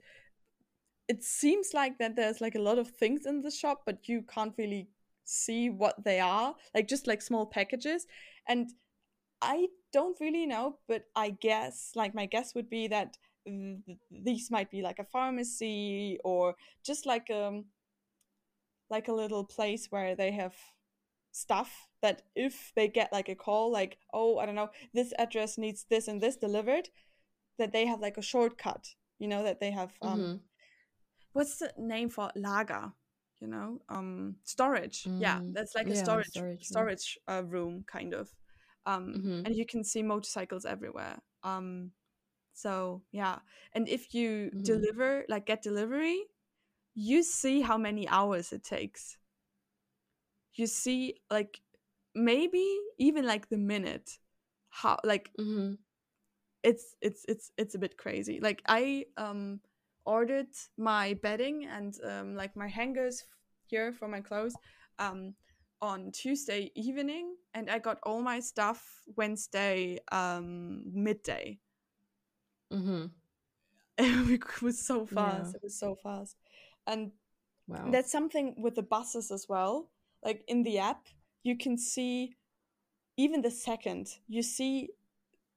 it 1.07 1.23
seems 1.23 1.73
like 1.73 1.97
that 1.97 2.15
there's 2.15 2.41
like 2.41 2.55
a 2.55 2.61
lot 2.61 2.77
of 2.77 2.89
things 2.89 3.25
in 3.25 3.41
the 3.41 3.51
shop 3.51 3.81
but 3.85 4.07
you 4.07 4.21
can't 4.21 4.53
really 4.57 4.87
see 5.23 5.69
what 5.69 6.03
they 6.03 6.19
are 6.19 6.55
like 6.73 6.87
just 6.87 7.07
like 7.07 7.21
small 7.21 7.45
packages 7.45 8.05
and 8.47 8.71
i 9.41 9.67
don't 9.93 10.19
really 10.19 10.45
know 10.45 10.77
but 10.87 11.05
i 11.15 11.29
guess 11.29 11.91
like 11.95 12.15
my 12.15 12.25
guess 12.25 12.53
would 12.55 12.69
be 12.69 12.87
that 12.87 13.05
th- 13.05 13.17
th- 13.17 13.30
these 14.11 14.51
might 14.51 14.69
be 14.69 14.81
like 14.81 14.99
a 14.99 15.03
pharmacy 15.05 16.19
or 16.23 16.55
just 16.83 17.05
like 17.05 17.29
um 17.31 17.65
like 18.89 19.07
a 19.07 19.13
little 19.13 19.43
place 19.43 19.87
where 19.89 20.15
they 20.15 20.31
have 20.31 20.55
stuff 21.31 21.87
that 22.01 22.23
if 22.35 22.73
they 22.75 22.87
get 22.87 23.11
like 23.11 23.29
a 23.29 23.35
call 23.35 23.71
like 23.71 23.97
oh 24.13 24.37
i 24.37 24.45
don't 24.45 24.55
know 24.55 24.69
this 24.93 25.13
address 25.17 25.57
needs 25.57 25.85
this 25.89 26.07
and 26.07 26.21
this 26.21 26.35
delivered 26.35 26.89
that 27.57 27.71
they 27.71 27.85
have 27.85 28.01
like 28.01 28.17
a 28.17 28.21
shortcut 28.21 28.87
you 29.19 29.27
know 29.27 29.43
that 29.43 29.59
they 29.59 29.71
have 29.71 29.91
um 30.01 30.19
Mhm. 30.19 30.39
what's 31.33 31.57
the 31.57 31.71
name 31.77 32.09
for 32.09 32.29
lager 32.35 32.91
you 33.39 33.47
know? 33.47 33.79
Um 33.89 34.35
storage. 34.43 35.07
Yeah 35.19 35.39
Mm, 35.39 35.53
that's 35.53 35.73
like 35.75 35.87
a 35.87 35.95
yeah, 35.95 36.03
storage 36.03 36.27
storage, 36.29 36.63
storage, 36.65 37.19
uh, 37.27 37.43
room 37.43 37.83
kind 37.87 38.13
of. 38.13 38.29
Um 38.85 39.13
Mhm. 39.15 39.45
and 39.45 39.55
you 39.55 39.65
can 39.65 39.83
see 39.83 40.03
motorcycles 40.03 40.65
everywhere. 40.65 41.21
Um 41.43 41.91
so 42.53 43.01
yeah 43.11 43.39
and 43.73 43.87
if 43.87 44.13
you 44.13 44.51
Mhm. 44.53 44.63
deliver 44.63 45.25
like 45.29 45.45
get 45.45 45.61
delivery 45.61 46.23
you 46.95 47.23
see 47.23 47.61
how 47.61 47.77
many 47.77 48.07
hours 48.09 48.51
it 48.53 48.63
takes 48.63 49.17
you 50.53 50.67
see 50.67 51.15
like 51.29 51.61
maybe 52.13 52.65
even 52.97 53.25
like 53.25 53.49
the 53.49 53.57
minute 53.57 54.17
how 54.69 54.97
like 55.03 55.31
Mhm. 55.37 55.77
it's 56.63 56.95
it's 57.01 57.25
it's 57.27 57.51
it's 57.57 57.75
a 57.75 57.79
bit 57.79 57.97
crazy 57.97 58.39
like 58.41 58.61
i 58.67 59.05
um 59.17 59.59
ordered 60.05 60.47
my 60.77 61.13
bedding 61.21 61.65
and 61.65 61.95
um 62.03 62.35
like 62.35 62.55
my 62.55 62.67
hangers 62.67 63.23
here 63.65 63.91
for 63.91 64.07
my 64.07 64.19
clothes 64.21 64.53
um 64.99 65.33
on 65.81 66.11
tuesday 66.11 66.71
evening 66.75 67.35
and 67.53 67.69
i 67.69 67.79
got 67.79 67.97
all 68.03 68.21
my 68.21 68.39
stuff 68.39 68.83
wednesday 69.17 69.97
um 70.11 70.83
midday 70.93 71.57
Mhm. 72.71 73.11
it 73.97 74.61
was 74.61 74.79
so 74.79 75.05
fast 75.05 75.53
Yeah. 75.53 75.57
it 75.57 75.63
was 75.63 75.77
so 75.77 75.95
fast 75.95 76.35
and 76.87 77.11
Wow. 77.67 77.91
that's 77.91 78.11
something 78.11 78.55
with 78.57 78.75
the 78.75 78.83
buses 78.83 79.31
as 79.31 79.47
well 79.49 79.89
like 80.23 80.43
in 80.47 80.63
the 80.63 80.77
app, 80.79 81.07
you 81.43 81.57
can 81.57 81.77
see 81.77 82.35
even 83.17 83.41
the 83.41 83.51
second. 83.51 84.07
You 84.27 84.43
see 84.43 84.89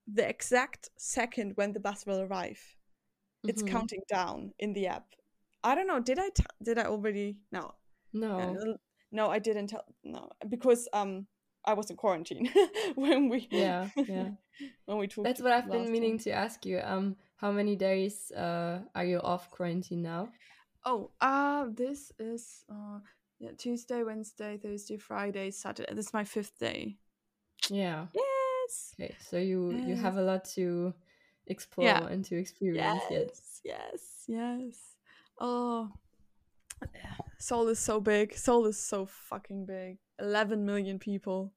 the 0.07 0.27
exact 0.29 0.91
second 0.99 1.53
when 1.57 1.73
the 1.73 1.81
bus 1.81 2.07
will 2.07 2.21
arrive. 2.21 2.61
It's 3.47 3.63
Mhm. 3.63 3.69
counting 3.71 4.03
down 4.09 4.55
in 4.59 4.73
the 4.73 4.87
app. 4.87 5.07
I 5.63 5.75
don't 5.75 5.87
know. 5.87 6.01
Did 6.01 6.19
I 6.19 6.31
t- 6.31 6.45
did 6.63 6.79
I 6.79 6.85
already? 6.87 7.39
No, 7.53 7.75
No. 8.13 8.77
No, 9.13 9.31
I 9.31 9.39
didn't 9.39 9.69
tell. 9.69 9.85
No, 10.03 10.31
because 10.49 10.89
um, 10.93 11.27
I 11.65 11.75
was 11.75 11.91
in 11.91 11.97
quarantine 11.97 12.51
when 12.95 13.29
we 13.29 13.49
Yeah, 13.51 13.89
yeah. 14.09 14.29
when 14.87 14.99
we 14.99 15.07
talked. 15.07 15.25
That's 15.25 15.41
what 15.41 15.53
I've 15.53 15.71
been 15.71 15.91
meaning 15.91 16.13
one. 16.13 16.19
to 16.25 16.31
ask 16.31 16.65
you. 16.67 16.81
Um, 16.85 17.17
how 17.37 17.53
many 17.53 17.77
days 17.77 18.31
uh 18.33 18.81
are 18.95 19.05
you 19.05 19.19
off 19.21 19.51
quarantine 19.51 20.03
now? 20.03 20.29
Oh, 20.85 21.11
uh 21.21 21.67
this 21.75 22.13
is 22.19 22.65
uh 22.71 22.99
yeah, 23.41 23.51
Tuesday, 23.59 24.03
Wednesday, 24.05 24.59
Thursday, 24.59 24.97
Friday, 24.99 25.51
Saturday. 25.51 25.93
This 25.95 26.07
is 26.07 26.13
my 26.15 26.25
fifth 26.25 26.59
day. 26.59 26.97
Yeah. 27.71 28.07
Yes. 28.15 28.95
Okay, 29.01 29.15
so 29.19 29.37
you 29.39 29.73
you 29.87 29.97
have 29.97 30.17
a 30.17 30.23
lot 30.23 30.45
to 30.57 30.95
explore 31.47 31.87
Yeah. 31.87 32.07
and 32.07 32.25
to 32.27 32.37
experience 32.37 33.03
yet. 33.11 33.31
Yes, 33.31 33.61
yes, 33.65 34.25
yes. 34.29 34.77
Oh, 35.41 35.91
Seoul 37.39 37.69
is 37.69 37.79
so 37.79 38.01
big. 38.01 38.35
Seoul 38.37 38.67
is 38.67 38.79
so 38.79 39.07
fucking 39.07 39.67
big. 39.67 39.99
11 40.19 40.65
million 40.65 40.99
people 40.99 41.53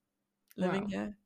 living 0.57 0.83
Wow. 0.83 0.87
here. 0.89 1.17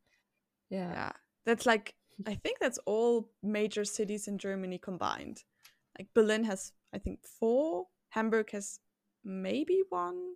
Yeah. 0.69 0.91
Yeah. 0.91 1.11
That's 1.45 1.65
like, 1.65 1.95
I 2.27 2.36
think 2.36 2.59
that's 2.59 2.79
all 2.86 3.32
major 3.43 3.86
cities 3.86 4.27
in 4.27 4.38
Germany 4.38 4.77
combined. 4.77 5.43
Like 5.97 6.13
Berlin 6.13 6.43
has, 6.45 6.73
I 6.93 6.99
think, 6.99 7.25
four. 7.27 7.88
Hamburg 8.09 8.51
has 8.51 8.79
maybe 9.23 9.84
one. 9.89 10.36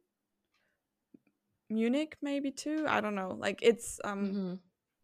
Munich, 1.69 2.17
maybe 2.21 2.51
two. 2.51 2.85
I 2.87 3.01
don't 3.01 3.15
know. 3.15 3.35
Like 3.39 3.59
it's 3.61 3.99
um 4.03 4.37
Mhm. 4.37 4.59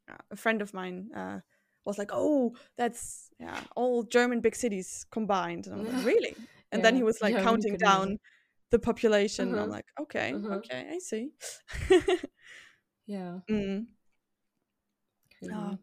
uh, 0.09 0.17
a 0.31 0.35
friend 0.35 0.61
of 0.61 0.73
mine 0.73 1.11
uh, 1.15 1.41
was 1.85 1.97
like, 1.97 2.11
"Oh, 2.13 2.55
that's 2.77 3.31
yeah, 3.39 3.63
all 3.75 4.03
German 4.03 4.41
big 4.41 4.55
cities 4.55 5.05
combined." 5.11 5.67
And 5.67 5.75
I'm 5.75 5.85
like, 5.85 5.97
"Really?" 6.05 6.35
And 6.71 6.83
then 6.83 6.95
he 6.95 7.03
was 7.03 7.21
like 7.21 7.33
yeah, 7.33 7.43
counting 7.43 7.77
down 7.77 8.19
the 8.71 8.79
population. 8.79 9.49
And 9.49 9.59
I'm 9.59 9.69
Uh-huh, 9.69 9.71
like, 9.71 9.85
"Okay, 9.99 10.33
uh-huh. 10.33 10.55
okay, 10.57 10.87
I 10.91 10.99
see." 10.99 11.31
Yeah. 13.05 13.39
mm. 13.51 13.87
Oh, 15.53 15.77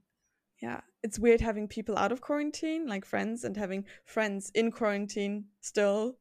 yeah, 0.63 0.81
it's 1.03 1.19
weird 1.19 1.41
having 1.41 1.69
people 1.69 1.99
out 1.99 2.13
of 2.13 2.21
quarantine, 2.21 2.87
like 2.87 3.05
friends, 3.05 3.45
and 3.45 3.57
having 3.57 3.85
friends 4.05 4.51
in 4.55 4.71
quarantine 4.73 5.47
still. 5.61 6.19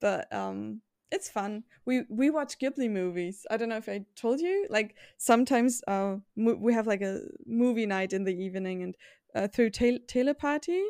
But 0.00 0.32
um, 0.32 0.82
it's 1.10 1.28
fun. 1.30 1.64
We 1.86 2.04
we 2.08 2.30
watch 2.30 2.58
Ghibli 2.58 2.90
movies. 2.90 3.46
I 3.50 3.56
don't 3.56 3.68
know 3.68 3.76
if 3.78 3.88
I 3.88 4.04
told 4.16 4.40
you. 4.40 4.66
Like 4.70 4.96
sometimes 5.18 5.82
uh, 5.88 6.16
mo- 6.36 6.58
we 6.60 6.72
have 6.74 6.86
like 6.86 7.02
a 7.02 7.20
movie 7.46 7.86
night 7.86 8.12
in 8.12 8.24
the 8.24 8.34
evening, 8.34 8.82
and 8.82 8.96
uh, 9.34 9.48
through 9.48 9.70
tel- 9.70 9.98
Teleparty, 10.06 10.82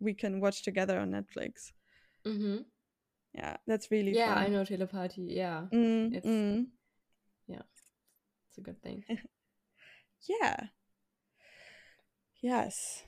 we 0.00 0.14
can 0.14 0.40
watch 0.40 0.62
together 0.62 0.98
on 0.98 1.10
Netflix. 1.12 1.72
Mhm. 2.24 2.64
Yeah, 3.38 3.56
that's 3.66 3.90
really 3.90 4.12
Yeah, 4.12 4.34
fun. 4.34 4.38
I 4.44 4.48
know 4.48 4.62
Teleparty. 4.64 5.26
Yeah, 5.34 5.66
Mm, 5.72 6.14
It's- 6.14 6.24
mm, 6.24 6.66
it's 7.48 8.58
a 8.58 8.60
good 8.60 8.82
thing. 8.82 9.04
yeah. 10.28 10.56
Yes. 12.42 13.04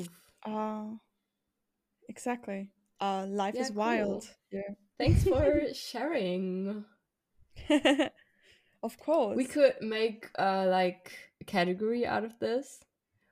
Oof. 0.00 0.08
Uh 0.44 0.96
exactly. 2.08 2.70
Uh 3.00 3.26
life 3.28 3.54
Yeah, 3.54 3.62
is 3.62 3.70
cool. 3.70 3.76
wild. 3.76 4.28
Yeah. 4.50 4.60
Thanks 4.98 5.24
for 5.24 5.60
sharing. 5.74 6.84
of 8.82 8.98
course. 8.98 9.36
We 9.36 9.44
could 9.44 9.74
make 9.80 10.28
uh 10.38 10.66
like 10.68 11.12
a 11.40 11.44
category 11.44 12.06
out 12.06 12.24
of 12.24 12.38
this. 12.38 12.80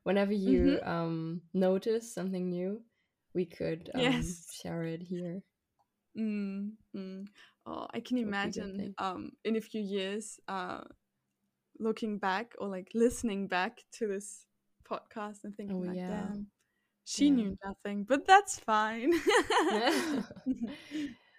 Whenever 0.05 0.33
you 0.33 0.79
Mm-hmm. 0.79 0.89
um 0.89 1.43
notice 1.55 2.13
something 2.13 2.51
new, 2.51 2.83
we 3.35 3.47
could 3.47 3.91
um, 3.95 4.37
Yes. 4.37 4.49
share 4.51 4.85
it 4.85 5.03
here. 5.03 5.43
Mm, 6.17 6.73
mm. 6.95 7.27
Oh, 7.67 7.87
I 7.93 8.01
can 8.01 8.19
That 8.23 8.27
would 8.27 8.41
be 8.43 8.49
a 8.61 8.65
good 8.65 8.67
imagine 8.67 8.95
um 8.99 9.33
in 9.45 9.57
a 9.57 9.61
few 9.61 9.81
years 9.83 10.39
uh 10.49 10.83
looking 11.79 12.19
back 12.19 12.55
or 12.59 12.69
like 12.69 12.91
listening 12.95 13.49
back 13.49 13.83
to 13.93 14.07
this 14.09 14.47
podcast 14.89 15.45
and 15.45 15.57
thinking 15.57 15.73
Oh, 15.73 15.83
like 15.87 16.01
yeah. 16.01 16.07
damn 16.07 16.49
she 17.05 17.31
Yeah. 17.31 17.31
knew 17.31 17.57
nothing, 17.65 18.05
but 18.05 18.27
that's 18.27 18.59
fine. 18.61 19.15
yeah. 19.69 19.91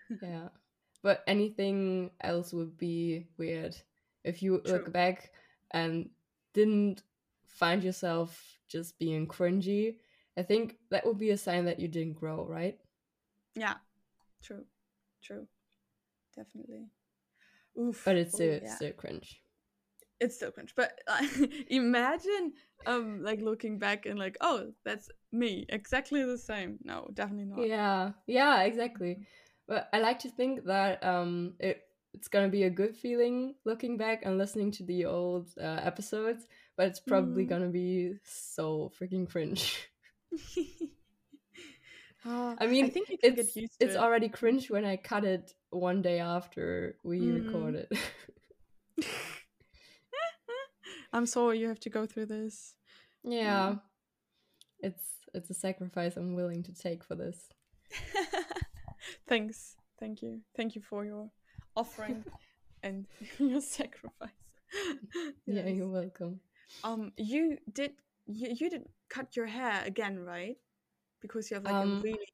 But 1.01 1.23
anything 1.27 2.11
else 2.21 2.53
would 2.53 2.77
be 2.77 3.27
weird. 3.37 3.75
If 4.23 4.41
you 4.41 4.61
True. 4.65 4.65
look 4.65 4.91
back 4.91 5.31
and 5.71 6.09
didn't 6.53 7.03
find 7.47 7.83
yourself 7.83 8.59
just 8.67 8.97
being 8.99 9.27
cringy, 9.27 9.97
I 10.37 10.43
think 10.43 10.77
that 10.91 11.05
would 11.05 11.17
be 11.17 11.31
a 11.31 11.37
sign 11.37 11.65
that 11.65 11.79
you 11.79 11.87
didn't 11.87 12.13
grow, 12.13 12.45
right? 12.45 12.79
yeah. 13.55 13.75
True. 14.43 14.65
True. 15.23 15.47
Definitely. 16.35 16.89
Oof. 17.79 18.03
But 18.05 18.15
it's 18.17 18.33
oh, 18.33 18.37
still, 18.37 18.59
yeah. 18.61 18.75
still 18.75 18.93
cringe. 18.93 19.41
it's 20.19 20.35
still 20.35 20.51
cringe. 20.51 20.73
But 20.75 20.99
uh, 21.07 21.25
imagine 21.69 22.53
um 22.85 23.23
like 23.23 23.41
looking 23.41 23.79
back 23.79 24.05
and 24.05 24.19
like, 24.19 24.37
oh, 24.41 24.71
that's 24.83 25.09
me, 25.31 25.65
exactly 25.69 26.23
the 26.23 26.37
same. 26.37 26.77
No, 26.83 27.09
definitely 27.13 27.45
not. 27.45 27.67
Yeah, 27.67 28.11
yeah, 28.27 28.63
exactly. 28.63 29.19
But 29.67 29.89
I 29.93 29.99
like 29.99 30.19
to 30.19 30.29
think 30.29 30.65
that 30.65 31.03
um, 31.03 31.55
it 31.59 31.81
it's 32.13 32.27
gonna 32.27 32.49
be 32.49 32.63
a 32.63 32.69
good 32.69 32.95
feeling 32.95 33.55
looking 33.65 33.97
back 33.97 34.21
and 34.25 34.37
listening 34.37 34.71
to 34.73 34.83
the 34.83 35.05
old 35.05 35.49
uh, 35.59 35.79
episodes, 35.83 36.47
but 36.77 36.87
it's 36.87 36.99
probably 36.99 37.45
Mhm. 37.45 37.49
gonna 37.49 37.69
be 37.69 38.15
so 38.23 38.91
freaking 38.99 39.29
cringe. 39.29 39.89
Ah, 42.25 42.55
I 42.59 42.67
mean, 42.67 42.85
I 42.85 42.89
think 42.89 43.07
it's 43.21 43.35
get 43.35 43.55
used 43.55 43.79
to 43.79 43.85
it's 43.85 43.95
it. 43.95 43.99
already 43.99 44.29
cringe 44.29 44.69
when 44.69 44.85
I 44.85 44.97
cut 44.97 45.23
it 45.25 45.53
one 45.69 46.01
day 46.01 46.19
after 46.19 46.97
we 47.03 47.19
Mm. 47.19 47.45
recorded. 47.45 47.87
I'm 51.13 51.25
sorry 51.25 51.59
you 51.59 51.67
have 51.69 51.79
to 51.81 51.89
go 51.89 52.05
through 52.05 52.25
this. 52.27 52.75
yeah, 53.23 53.75
it's 54.79 55.03
it's 55.33 55.49
a 55.49 55.53
sacrifice 55.53 56.17
I'm 56.17 56.35
willing 56.35 56.63
to 56.63 56.73
take 56.73 57.03
for 57.03 57.15
this. 57.15 57.49
Thanks. 59.27 59.75
Thank 59.99 60.21
you. 60.21 60.41
Thank 60.55 60.75
you 60.75 60.81
for 60.81 61.05
your 61.05 61.29
offering 61.75 62.25
and 62.83 63.05
your 63.39 63.61
sacrifice. 63.61 64.29
Yeah, 65.45 65.67
you're 65.67 65.87
welcome. 65.87 66.39
Um 66.83 67.11
you 67.17 67.57
did 67.71 67.91
you, 68.27 68.49
you 68.59 68.69
didn't 68.69 68.89
cut 69.09 69.35
your 69.35 69.45
hair 69.45 69.83
again, 69.85 70.19
right? 70.19 70.57
Because 71.21 71.49
you 71.49 71.55
have 71.55 71.63
like 71.63 71.75
Um, 71.75 71.99
a 71.99 72.03
really 72.03 72.27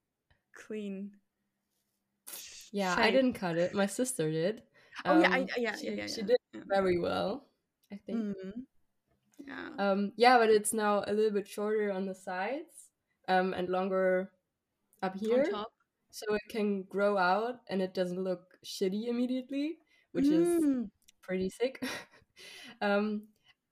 clean 0.55 1.11
Yeah, 2.71 2.95
I 2.97 3.11
didn't 3.11 3.33
cut 3.33 3.57
it. 3.57 3.73
My 3.73 3.85
sister 3.85 4.31
did. 4.31 4.63
Oh 5.05 5.19
yeah, 5.21 5.29
I, 5.31 5.37
Um, 5.39 5.47
yeah, 5.57 5.75
she, 5.75 5.87
yeah, 5.87 5.91
yeah, 5.91 6.07
she 6.07 6.21
did 6.21 6.37
very 6.67 6.99
well, 6.99 7.45
I 7.91 7.95
think. 8.05 8.17
Mhm. 8.17 8.65
Yeah. 9.47 9.69
Um, 9.77 10.11
yeah, 10.15 10.37
but 10.37 10.49
it's 10.49 10.73
now 10.73 11.03
a 11.07 11.13
little 11.13 11.31
bit 11.31 11.47
shorter 11.47 11.91
on 11.91 12.05
the 12.05 12.13
sides 12.15 12.89
um, 13.27 13.53
and 13.53 13.69
longer 13.69 14.31
up 15.01 15.15
here, 15.17 15.43
On 15.45 15.51
top. 15.51 15.73
so 16.11 16.33
it 16.35 16.41
can 16.49 16.83
grow 16.83 17.17
out 17.17 17.61
and 17.69 17.81
it 17.81 17.93
doesn't 17.93 18.23
look 18.23 18.57
shitty 18.65 19.07
immediately, 19.07 19.79
which 20.11 20.29
is 20.29 20.47
Mm. 20.47 20.89
pretty 21.21 21.49
sick. 21.49 21.81
um, 22.81 23.23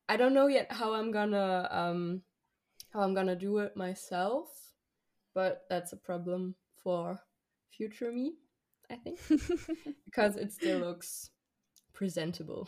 I 0.09 0.17
don't 0.17 0.33
know 0.33 0.47
yet 0.47 0.71
how 0.71 0.93
I'm 0.93 1.11
gonna 1.11 1.67
um, 1.71 2.23
how 2.91 3.01
I'm 3.01 3.13
gonna 3.13 3.35
do 3.35 3.59
it 3.59 3.77
myself, 3.77 4.49
but 5.35 5.65
that's 5.69 5.93
a 5.93 5.97
problem 5.97 6.55
for 6.83 7.19
future 7.71 8.11
me, 8.11 8.33
I 8.89 8.95
think, 8.95 9.19
because 10.05 10.35
it 10.35 10.51
still 10.51 10.79
looks 10.79 11.29
presentable. 11.93 12.67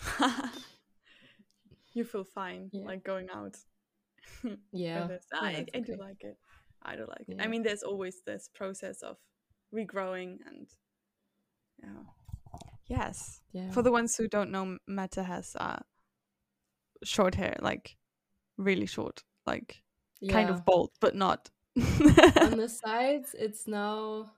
you 1.92 2.04
feel 2.04 2.24
fine 2.24 2.70
Yeah. 2.72 2.86
like 2.86 3.04
going 3.04 3.28
out. 3.34 3.56
Yeah, 4.72 5.08
I, 5.34 5.66
I 5.74 5.80
do 5.80 5.94
okay. 5.94 5.96
like 6.00 6.22
it. 6.22 6.36
I 6.82 6.94
do 6.96 7.04
like 7.08 7.28
it. 7.28 7.36
Yeah. 7.36 7.44
I 7.44 7.48
mean, 7.48 7.62
there's 7.62 7.82
always 7.82 8.22
this 8.24 8.48
process 8.54 9.02
of 9.02 9.16
regrowing 9.74 10.38
and 10.46 10.68
yeah. 11.82 12.04
Yes. 12.86 13.40
yeah. 13.52 13.70
For 13.70 13.82
the 13.82 13.90
ones 13.90 14.16
who 14.16 14.28
don't 14.28 14.50
know, 14.50 14.78
Mette 14.86 15.16
has 15.26 15.56
uh, 15.58 15.80
short 17.04 17.34
hair, 17.34 17.56
like 17.60 17.96
really 18.56 18.86
short, 18.86 19.22
like 19.46 19.82
kind 20.28 20.50
of 20.50 20.64
bald, 20.64 20.90
but 21.00 21.14
not. 21.14 21.50
on 21.76 22.56
the 22.56 22.68
sides 22.84 23.34
it's 23.38 23.66
now 23.68 24.30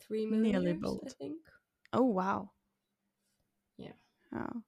three 0.00 0.24
Nearly 0.26 0.52
millimeters 0.52 0.78
i 0.78 0.82
bald. 0.82 1.14
think 1.18 1.36
oh 1.92 2.02
wow. 2.04 2.50
Yeah. 3.78 3.92
Oh. 4.34 4.62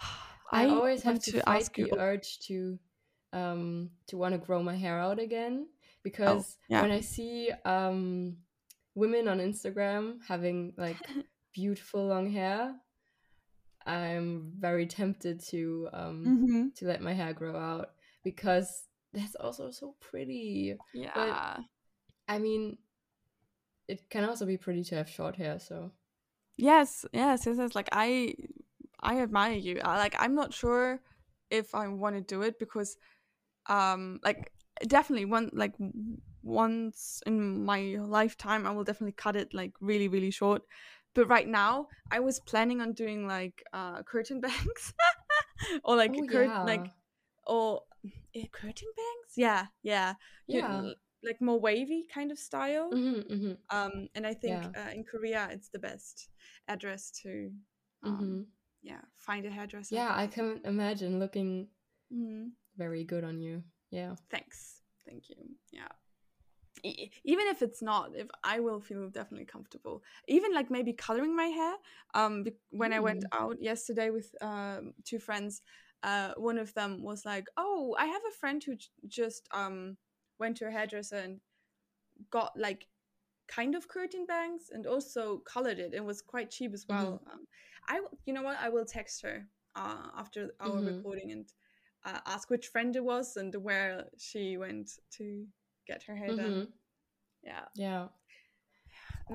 i, 0.52 0.66
always 0.66 1.02
have 1.02 1.14
want 1.14 1.24
to, 1.24 1.40
fight 1.40 1.62
ask 1.62 1.78
you. 1.78 1.86
the 1.88 1.98
urge 1.98 2.38
to 2.40 2.78
um 3.32 3.90
to 4.06 4.16
want 4.16 4.32
to 4.34 4.38
grow 4.38 4.62
my 4.62 4.76
hair 4.76 4.98
out 5.00 5.18
again 5.18 5.66
because 6.02 6.56
Oh, 6.60 6.64
yeah. 6.68 6.82
when 6.82 6.90
i 6.92 7.00
see 7.00 7.50
um 7.64 8.36
women 8.94 9.28
on 9.28 9.38
Instagram 9.38 10.18
having 10.26 10.72
like 10.76 10.96
beautiful 11.54 12.06
long 12.06 12.30
hair, 12.30 12.74
I'm 13.88 14.52
very 14.58 14.86
tempted 14.86 15.40
to 15.48 15.88
um 15.92 16.24
mm-hmm. 16.26 16.68
to 16.76 16.84
let 16.86 17.00
my 17.00 17.14
hair 17.14 17.32
grow 17.32 17.56
out 17.56 17.90
because 18.22 18.84
that's 19.12 19.34
also 19.34 19.70
so 19.70 19.94
pretty. 20.00 20.76
Yeah. 20.94 21.58
I 22.28 22.38
mean, 22.38 22.76
it 23.88 24.10
can 24.10 24.24
also 24.24 24.44
be 24.44 24.58
pretty 24.58 24.84
to 24.84 24.96
have 24.96 25.08
short 25.08 25.36
hair, 25.36 25.58
so 25.58 25.92
Yes, 26.58 27.06
yes, 27.12 27.46
yes, 27.46 27.56
yes. 27.56 27.74
Like 27.74 27.88
I, 27.92 28.34
I 29.00 29.20
admire 29.20 29.56
you. 29.56 29.80
I, 29.82 29.96
like 29.96 30.16
I'm 30.18 30.34
not 30.34 30.52
sure 30.52 31.00
if 31.50 31.74
I 31.74 31.86
want 31.86 32.16
to 32.16 32.20
do 32.20 32.42
it 32.42 32.58
because, 32.58 32.96
um, 33.66 34.18
like 34.24 34.52
definitely 34.86 35.24
one 35.24 35.50
like 35.52 35.74
once 36.42 37.22
in 37.26 37.64
my 37.64 37.96
lifetime 38.00 38.66
I 38.66 38.70
will 38.70 38.84
definitely 38.84 39.12
cut 39.12 39.36
it 39.36 39.54
like 39.54 39.72
really 39.80 40.08
really 40.08 40.32
short. 40.32 40.62
But 41.18 41.28
right 41.28 41.48
now 41.48 41.88
I 42.12 42.20
was 42.20 42.38
planning 42.38 42.80
on 42.80 42.92
doing 42.92 43.26
like 43.26 43.62
uh 43.72 44.02
curtain 44.04 44.40
bangs 44.46 44.94
or 45.84 45.96
like 45.96 46.14
Oh, 46.14 46.26
cur- 46.30 46.44
yeah. 46.44 46.62
like 46.62 46.86
or 47.46 47.82
eh, 48.34 48.46
curtain 48.52 48.88
bangs. 48.96 49.30
Yeah, 49.36 49.66
yeah, 49.82 50.14
You- 50.46 50.60
Yeah. 50.60 50.90
like 51.24 51.40
more 51.40 51.58
wavy 51.58 52.06
kind 52.14 52.30
of 52.30 52.38
style 52.38 52.88
hmm 52.94 53.20
hmm 53.26 53.54
um 53.70 54.06
and 54.14 54.24
i 54.24 54.32
think 54.32 54.62
Yeah. 54.62 54.70
uh, 54.80 54.90
in 54.94 55.02
korea 55.02 55.48
it's 55.50 55.68
the 55.74 55.80
best 55.80 56.28
address 56.68 57.10
to 57.22 57.50
um 58.04 58.16
hmm 58.18 58.42
yeah 58.82 59.02
find 59.16 59.44
a 59.44 59.50
hairdresser 59.50 59.96
Yeah, 59.96 60.14
I 60.14 60.28
can 60.28 60.60
imagine 60.64 61.18
looking 61.18 61.68
Mhm. 62.12 62.52
very 62.76 63.02
good 63.02 63.24
on 63.24 63.40
you. 63.42 63.64
Yeah. 63.90 64.14
thanks 64.30 64.82
thank 65.06 65.28
you 65.28 65.36
yeah 65.72 65.90
even 67.24 67.46
if 67.48 67.62
it's 67.62 67.82
not 67.82 68.10
if 68.14 68.28
i 68.44 68.58
will 68.60 68.80
feel 68.80 69.08
definitely 69.08 69.44
comfortable 69.46 70.02
even 70.28 70.52
like 70.54 70.70
maybe 70.70 70.92
coloring 70.92 71.34
my 71.34 71.46
hair 71.46 71.74
um 72.14 72.44
when 72.70 72.92
i 72.92 73.00
went 73.00 73.24
Mm. 73.24 73.30
out 73.32 73.56
yesterday 73.60 74.10
with 74.10 74.34
um 74.40 74.92
two 75.04 75.18
friends 75.18 75.62
uh 76.02 76.32
one 76.36 76.58
of 76.58 76.72
them 76.74 77.02
was 77.02 77.24
like 77.24 77.46
oh 77.56 77.94
i 77.98 78.06
have 78.06 78.22
a 78.28 78.34
friend 78.38 78.62
who 78.64 78.76
j- 78.76 78.86
just 79.08 79.48
um 79.52 79.96
went 80.38 80.56
to 80.56 80.66
a 80.66 80.70
hairdresser 80.70 81.16
and 81.16 81.40
got 82.30 82.52
like 82.58 82.86
kind 83.48 83.74
of 83.74 83.88
curtain 83.88 84.26
bangs 84.26 84.70
and 84.72 84.86
also 84.86 85.38
colored 85.38 85.78
it. 85.78 85.94
It 85.94 86.04
was 86.04 86.22
quite 86.22 86.50
cheap 86.50 86.74
as 86.74 86.86
well. 86.88 87.20
Um, 87.32 87.46
I, 87.88 87.96
w- 87.96 88.16
you 88.26 88.32
know 88.32 88.42
what? 88.42 88.58
I 88.60 88.68
will 88.68 88.84
text 88.84 89.22
her 89.22 89.46
uh, 89.76 90.08
after 90.16 90.50
our 90.60 90.82
Mhm. 90.82 90.84
recording 90.84 91.32
and 91.32 91.46
uh, 92.04 92.20
ask 92.26 92.50
which 92.50 92.68
friend 92.68 92.94
it 92.96 93.04
was 93.04 93.36
and 93.36 93.54
where 93.56 94.06
she 94.18 94.56
went 94.56 94.90
to 95.12 95.46
get 95.88 96.02
her 96.04 96.14
hair 96.16 96.28
done. 96.28 96.38
Mhm. 96.38 96.66
Yeah. 97.42 97.64
Yeah. 97.74 98.08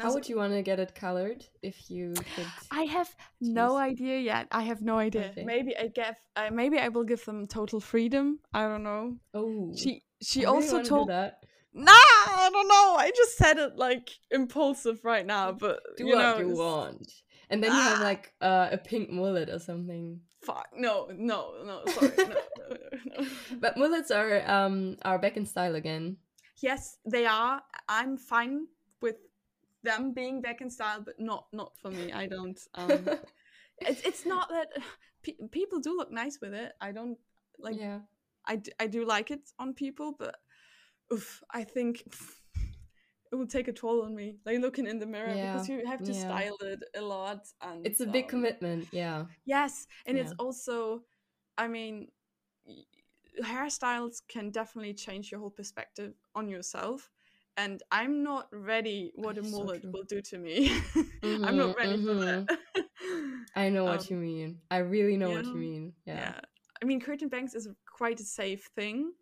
How 0.02 0.12
would 0.14 0.28
you 0.28 0.38
want 0.38 0.54
to 0.54 0.62
get 0.64 0.80
it 0.80 0.96
colored 0.96 1.46
if 1.62 1.78
you 1.92 2.14
could? 2.36 2.48
I 2.72 2.84
have 2.98 3.10
no 3.40 3.78
idea 3.78 4.18
yet. 4.20 4.48
I 4.52 4.64
have 4.64 4.82
no 4.82 4.98
idea. 4.98 5.32
Maybe 5.38 5.72
I 5.78 5.88
give. 5.88 6.16
Uh, 6.36 6.50
maybe 6.52 6.78
I 6.80 6.88
will 6.90 7.04
give 7.04 7.24
them 7.26 7.46
total 7.48 7.80
freedom. 7.80 8.40
I 8.54 8.62
don't 8.68 8.84
know. 8.84 9.18
Oh, 9.36 9.72
She 9.76 10.04
she 10.22 10.46
I 10.46 10.50
also 10.50 10.74
wanna 10.78 10.88
told. 10.94 11.10
that. 11.10 11.46
Nah, 11.76 11.92
I 12.46 12.50
don't 12.52 12.68
know. 12.68 12.96
I 13.06 13.12
just 13.16 13.38
said 13.38 13.58
it 13.58 13.76
like 13.78 14.10
impulsive 14.32 15.00
right 15.04 15.26
now, 15.26 15.52
but 15.52 15.80
Do 15.98 16.06
you 16.06 16.16
what 16.16 16.22
know, 16.22 16.38
you 16.40 16.46
it's- 16.52 16.58
want, 16.58 17.08
and 17.50 17.64
then 17.64 17.72
you 17.72 17.82
have 17.82 18.00
Ah. 18.02 18.04
like 18.12 18.34
uh, 18.42 18.70
a 18.72 18.78
pink 18.78 19.10
mullet 19.12 19.50
or 19.50 19.60
something. 19.60 20.22
Fuck 20.42 20.70
no, 20.76 21.08
no, 21.14 21.40
no. 21.70 21.76
Sorry, 21.86 22.12
no, 22.18 22.24
no, 22.26 22.36
no, 22.70 22.76
no. 23.22 23.26
But 23.64 23.78
mullets 23.78 24.12
are 24.12 24.42
um 24.50 24.98
are 25.06 25.20
back 25.20 25.38
in 25.38 25.46
style 25.46 25.76
again. 25.76 26.18
Yes, 26.64 26.98
they 27.06 27.26
are. 27.26 27.62
I'm 27.90 28.16
fine 28.16 28.68
with 29.02 29.18
them 29.84 30.14
being 30.14 30.42
back 30.42 30.62
in 30.62 30.70
style, 30.70 31.02
but 31.02 31.20
not 31.20 31.46
not 31.52 31.74
for 31.78 31.92
me. 31.92 32.14
I 32.14 32.26
don't. 32.26 32.58
Um, 32.76 33.10
it's 33.82 34.02
it's 34.02 34.26
not 34.26 34.48
that 34.48 34.70
pe- 35.24 35.48
people 35.52 35.80
do 35.82 35.98
look 35.98 36.10
nice 36.10 36.40
with 36.42 36.54
it. 36.54 36.72
I 36.80 36.94
don't 36.94 37.18
like. 37.60 37.76
yeah. 37.78 38.00
I, 38.46 38.58
d- 38.58 38.74
I 38.78 38.88
do 38.88 39.06
like 39.06 39.32
it 39.32 39.52
on 39.58 39.74
people, 39.74 40.16
but 40.20 40.36
oof, 41.14 41.42
I 41.52 41.64
think 41.64 42.04
it 43.32 43.36
will 43.36 43.48
take 43.48 43.68
a 43.68 43.74
toll 43.74 44.04
on 44.04 44.16
me. 44.16 44.38
Like 44.46 44.60
looking 44.60 44.88
in 44.88 45.00
the 45.00 45.06
mirror 45.06 45.34
because 45.34 45.68
you 45.68 45.86
have 45.86 46.04
to 46.04 46.14
yeah. 46.14 46.20
style 46.20 46.58
it 46.62 46.84
a 46.96 47.02
lot, 47.02 47.46
and 47.62 47.86
It's 47.86 48.00
a 48.00 48.06
big 48.06 48.26
um, 48.26 48.30
commitment. 48.30 48.88
Yeah. 48.92 49.26
Yes, 49.46 49.88
and 50.06 50.18
it's 50.18 50.34
also, 50.40 51.04
I 51.58 51.68
mean, 51.68 52.08
hairstyles 53.42 54.22
can 54.28 54.50
definitely 54.52 54.94
change 54.94 55.32
your 55.32 55.40
whole 55.40 55.50
perspective 55.50 56.14
on 56.36 56.48
yourself. 56.50 57.10
And 57.58 57.82
I'm 57.92 58.24
not 58.24 58.48
ready 58.52 59.12
what 59.16 59.38
a 59.38 59.44
so 59.44 59.50
mullet 59.52 59.82
true. 59.82 59.92
will 59.94 60.04
do 60.04 60.22
to 60.22 60.38
me. 60.38 60.72
I'm 61.44 61.56
not 61.58 61.72
Mhm, 61.72 61.76
ready 61.76 61.98
for 61.98 62.14
that. 62.16 62.48
I 63.56 63.70
know 63.70 63.86
what 63.86 64.10
Um, 64.10 64.10
you 64.10 64.18
mean. 64.18 64.60
I 64.72 64.78
really 64.80 65.18
know 65.18 65.32
what 65.32 65.54
you 65.54 65.60
mean. 65.60 65.94
yeah. 66.06 66.16
Yeah. 66.20 66.40
I 66.82 66.86
mean, 66.86 67.00
curtain 67.00 67.30
bangs 67.30 67.56
is 67.56 67.68
quite 67.86 68.20
a 68.20 68.24
safe 68.24 68.70
thing. 68.76 69.14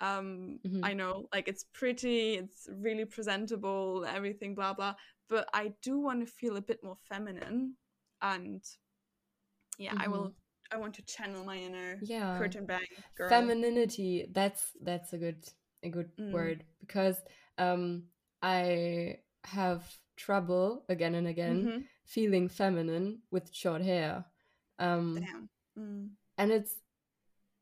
Um, 0.00 0.60
Mhm. 0.64 0.82
I 0.82 0.94
know, 0.94 1.28
like 1.32 1.48
it's 1.48 1.64
pretty, 1.72 2.34
it's 2.34 2.68
really 2.72 3.04
presentable, 3.04 4.04
everything, 4.06 4.54
blah 4.54 4.74
blah. 4.74 4.94
But 5.28 5.48
I 5.54 5.72
do 5.82 5.98
want 5.98 6.20
to 6.26 6.32
feel 6.32 6.56
a 6.56 6.62
bit 6.62 6.82
more 6.84 6.96
feminine, 7.08 7.76
and 8.22 8.62
yeah, 9.78 9.94
I 9.96 10.08
will. 10.08 10.32
I 10.72 10.76
want 10.76 10.94
to 10.94 11.02
channel 11.02 11.44
my 11.44 11.56
inner 11.56 11.96
Mm-hmm. 11.96 12.06
Yeah. 12.12 12.38
curtain 12.38 12.66
bang 12.66 12.86
girl. 13.16 13.30
femininity 13.30 14.26
that's 14.32 14.72
that's 14.82 15.12
a 15.12 15.18
good 15.18 15.48
a 15.82 15.88
good 15.88 16.10
Mm. 16.18 16.32
word 16.32 16.64
because 16.80 17.16
um 17.58 18.04
i 18.42 19.16
have 19.44 19.82
trouble 20.16 20.84
again 20.88 21.14
and 21.14 21.26
again 21.26 21.68
Mhm. 21.68 21.84
feeling 22.04 22.48
feminine 22.48 23.18
with 23.30 23.52
short 23.54 23.82
hair 23.82 24.24
um 24.78 25.28
Mm. 25.78 26.10
and 26.38 26.52
it's 26.52 26.74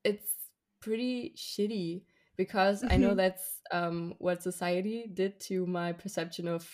it's 0.05 0.33
pretty 0.81 1.33
shitty 1.37 2.03
because 2.37 2.85
i 2.91 2.97
know 2.97 3.15
Mhm. 3.15 3.17
that's 3.17 3.61
um 3.73 4.15
what 4.19 4.43
society 4.43 5.07
did 5.13 5.39
to 5.41 5.67
my 5.67 5.93
perception 5.93 6.49
of 6.49 6.69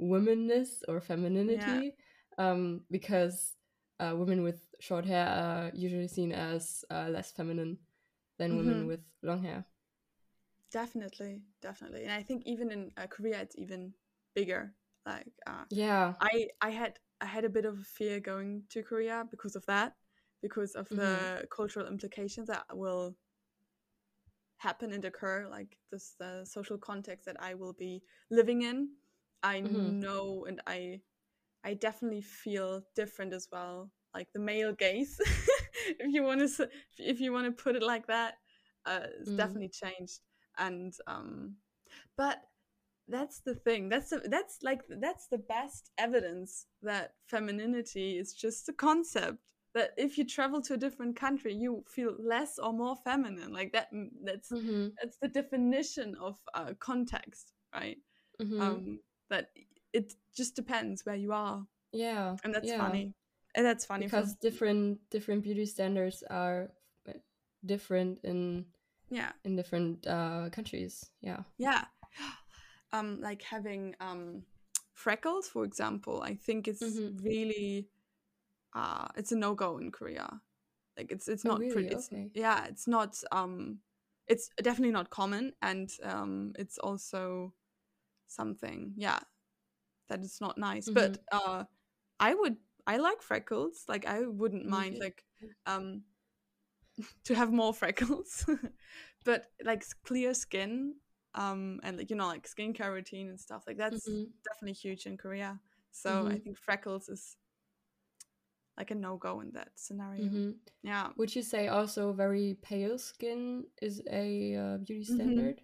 womanness 0.00 0.82
or 0.88 1.00
femininity 1.00 1.94
um 2.38 2.80
because 2.90 3.54
uh, 4.00 4.12
women 4.14 4.42
with 4.42 4.65
short 4.80 5.04
hair 5.06 5.26
are 5.26 5.70
usually 5.74 6.08
seen 6.08 6.32
as 6.32 6.84
uh, 6.90 7.08
less 7.10 7.32
feminine 7.32 7.78
than 8.38 8.56
women 8.56 8.86
Mhm. 8.86 8.86
with 8.86 9.00
long 9.22 9.42
hair 9.42 9.64
Definitely, 10.72 11.42
definitely, 11.62 12.02
and 12.02 12.12
I 12.12 12.22
think 12.22 12.42
even 12.44 12.70
in 12.72 12.90
uh, 12.96 13.06
Korea, 13.06 13.40
it's 13.40 13.56
even 13.56 13.94
bigger. 14.34 14.74
Like, 15.06 15.32
uh, 15.46 15.64
yeah 15.70 16.14
I 16.20 16.48
I 16.60 16.70
had 16.70 16.98
I 17.20 17.26
had 17.26 17.44
a 17.44 17.48
bit 17.50 17.64
of 17.64 17.78
a 17.78 17.84
fear 17.84 18.20
going 18.20 18.64
to 18.70 18.82
Korea 18.82 19.24
because 19.30 19.56
of 19.56 19.64
that, 19.66 19.94
because 20.42 20.74
of 20.74 20.88
Mhm. 20.90 20.96
the 20.96 21.46
cultural 21.50 21.86
implications 21.86 22.48
that 22.48 22.64
will 22.72 23.16
happen 24.58 24.92
and 24.92 25.04
occur, 25.04 25.46
like 25.48 25.76
this 25.90 26.14
the 26.18 26.44
social 26.44 26.78
context 26.78 27.26
that 27.26 27.36
I 27.40 27.54
will 27.54 27.72
be 27.72 28.02
living 28.30 28.62
in. 28.62 28.88
I 29.42 29.60
Mhm. 29.62 29.92
know, 30.00 30.46
and 30.48 30.60
I 30.66 31.00
I 31.64 31.74
definitely 31.74 32.22
feel 32.22 32.82
different 32.96 33.32
as 33.34 33.48
well, 33.52 33.90
like 34.16 34.32
the 34.32 34.40
male 34.40 34.72
gaze, 34.72 35.20
if 36.00 36.12
you 36.14 36.22
want 36.22 36.40
to 36.40 36.68
if 36.98 37.20
you 37.20 37.32
want 37.32 37.46
to 37.46 37.62
put 37.64 37.76
it 37.76 37.82
like 37.82 38.06
that, 38.06 38.34
uh, 38.86 39.00
it's 39.20 39.32
Mhm. 39.32 39.36
definitely 39.36 39.70
changed, 39.70 40.20
and 40.58 40.94
um, 41.06 41.56
but 42.16 42.38
that's 43.08 43.40
the 43.40 43.54
thing 43.54 43.88
that's 43.88 44.10
the, 44.10 44.20
that's 44.28 44.58
like 44.62 44.80
that's 45.00 45.28
the 45.28 45.38
best 45.38 45.90
evidence 45.98 46.66
that 46.82 47.14
femininity 47.26 48.18
is 48.18 48.32
just 48.34 48.68
a 48.68 48.72
concept 48.72 49.38
that 49.74 49.90
if 49.96 50.18
you 50.18 50.24
travel 50.24 50.60
to 50.62 50.74
a 50.74 50.78
different 50.78 51.16
country 51.16 51.54
you 51.54 51.84
feel 51.88 52.14
less 52.18 52.58
or 52.58 52.72
more 52.72 52.96
feminine 52.96 53.52
like 53.52 53.72
that 53.72 53.92
mm, 53.94 54.08
that's 54.24 54.52
hmm 54.52 54.88
that's 55.00 55.18
the 55.18 55.28
definition 55.28 56.16
of 56.20 56.38
uh, 56.54 56.72
context 56.80 57.52
right? 57.74 57.98
Hmm 58.38 58.58
um 58.60 58.98
that 59.30 59.50
it 59.92 60.14
just 60.36 60.54
depends 60.56 61.04
where 61.06 61.16
you 61.16 61.32
are. 61.32 61.66
Yeah 61.92 62.36
and 62.44 62.54
that's 62.54 62.68
yeah. 62.68 62.78
funny 62.78 63.14
that's 63.62 63.84
funny 63.86 64.08
for- 64.08 64.16
because 64.16 64.34
different 64.34 64.98
different 65.10 65.42
beauty 65.42 65.66
standards 65.66 66.22
are 66.30 66.70
uh, 67.08 67.12
different 67.64 68.18
in 68.24 68.66
yeah. 69.10 69.32
in 69.44 69.56
different 69.56 70.06
uh 70.06 70.50
countries. 70.50 71.06
Yeah. 71.20 71.42
Yeah. 71.58 71.84
Um 72.92 73.20
like 73.20 73.42
having 73.42 73.96
um 74.00 74.42
freckles 74.94 75.48
for 75.48 75.64
example 75.64 76.22
i 76.22 76.34
think 76.34 76.66
it's 76.68 76.82
Mhm. 76.82 77.20
really 77.22 77.88
uh 78.74 79.08
it's 79.16 79.32
a 79.32 79.36
no-go 79.36 79.78
in 79.78 79.90
korea. 79.90 80.40
Like 80.96 81.10
it's 81.12 81.28
it's 81.28 81.44
Oh, 81.44 81.48
not 81.50 81.60
really? 81.60 81.72
pretty 81.72 81.88
it's, 81.88 82.06
Okay. 82.06 82.30
yeah 82.32 82.64
it's 82.66 82.86
not 82.86 83.20
um 83.32 83.80
it's 84.28 84.48
definitely 84.62 84.92
not 84.92 85.10
common 85.10 85.52
and 85.60 85.90
um 86.02 86.52
it's 86.58 86.78
also 86.78 87.52
something 88.28 88.94
yeah 88.96 89.18
that 90.08 90.20
is 90.24 90.40
not 90.40 90.56
nice. 90.56 90.88
But 90.88 91.18
uh 91.32 91.64
i 92.20 92.32
would 92.34 92.56
i 92.86 92.96
like 92.96 93.22
freckles 93.22 93.84
like 93.88 94.06
i 94.06 94.22
wouldn't 94.26 94.66
mind 94.66 94.96
like 95.00 95.24
um 95.66 96.02
to 97.24 97.34
have 97.34 97.52
more 97.52 97.74
freckles 97.74 98.46
but 99.24 99.46
like 99.64 99.84
clear 100.04 100.34
skin 100.34 100.94
um, 101.34 101.80
and 101.82 101.98
like 101.98 102.08
you 102.10 102.16
know 102.16 102.26
like 102.26 102.48
skincare 102.48 102.92
routine 102.92 103.28
and 103.28 103.38
stuff 103.38 103.64
like 103.66 103.76
that's 103.76 104.08
Mhm. 104.08 104.32
definitely 104.42 104.72
huge 104.72 105.04
in 105.06 105.18
Korea. 105.18 105.60
So 105.92 106.26
I 106.26 106.38
Mhm. 106.38 106.42
think 106.42 106.56
freckles 106.56 107.08
is 107.10 107.36
like 108.78 108.90
a 108.90 108.94
no 108.94 109.16
go 109.18 109.40
in 109.40 109.50
that 109.52 109.68
scenario. 109.74 110.24
Mhm. 110.24 110.54
Yeah. 110.82 111.12
Would 111.16 111.34
you 111.36 111.42
say 111.42 111.68
also 111.68 112.12
very 112.12 112.54
pale 112.62 112.98
skin 112.98 113.66
is 113.82 114.02
a 114.10 114.54
uh, 114.54 114.76
beauty 114.78 115.04
Mhm. 115.04 115.14
standard? 115.14 115.60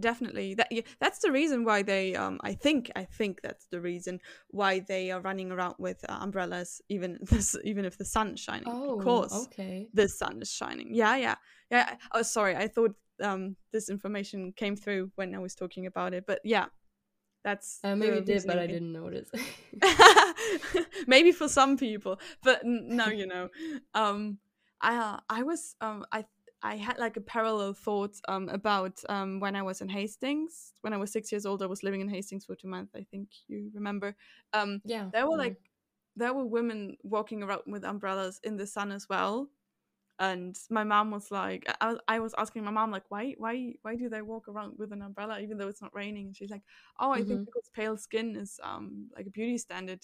Definitely. 0.00 0.54
That 0.54 0.68
yeah, 0.70 0.82
that's 1.00 1.20
the 1.20 1.30
reason 1.32 1.64
why 1.64 1.82
they 1.82 2.14
um 2.16 2.40
I 2.42 2.54
think 2.54 2.90
I 2.96 3.04
think 3.04 3.40
that's 3.42 3.66
the 3.66 3.80
reason 3.80 4.20
why 4.48 4.80
they 4.80 5.10
are 5.10 5.20
running 5.20 5.52
around 5.52 5.76
with 5.78 6.04
uh, 6.08 6.18
umbrellas 6.20 6.80
even 6.88 7.18
this 7.30 7.56
even 7.64 7.84
if 7.84 7.96
the 7.98 8.04
sun's 8.04 8.40
shining 8.40 8.64
Oh, 8.66 8.98
because 8.98 9.46
okay. 9.46 9.88
the 9.94 10.08
sun 10.08 10.42
is 10.42 10.50
shining. 10.50 10.94
Yeah, 10.94 11.16
yeah. 11.16 11.36
Yeah. 11.70 11.96
Oh, 12.12 12.22
sorry. 12.22 12.56
I 12.56 12.68
thought 12.68 12.94
um 13.22 13.56
this 13.72 13.88
information 13.88 14.52
came 14.52 14.76
through 14.76 15.12
when 15.14 15.34
I 15.34 15.38
was 15.38 15.54
talking 15.54 15.86
about 15.86 16.14
it, 16.14 16.24
but 16.26 16.40
yeah. 16.44 16.66
That's 17.44 17.80
Uh, 17.84 17.94
maybe 17.94 18.18
it 18.18 18.26
did, 18.26 18.46
but 18.46 18.58
I 18.58 18.66
didn't 18.66 18.92
notice. 18.92 19.30
maybe 21.06 21.32
for 21.32 21.48
some 21.48 21.76
people 21.76 22.18
but 22.42 22.64
n- 22.64 22.86
no 22.88 23.08
you 23.08 23.26
know 23.26 23.48
um 23.94 24.38
i 24.80 24.96
uh, 24.96 25.18
i 25.28 25.42
was 25.42 25.74
um 25.80 26.04
i 26.12 26.24
i 26.64 26.76
had 26.76 26.98
like 26.98 27.16
a 27.16 27.20
parallel 27.34 27.72
thought 27.74 28.16
um 28.28 28.48
about 28.48 28.96
um 29.08 29.38
when 29.40 29.54
i 29.56 29.62
was 29.62 29.80
in 29.80 29.88
hastings 29.88 30.72
when 30.82 30.92
i 30.92 30.96
was 30.96 31.12
six 31.12 31.30
years 31.32 31.46
old 31.46 31.62
i 31.62 31.66
was 31.66 31.82
living 31.82 32.00
in 32.00 32.08
hastings 32.08 32.44
for 32.46 32.56
two 32.56 32.68
months 32.68 32.94
i 32.96 33.04
think 33.10 33.28
you 33.48 33.70
remember 33.74 34.16
um 34.52 34.80
yeah. 34.84 35.06
there 35.12 35.26
were 35.28 35.36
like 35.36 35.56
there 36.16 36.32
were 36.34 36.46
women 36.46 36.96
walking 37.02 37.42
around 37.42 37.62
with 37.66 37.84
umbrellas 37.84 38.40
in 38.44 38.56
the 38.56 38.66
sun 38.66 38.90
as 38.92 39.08
well 39.08 39.48
and 40.20 40.56
my 40.70 40.84
mom 40.84 41.10
was 41.10 41.30
like 41.30 41.62
I, 41.80 41.88
was- 41.92 42.00
I 42.06 42.18
was 42.20 42.34
asking 42.38 42.64
my 42.64 42.70
mom 42.70 42.90
like 42.92 43.02
why 43.08 43.34
why 43.36 43.74
why 43.82 43.96
do 43.96 44.08
they 44.08 44.22
walk 44.22 44.46
around 44.48 44.74
with 44.78 44.92
an 44.92 45.02
umbrella 45.02 45.40
even 45.40 45.58
though 45.58 45.68
it's 45.68 45.82
not 45.82 45.94
raining 45.94 46.26
and 46.28 46.36
she's 46.36 46.50
like 46.50 46.62
oh 47.00 47.10
i 47.10 47.18
think 47.22 47.40
Mhm. 47.40 47.46
because 47.46 47.68
pale 47.74 47.96
skin 47.96 48.36
is 48.36 48.60
um 48.62 49.10
like 49.16 49.26
a 49.26 49.30
beauty 49.30 49.58
standard 49.58 50.02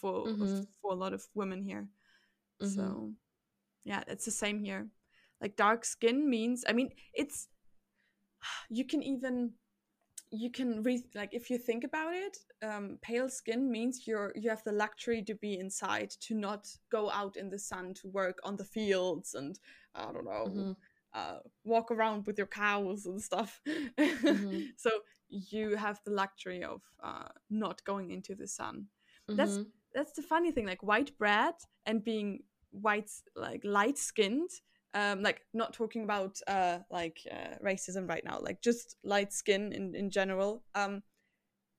for 0.00 0.26
Mhm. 0.28 0.66
for 0.80 0.92
a 0.92 1.00
lot 1.04 1.12
of 1.12 1.22
women 1.34 1.62
here 1.62 1.86
Mhm. 2.62 2.74
so 2.74 3.12
yeah 3.84 4.02
it's 4.08 4.24
the 4.24 4.30
same 4.30 4.58
here 4.58 4.88
like 5.40 5.56
dark 5.56 5.84
skin 5.84 6.28
means 6.28 6.64
i 6.68 6.72
mean 6.72 6.90
it's 7.14 7.48
you 8.70 8.84
can 8.84 9.02
even 9.02 9.52
you 10.32 10.50
can 10.50 10.82
read 10.82 11.02
like 11.14 11.30
if 11.32 11.50
you 11.50 11.58
think 11.58 11.84
about 11.84 12.12
it 12.14 12.38
um, 12.62 12.98
pale 13.02 13.28
skin 13.28 13.70
means 13.70 14.06
you're 14.06 14.32
you 14.36 14.48
have 14.48 14.62
the 14.64 14.72
luxury 14.72 15.22
to 15.22 15.34
be 15.34 15.58
inside 15.58 16.10
to 16.20 16.34
not 16.34 16.68
go 16.90 17.10
out 17.10 17.36
in 17.36 17.50
the 17.50 17.58
sun 17.58 17.94
to 17.94 18.08
work 18.08 18.38
on 18.44 18.56
the 18.56 18.64
fields 18.64 19.34
and 19.34 19.58
i 19.94 20.12
don't 20.12 20.24
know 20.24 20.46
Mhm. 20.46 20.76
uh, 21.14 21.38
walk 21.64 21.90
around 21.90 22.24
with 22.26 22.38
your 22.38 22.46
cows 22.46 23.06
and 23.06 23.20
stuff 23.20 23.60
Mhm. 24.20 24.72
so 24.76 24.90
you 25.28 25.76
have 25.76 26.00
the 26.04 26.12
luxury 26.12 26.62
of 26.62 26.82
uh, 27.02 27.28
not 27.50 27.82
going 27.84 28.10
into 28.10 28.34
the 28.34 28.46
sun 28.46 28.86
that's 29.36 29.58
Mhm. 29.58 29.66
that's 29.94 30.12
the 30.12 30.22
funny 30.22 30.52
thing 30.52 30.66
like 30.66 30.82
white 30.82 31.16
bread 31.18 31.54
and 31.86 32.04
being 32.04 32.40
white 32.70 33.10
like 33.34 33.60
light 33.64 33.98
skinned 33.98 34.50
um 34.94 35.22
like 35.22 35.42
not 35.54 35.72
talking 35.72 36.04
about 36.04 36.38
uh 36.48 36.78
like 36.90 37.18
uh, 37.30 37.56
racism 37.64 38.08
right 38.08 38.24
now 38.24 38.38
like 38.40 38.60
just 38.60 38.96
light 39.04 39.32
skin 39.32 39.72
in 39.72 39.94
in 39.94 40.10
general 40.10 40.62
um 40.74 41.02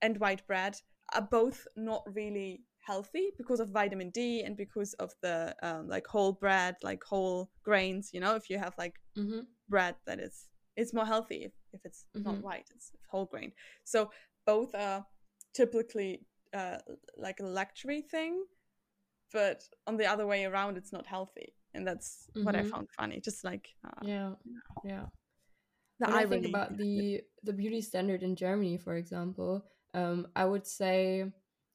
and 0.02 0.18
white 0.20 0.46
bread 0.48 0.76
are 1.14 1.22
both 1.22 1.68
not 1.76 2.04
really 2.16 2.64
healthy 2.80 3.30
because 3.38 3.60
of 3.60 3.70
vitamin 3.70 4.10
D 4.10 4.42
and 4.44 4.58
because 4.58 4.94
of 4.94 5.14
the 5.22 5.56
um, 5.62 5.88
like 5.88 6.08
whole 6.08 6.32
bread 6.32 6.76
like 6.82 7.04
whole 7.04 7.52
grains 7.64 8.10
you 8.14 8.20
know 8.20 8.36
if 8.36 8.50
you 8.50 8.58
have 8.58 8.74
like 8.78 8.96
Mhm. 9.18 9.46
bread 9.70 9.96
that 10.06 10.20
is 10.20 10.48
it's 10.76 10.94
more 10.94 11.06
healthy 11.06 11.44
if, 11.44 11.52
if 11.74 11.82
it's 11.86 12.06
not 12.24 12.36
Mhm. 12.36 12.42
white 12.42 12.70
it's 12.74 12.92
whole 13.10 13.26
grain 13.26 13.52
so 13.84 14.10
both 14.46 14.74
are 14.74 15.06
typically 15.54 16.26
uh, 16.54 16.78
like 17.18 17.40
a 17.40 17.46
luxury 17.46 18.02
thing 18.02 18.44
but 19.32 19.64
on 19.86 19.98
the 19.98 20.06
other 20.06 20.26
way 20.26 20.46
around 20.46 20.78
it's 20.78 20.92
not 20.92 21.06
healthy 21.06 21.54
and 21.74 21.88
that's 21.88 22.30
what 22.44 22.56
i 22.56 22.62
Mhm. 22.62 22.64
found 22.64 22.90
funny 22.92 23.20
just 23.22 23.44
like 23.44 23.70
uh, 23.86 24.04
Yeah. 24.04 24.36
Yeah. 24.84 25.06
the 26.00 26.08
when 26.08 26.18
I 26.18 26.26
think 26.26 26.46
about 26.46 26.78
the 26.78 27.22
the 27.44 27.54
beauty 27.54 27.82
standard 27.82 28.24
in 28.24 28.36
Germany, 28.36 28.78
for 28.78 28.96
example, 28.96 29.66
um, 29.94 30.28
I 30.36 30.46
would 30.46 30.66
say 30.66 31.32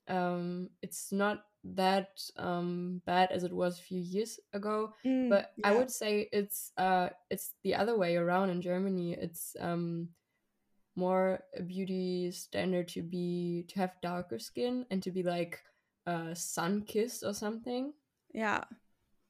um, 0.08 0.70
it's 0.82 1.12
not 1.12 1.44
that 1.64 2.20
um, 2.36 3.02
bad 3.06 3.30
as 3.32 3.44
it 3.44 3.52
was 3.52 3.78
a 3.78 3.82
few 3.82 4.00
years 4.00 4.38
ago. 4.52 4.92
Mm, 5.04 5.28
But 5.28 5.52
I 5.62 5.72
would 5.72 5.90
say 5.90 6.28
it's 6.32 6.72
uh, 6.76 7.10
it's 7.30 7.54
the 7.62 7.74
other 7.74 7.96
way 7.96 8.16
around 8.16 8.50
in 8.50 8.60
Germany. 8.62 9.14
It's 9.14 9.56
um, 9.60 10.08
more 10.96 11.40
a 11.56 11.62
beauty 11.62 12.30
standard 12.32 12.88
to 12.88 13.02
be 13.02 13.64
to 13.68 13.78
have 13.80 14.00
darker 14.02 14.38
skin 14.38 14.86
and 14.90 15.02
to 15.02 15.10
be 15.10 15.22
like 15.22 15.62
uh, 16.06 16.34
sun 16.34 16.82
kissed 16.82 17.24
or 17.24 17.34
something. 17.34 17.92
yeah 18.32 18.64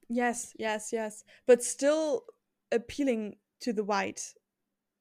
yes 0.09 0.53
yes 0.59 0.93
yes 0.93 1.25
but 1.47 1.63
still 1.63 2.25
appealing 2.73 3.37
to 3.61 3.73
the 3.73 3.85
white 3.85 4.35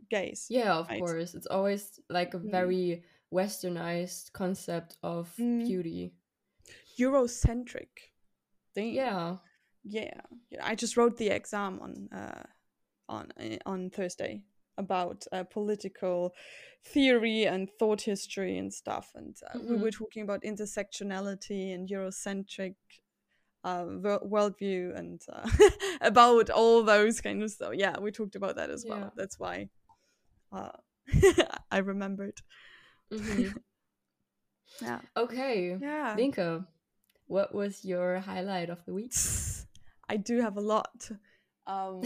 gaze 0.09 0.47
Yeah, 0.49 0.73
of 0.77 0.87
Right. 0.89 0.99
course. 0.99 1.33
It's 1.35 1.47
always 1.47 1.99
like 2.09 2.33
a 2.33 2.39
Mm. 2.39 2.51
very 2.51 3.03
westernized 3.33 4.31
concept 4.33 4.97
of 5.03 5.33
Mm. 5.39 5.65
beauty. 5.67 6.13
eurocentric 6.99 7.89
thing 8.73 8.93
Yeah. 8.93 9.37
yeah 9.83 10.21
yeah 10.49 10.61
i 10.65 10.75
just 10.75 10.97
wrote 10.97 11.17
the 11.17 11.29
exam 11.29 11.79
on 11.81 12.09
uh 12.11 12.43
on 13.09 13.31
uh, 13.39 13.57
on 13.65 13.89
thursday 13.89 14.43
about 14.77 15.25
uh, 15.31 15.43
political 15.43 16.33
theory 16.83 17.45
and 17.45 17.69
thought 17.79 18.01
history 18.01 18.57
and 18.57 18.73
stuff 18.73 19.11
and 19.15 19.35
uh, 19.49 19.57
we 19.69 19.75
Mhm. 19.75 19.81
were 19.81 19.91
talking 19.91 20.23
about 20.23 20.41
intersectionality 20.43 21.73
and 21.73 21.89
eurocentric 21.89 22.75
uh, 23.65 23.85
worldview 24.33 24.95
and 24.95 25.21
uh, 25.33 25.49
about 26.01 26.49
all 26.49 26.83
those 26.83 27.19
kind 27.19 27.41
of 27.43 27.49
stuff 27.49 27.73
yeah 27.73 27.97
we 27.99 28.11
talked 28.11 28.35
about 28.35 28.55
that 28.57 28.69
as 28.69 28.85
well 28.87 28.99
Yeah. 28.99 29.09
that's 29.17 29.37
why 29.39 29.69
uh, 30.51 30.77
i 31.71 31.79
remembered 31.79 32.37
Mhm. 33.11 33.55
yeah 34.81 34.99
Okay. 35.17 35.77
yeah 35.81 36.15
Linka, 36.17 36.67
what 37.27 37.53
was 37.53 37.83
your 37.85 38.19
highlight 38.19 38.69
of 38.69 38.83
the 38.85 38.93
week? 38.93 39.13
I 40.09 40.17
do 40.17 40.41
have 40.41 40.57
a 40.57 40.61
lot. 40.61 41.09
Um, 41.65 42.03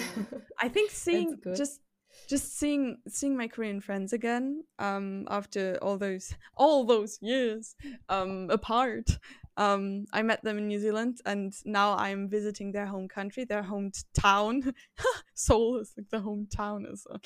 I 0.62 0.70
think 0.70 0.92
seeing 0.92 1.36
just 1.58 1.82
just 2.30 2.58
seeing 2.58 2.98
seeing 3.08 3.36
my 3.36 3.48
Korean 3.48 3.82
friends 3.82 4.14
again 4.14 4.64
um, 4.78 5.28
after 5.30 5.78
all 5.82 5.98
those 5.98 6.34
all 6.56 6.86
those 6.86 7.18
years 7.22 7.76
um, 8.08 8.50
apart. 8.50 9.20
Um, 9.58 10.06
I 10.14 10.22
met 10.22 10.44
them 10.44 10.58
in 10.58 10.68
New 10.68 10.80
Zealand, 10.80 11.20
and 11.26 11.54
now 11.66 11.96
I'm 11.98 12.30
visiting 12.30 12.72
their 12.72 12.86
home 12.86 13.08
country, 13.08 13.44
their 13.46 13.64
hometown. 13.64 14.74
Seoul 15.34 15.78
is 15.80 15.94
like 15.98 16.10
the 16.10 16.18
hometown 16.20 16.92
is 16.92 17.06
uh, 17.10 17.18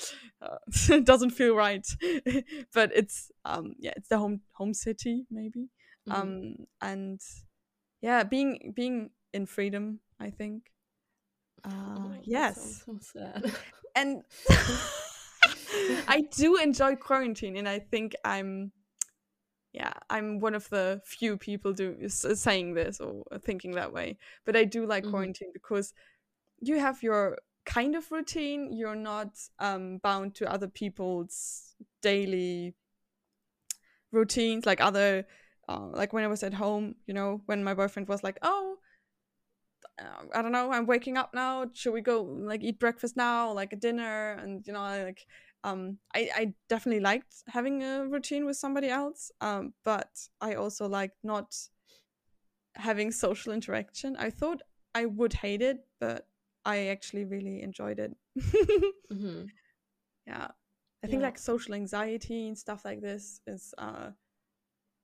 uh, 0.42 0.58
it 0.96 1.04
doesn't 1.04 1.30
feel 1.30 1.54
right, 1.54 1.86
but 2.74 2.90
it's 2.94 3.30
um, 3.44 3.74
yeah, 3.78 3.92
it's 3.96 4.08
the 4.08 4.18
home 4.18 4.40
home 4.52 4.74
city 4.74 5.26
maybe. 5.30 5.68
Mhm. 6.08 6.14
Um, 6.14 6.66
and 6.80 7.20
yeah, 8.00 8.24
being 8.24 8.72
being 8.74 9.10
in 9.32 9.46
freedom, 9.46 10.00
I 10.20 10.30
think. 10.30 10.70
Oh, 11.64 11.70
Uh, 11.70 12.08
that 12.08 12.26
yes, 12.26 12.84
so 12.84 12.98
sad. 13.00 13.50
and 13.94 14.22
I 16.08 16.22
do 16.36 16.56
enjoy 16.56 16.96
quarantine, 16.96 17.56
and 17.56 17.68
I 17.68 17.78
think 17.78 18.14
I'm, 18.24 18.72
yeah, 19.74 19.92
I'm 20.08 20.38
one 20.40 20.54
of 20.54 20.68
the 20.70 21.02
few 21.04 21.36
people 21.36 21.72
do 21.72 22.08
saying 22.08 22.74
this 22.74 23.00
or 23.00 23.24
thinking 23.40 23.72
that 23.72 23.92
way. 23.92 24.18
But 24.44 24.56
I 24.56 24.64
do 24.64 24.86
like 24.86 25.04
Mhm. 25.04 25.10
quarantine 25.10 25.50
because 25.52 25.92
you 26.60 26.78
have 26.78 27.02
your 27.02 27.38
kind 27.66 27.96
of 27.96 28.10
routine. 28.12 28.72
You're 28.72 28.94
not 28.94 29.30
um, 29.58 29.98
bound 29.98 30.36
to 30.36 30.50
other 30.50 30.68
people's 30.68 31.74
daily 32.02 32.74
routines, 34.12 34.64
like 34.66 34.80
other, 34.80 35.26
uh, 35.68 35.88
like 35.92 36.12
when 36.12 36.24
I 36.24 36.28
was 36.28 36.42
at 36.44 36.54
home. 36.54 36.94
You 37.06 37.14
know, 37.14 37.42
when 37.46 37.64
my 37.64 37.74
boyfriend 37.74 38.08
was 38.08 38.22
like, 38.22 38.38
"Oh." 38.42 38.78
uh, 39.98 40.24
I 40.34 40.42
don't 40.42 40.52
know. 40.52 40.72
I'm 40.72 40.86
waking 40.86 41.16
up 41.16 41.34
now. 41.34 41.66
Should 41.72 41.92
we 41.92 42.00
go 42.00 42.22
like 42.22 42.62
eat 42.62 42.78
breakfast 42.80 43.16
now, 43.16 43.52
like 43.52 43.72
a 43.72 43.76
dinner? 43.76 44.32
And 44.32 44.66
you 44.66 44.72
know, 44.72 44.80
like 44.80 45.26
um, 45.64 45.98
I 46.14 46.30
I 46.36 46.54
definitely 46.68 47.00
liked 47.00 47.42
having 47.48 47.82
a 47.82 48.06
routine 48.06 48.44
with 48.46 48.56
somebody 48.56 48.88
else. 48.88 49.32
Um, 49.40 49.74
but 49.84 50.28
I 50.40 50.54
also 50.54 50.86
liked 50.88 51.16
not 51.24 51.56
having 52.76 53.10
social 53.12 53.52
interaction. 53.52 54.16
I 54.16 54.30
thought 54.30 54.62
I 54.94 55.06
would 55.06 55.32
hate 55.32 55.62
it, 55.62 55.86
but 56.00 56.28
I 56.64 56.86
actually 56.88 57.24
really 57.24 57.62
enjoyed 57.62 57.98
it. 57.98 58.16
Mhm. 59.12 59.50
yeah, 60.26 60.48
I 61.02 61.06
think 61.06 61.20
Yeah. 61.20 61.26
like 61.28 61.38
social 61.38 61.74
anxiety 61.74 62.48
and 62.48 62.58
stuff 62.58 62.84
like 62.84 63.00
this 63.00 63.40
is 63.46 63.74
uh, 63.78 64.10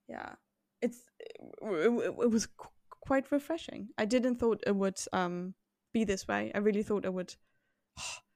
yeah, 0.08 0.34
it's 0.82 1.04
it, 1.20 1.38
it, 1.62 2.14
it 2.22 2.30
was 2.30 2.46
qu- 2.46 2.70
quite 2.90 3.30
refreshing. 3.30 3.88
I 3.98 4.04
didn't 4.06 4.36
thought 4.36 4.62
it 4.66 4.74
would 4.76 4.98
um 5.12 5.54
be 5.92 6.04
this 6.04 6.26
way. 6.28 6.50
I 6.54 6.58
really 6.58 6.82
thought 6.82 7.04
it 7.04 7.12
would 7.14 7.34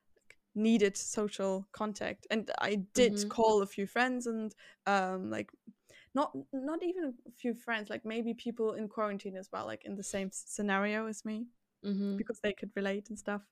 needed 0.54 0.96
social 0.96 1.66
contact 1.72 2.26
and 2.30 2.50
i 2.60 2.76
did 2.94 3.14
Mhm. 3.14 3.28
call 3.28 3.62
a 3.62 3.66
few 3.66 3.86
friends 3.86 4.26
and 4.26 4.54
um 4.86 5.30
like 5.30 5.50
not 6.14 6.32
not 6.52 6.82
even 6.82 7.14
a 7.26 7.30
few 7.32 7.54
friends 7.54 7.90
like 7.90 8.04
maybe 8.04 8.34
people 8.34 8.74
in 8.74 8.88
quarantine 8.88 9.36
as 9.36 9.48
well 9.52 9.66
like 9.66 9.84
in 9.84 9.96
the 9.96 10.02
same 10.02 10.30
scenario 10.32 11.06
as 11.06 11.24
me 11.24 11.46
Mhm. 11.84 12.16
because 12.16 12.40
they 12.40 12.52
could 12.52 12.70
relate 12.76 13.08
and 13.08 13.18
stuff 13.18 13.42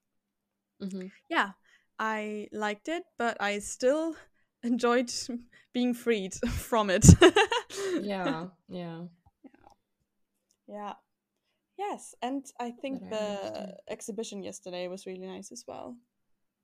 Mhm. 0.81 1.11
yeah 1.29 1.51
i 1.99 2.47
liked 2.51 2.87
it 2.87 3.03
but 3.17 3.37
i 3.41 3.59
still 3.59 4.15
enjoyed 4.63 5.11
being 5.73 5.93
freed 5.93 6.33
from 6.69 6.89
it 6.89 7.05
Yeah. 8.01 8.47
Yeah. 8.69 9.07
yeah 10.67 10.93
yes 11.77 12.15
and 12.21 12.45
i 12.59 12.71
think 12.71 13.01
But 13.01 13.09
the 13.09 13.77
exhibition 13.89 14.43
yesterday 14.43 14.87
was 14.87 15.05
really 15.05 15.27
nice 15.27 15.51
as 15.51 15.65
well 15.67 15.97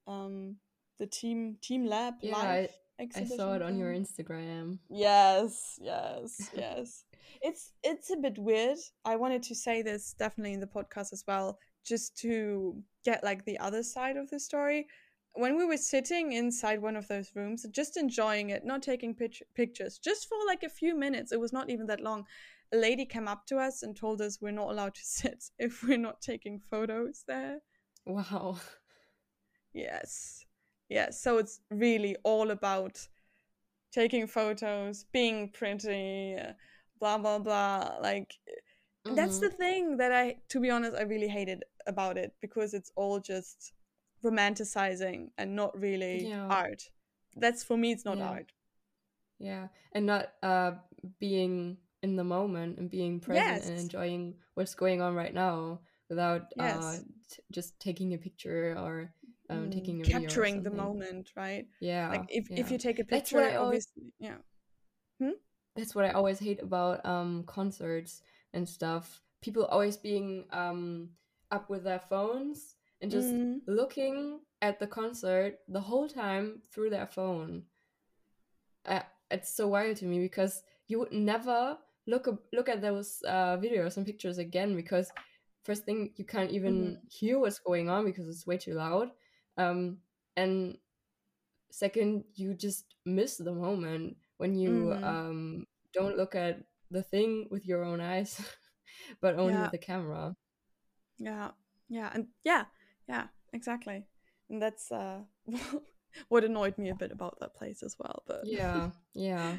um 0.07 0.55
the 0.97 1.07
team 1.07 1.57
teamLab 1.61 2.13
Yeah, 2.21 2.35
live 2.37 2.69
I 2.99 3.03
exhibition 3.03 3.37
saw 3.37 3.53
it 3.55 3.61
on 3.61 3.77
your. 3.77 3.93
Instagram. 3.93 4.79
yes 4.89 5.79
yes 5.81 6.49
yes 6.55 7.05
it's 7.41 7.71
it's 7.83 8.09
a 8.09 8.17
bit 8.17 8.37
weird 8.37 8.77
i 9.05 9.15
wanted 9.15 9.43
to 9.43 9.55
say 9.55 9.81
this 9.81 10.13
definitely 10.19 10.53
in 10.53 10.59
the 10.59 10.67
podcast 10.67 11.13
as 11.13 11.23
well 11.27 11.57
just 11.85 12.17
to 12.17 12.75
get 13.05 13.23
like 13.23 13.45
the 13.45 13.57
other 13.59 13.83
side 13.83 14.17
of 14.17 14.29
the 14.29 14.39
story 14.39 14.87
when 15.33 15.55
we 15.55 15.63
were 15.65 15.77
sitting 15.77 16.33
inside 16.33 16.81
one 16.81 16.95
of 16.97 17.07
those 17.07 17.31
rooms 17.35 17.65
just 17.71 17.97
enjoying 17.97 18.49
it 18.49 18.65
not 18.65 18.81
taking 18.81 19.13
pic- 19.13 19.43
pictures 19.55 19.99
just 19.99 20.27
for 20.27 20.37
like 20.47 20.63
a 20.63 20.69
few 20.81 20.95
minutes 20.97 21.31
it 21.31 21.39
was 21.39 21.53
not 21.53 21.69
even 21.69 21.85
that 21.85 22.01
long 22.01 22.25
a 22.73 22.77
lady 22.77 23.05
came 23.05 23.27
up 23.27 23.45
to 23.45 23.57
us 23.57 23.83
and 23.83 23.95
told 23.95 24.21
us 24.21 24.39
we're 24.41 24.51
not 24.51 24.69
allowed 24.71 24.95
to 24.95 25.01
sit 25.19 25.45
if 25.59 25.83
we're 25.83 25.97
not 25.97 26.19
taking 26.21 26.59
photos 26.59 27.23
there 27.27 27.59
Wow. 28.05 28.57
Yes. 29.73 30.45
Yes. 30.89 31.21
So 31.21 31.37
it's 31.37 31.61
really 31.69 32.15
all 32.23 32.51
about 32.51 33.07
taking 33.91 34.27
photos, 34.27 35.05
being 35.11 35.49
pretty, 35.49 36.35
uh, 36.35 36.53
blah, 36.99 37.17
blah, 37.17 37.39
blah. 37.39 37.97
Like, 38.01 38.35
that's 39.15 39.37
Mhm. 39.37 39.41
the 39.41 39.49
thing 39.49 39.97
that 39.97 40.11
I, 40.11 40.37
to 40.49 40.59
be 40.59 40.69
honest, 40.69 40.95
I 40.95 41.03
really 41.03 41.27
hated 41.27 41.63
about 41.87 42.17
it 42.17 42.33
because 42.41 42.73
it's 42.73 42.91
all 42.95 43.19
just 43.19 43.73
romanticizing 44.23 45.29
and 45.37 45.55
not 45.55 45.77
really 45.79 46.25
Yeah. 46.27 46.45
art. 46.49 46.89
That's 47.35 47.63
for 47.63 47.77
me, 47.77 47.91
it's 47.91 48.05
not 48.05 48.17
Yeah. 48.17 48.29
art. 48.29 48.51
Yeah, 49.39 49.67
and 49.93 50.05
not 50.05 50.33
uh 50.43 50.71
being 51.19 51.77
in 52.03 52.15
the 52.15 52.23
moment 52.23 52.77
and 52.77 52.89
being 52.89 53.19
present 53.19 53.63
and 53.63 53.79
enjoying 53.79 54.35
what's 54.55 54.75
going 54.75 55.01
on 55.01 55.15
right 55.15 55.33
now 55.33 55.79
without 56.09 56.53
uh 56.59 56.97
t- 57.29 57.41
just 57.51 57.79
taking 57.79 58.13
a 58.13 58.17
picture 58.17 58.75
or 58.77 59.13
um 59.49 59.69
Mm, 59.69 59.71
taking 59.71 60.01
a 60.01 60.07
video 60.07 60.35
capturing 60.35 60.63
the 60.63 60.71
moment, 60.71 61.31
right? 61.35 61.67
Yeah, 61.79 62.09
Like, 62.09 62.25
if, 62.29 62.49
if 62.55 62.71
you 62.71 62.77
take 62.77 62.99
a 62.99 63.03
That's 63.09 63.31
what 63.33 63.43
picture, 63.43 63.43
I 63.43 63.55
always 63.55 63.81
obviously, 63.85 64.13
yeah. 64.19 64.37
that's 65.75 65.95
what 65.95 66.05
I 66.05 66.11
always 66.11 66.39
hate 66.39 66.61
about 66.61 67.05
um 67.05 67.43
concerts 67.45 68.21
and 68.53 68.67
stuff. 68.67 69.21
People 69.41 69.65
always 69.65 69.97
being 69.97 70.45
um 70.51 71.09
up 71.51 71.69
with 71.69 71.83
their 71.83 71.99
phones 71.99 72.75
and 73.01 73.11
just 73.11 73.35
Mm, 73.35 73.61
looking 73.67 74.39
at 74.61 74.79
the 74.79 74.87
concert 74.87 75.59
the 75.67 75.81
whole 75.81 76.07
time 76.07 76.61
through 76.71 76.89
their 76.89 77.07
phone. 77.07 77.63
Uh, 78.85 79.01
it's 79.31 79.53
so 79.53 79.67
wild 79.67 79.97
to 79.97 80.05
me 80.05 80.19
because 80.19 80.63
you 80.87 80.99
would 80.99 81.11
never 81.11 81.77
look 82.07 82.27
look 82.53 82.69
at 82.69 82.81
those 82.81 83.21
uh, 83.27 83.57
videos 83.57 83.97
and 83.97 84.05
pictures 84.05 84.37
again 84.37 84.75
because 84.75 85.11
first 85.63 85.83
thing 85.85 86.11
you 86.15 86.25
can't 86.25 86.51
even 86.51 86.97
Mhm. 86.97 87.01
hear 87.09 87.39
what's 87.39 87.59
going 87.59 87.89
on 87.89 88.05
because 88.05 88.27
it's 88.27 88.47
way 88.47 88.57
too 88.57 88.73
loud, 88.73 89.09
um, 89.57 89.97
and 90.35 90.77
second 91.71 92.23
you 92.35 92.53
just 92.53 92.85
miss 93.05 93.37
the 93.37 93.53
moment 93.53 94.17
when 94.37 94.55
you 94.55 94.93
Mhm. 94.93 95.03
um, 95.03 95.65
don't 95.93 96.17
look 96.17 96.35
at 96.35 96.63
the 96.91 97.03
thing 97.03 97.47
with 97.51 97.65
your 97.65 97.83
own 97.83 98.01
eyes, 98.01 98.39
but 99.21 99.35
only 99.35 99.53
Yeah. 99.53 99.61
with 99.63 99.71
the 99.71 99.77
camera. 99.77 100.35
Yeah, 101.17 101.51
yeah, 101.89 102.09
and 102.13 102.27
yeah, 102.43 102.65
yeah, 103.07 103.27
exactly. 103.53 104.05
And 104.49 104.61
that's 104.61 104.91
uh 104.91 105.21
what 106.29 106.43
annoyed 106.43 106.77
me 106.77 106.89
a 106.89 106.95
bit 106.95 107.11
about 107.11 107.39
that 107.39 107.55
place 107.55 107.83
as 107.83 107.95
well. 107.99 108.23
But 108.25 108.45
Yeah, 108.45 108.91
yeah, 109.13 109.57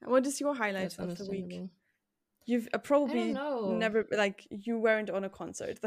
what 0.04 0.26
is 0.26 0.40
your 0.40 0.54
highlight 0.54 0.94
that's 0.96 0.96
of 0.98 1.18
the 1.18 1.30
week? 1.30 1.60
You've 2.48 2.68
uh, 2.72 2.78
probably 2.78 3.32
never 3.62 4.06
like 4.10 4.46
you 4.50 4.78
weren't 4.78 5.10
on 5.10 5.22
a 5.24 5.28
concert 5.28 5.78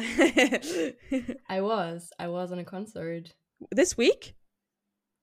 I 1.50 1.62
was. 1.62 2.12
I 2.20 2.28
was 2.28 2.52
on 2.52 2.60
a 2.60 2.64
concert. 2.64 3.34
this 3.72 3.98
week. 3.98 4.36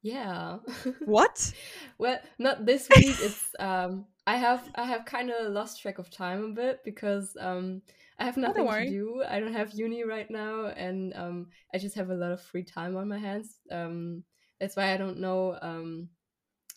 Yeah. 0.02 0.58
What? 1.04 1.52
well, 1.98 2.18
not 2.38 2.66
this 2.66 2.88
week. 2.90 3.16
It's 3.20 3.42
um 3.58 4.06
I 4.26 4.36
have 4.36 4.68
I 4.74 4.84
have 4.84 5.04
kind 5.06 5.30
of 5.30 5.52
lost 5.52 5.80
track 5.80 5.98
of 5.98 6.10
time 6.10 6.44
a 6.44 6.48
bit 6.48 6.80
because 6.84 7.36
um 7.40 7.82
I 8.18 8.24
have 8.24 8.36
Oh, 8.36 8.40
nothing 8.40 8.66
to 8.68 8.84
do. 8.84 9.22
I 9.28 9.40
don't 9.40 9.54
have 9.54 9.72
uni 9.74 10.04
right 10.04 10.30
now 10.30 10.66
and 10.66 11.14
um 11.14 11.46
I 11.74 11.78
just 11.78 11.96
have 11.96 12.10
a 12.10 12.14
lot 12.14 12.32
of 12.32 12.40
free 12.42 12.64
time 12.64 12.96
on 12.96 13.08
my 13.08 13.18
hands. 13.18 13.60
Um 13.70 14.24
that's 14.60 14.76
why 14.76 14.92
I 14.92 14.96
don't 14.96 15.18
know 15.20 15.58
um 15.62 16.08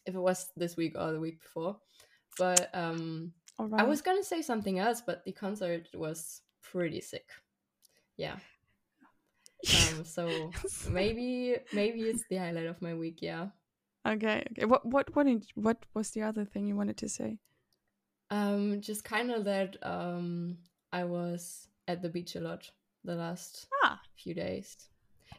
if 0.05 0.15
it 0.15 0.19
was 0.19 0.49
this 0.55 0.77
week 0.77 0.95
or 0.97 1.11
the 1.11 1.19
week 1.19 1.41
before. 1.41 1.77
But 2.37 2.69
um 2.73 3.33
All 3.73 3.79
I 3.79 3.83
was 3.83 4.01
gonna 4.01 4.23
say 4.23 4.41
something 4.41 4.79
else, 4.79 5.01
but 5.01 5.23
the 5.25 5.31
concert 5.31 5.87
was 5.93 6.41
pretty 6.61 7.01
sick. 7.01 7.29
Yeah. 8.17 8.37
Um, 9.93 10.03
so 10.05 10.51
maybe 10.89 11.55
maybe 11.71 12.01
it's 12.09 12.23
the 12.29 12.37
highlight 12.37 12.65
of 12.65 12.81
my 12.81 12.95
week. 12.95 13.21
Yeah. 13.21 13.49
okay. 14.07 14.43
Okay. 14.51 14.65
What? 14.65 14.85
What? 14.85 15.15
What? 15.15 15.27
What 15.55 15.85
was 15.93 16.11
the 16.11 16.23
other 16.23 16.45
thing 16.45 16.67
you 16.67 16.75
wanted 16.75 16.97
to 16.97 17.09
say? 17.09 17.37
Um, 18.29 18.81
just 18.81 19.03
kind 19.03 19.31
of 19.31 19.43
that 19.45 19.77
um, 19.83 20.57
I 20.91 21.03
was 21.03 21.67
at 21.87 22.01
the 22.01 22.09
beach 22.09 22.35
a 22.35 22.39
lot 22.39 22.69
the 23.03 23.15
last 23.15 23.67
Ah, 23.83 23.99
few 24.15 24.33
days. 24.33 24.77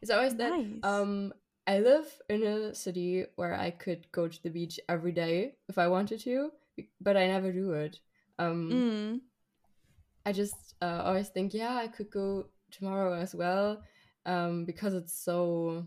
It's 0.00 0.10
always 0.10 0.34
that 0.36 0.50
nice. 0.50 0.84
um, 0.84 1.32
I 1.66 1.78
live 1.80 2.06
in 2.28 2.42
a 2.42 2.74
city 2.74 3.24
where 3.36 3.54
I 3.54 3.70
could 3.70 4.10
go 4.12 4.28
to 4.28 4.42
the 4.42 4.50
beach 4.50 4.78
every 4.88 5.12
day 5.12 5.54
if 5.68 5.78
I 5.78 5.88
wanted 5.88 6.20
to, 6.20 6.50
but 7.00 7.16
I 7.16 7.26
never 7.26 7.52
do 7.52 7.72
it. 7.72 7.98
Um, 8.38 8.68
Mm. 8.70 9.20
I 10.24 10.32
just 10.32 10.74
uh, 10.80 11.02
always 11.04 11.28
think, 11.28 11.52
yeah, 11.54 11.74
I 11.76 11.88
could 11.88 12.10
go 12.10 12.46
tomorrow 12.70 13.14
as 13.14 13.34
well, 13.34 13.82
um, 14.24 14.64
because 14.64 14.94
it's 14.94 15.12
so, 15.12 15.86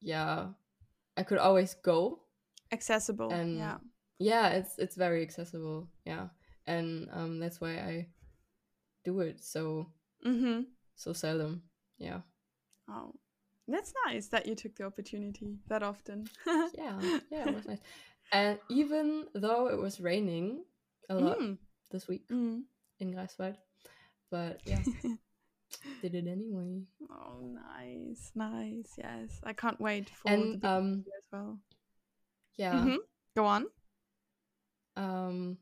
yeah, 0.00 0.48
I 1.16 1.22
could 1.22 1.38
always 1.38 1.74
go, 1.74 2.20
Accessible. 2.72 3.30
and 3.32 3.56
yeah. 3.58 3.78
yeah, 4.18 4.48
it's 4.50 4.78
it's 4.78 4.96
very 4.96 5.22
accessible, 5.22 5.88
yeah, 6.04 6.28
and 6.66 7.08
um, 7.12 7.38
that's 7.40 7.60
why 7.60 7.78
I 7.78 8.06
do 9.04 9.20
it 9.20 9.42
so 9.42 9.86
Mm-hmm. 10.24 10.62
so 10.94 11.12
seldom, 11.12 11.62
yeah, 11.98 12.20
Oh, 12.88 13.14
that's 13.68 13.92
nice 14.06 14.28
that 14.28 14.46
you 14.46 14.54
took 14.54 14.76
the 14.76 14.84
opportunity 14.84 15.58
that 15.68 15.82
often. 15.82 16.28
yeah, 16.46 16.98
yeah, 17.30 17.48
it 17.48 17.54
was 17.54 17.66
nice, 17.66 17.80
and 18.32 18.58
even 18.70 19.26
though 19.34 19.68
it 19.68 19.78
was 19.78 20.00
raining 20.00 20.64
a 21.08 21.14
lot 21.14 21.38
Mm, 21.38 21.58
this 21.90 22.08
week 22.08 22.28
mm. 22.28 22.62
in 23.00 23.14
Greifswald, 23.14 23.56
but 24.30 24.60
yeah, 24.64 24.80
did 26.02 26.14
it 26.14 26.26
anyway, 26.26 26.82
oh, 27.10 27.54
nice, 27.76 28.32
nice. 28.34 28.94
Yes, 28.98 29.40
I 29.44 29.52
can't 29.52 29.80
wait 29.80 30.10
for 30.10 30.30
the 30.30 30.34
and 30.34 30.64
um, 30.64 31.04
as 31.16 31.24
well. 31.32 31.58
yeah. 32.56 32.74
Mhm. 32.74 32.96
Go 33.36 33.44
on. 33.44 33.66
Um, 34.96 35.58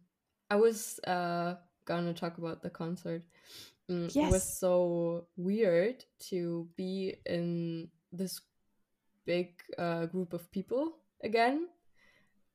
I 0.50 0.56
was 0.56 1.00
uh 1.06 1.56
gonna 1.84 2.14
talk 2.14 2.38
about 2.38 2.62
the 2.62 2.70
concert. 2.70 3.22
Mm, 3.90 4.08
It 4.14 4.30
was 4.30 4.58
so 4.58 5.26
weird 5.36 6.04
to 6.30 6.68
be 6.76 7.16
in 7.26 7.90
this 8.12 8.40
big 9.26 9.60
uh, 9.76 10.06
group 10.06 10.32
of 10.32 10.50
people 10.50 10.96
again. 11.22 11.68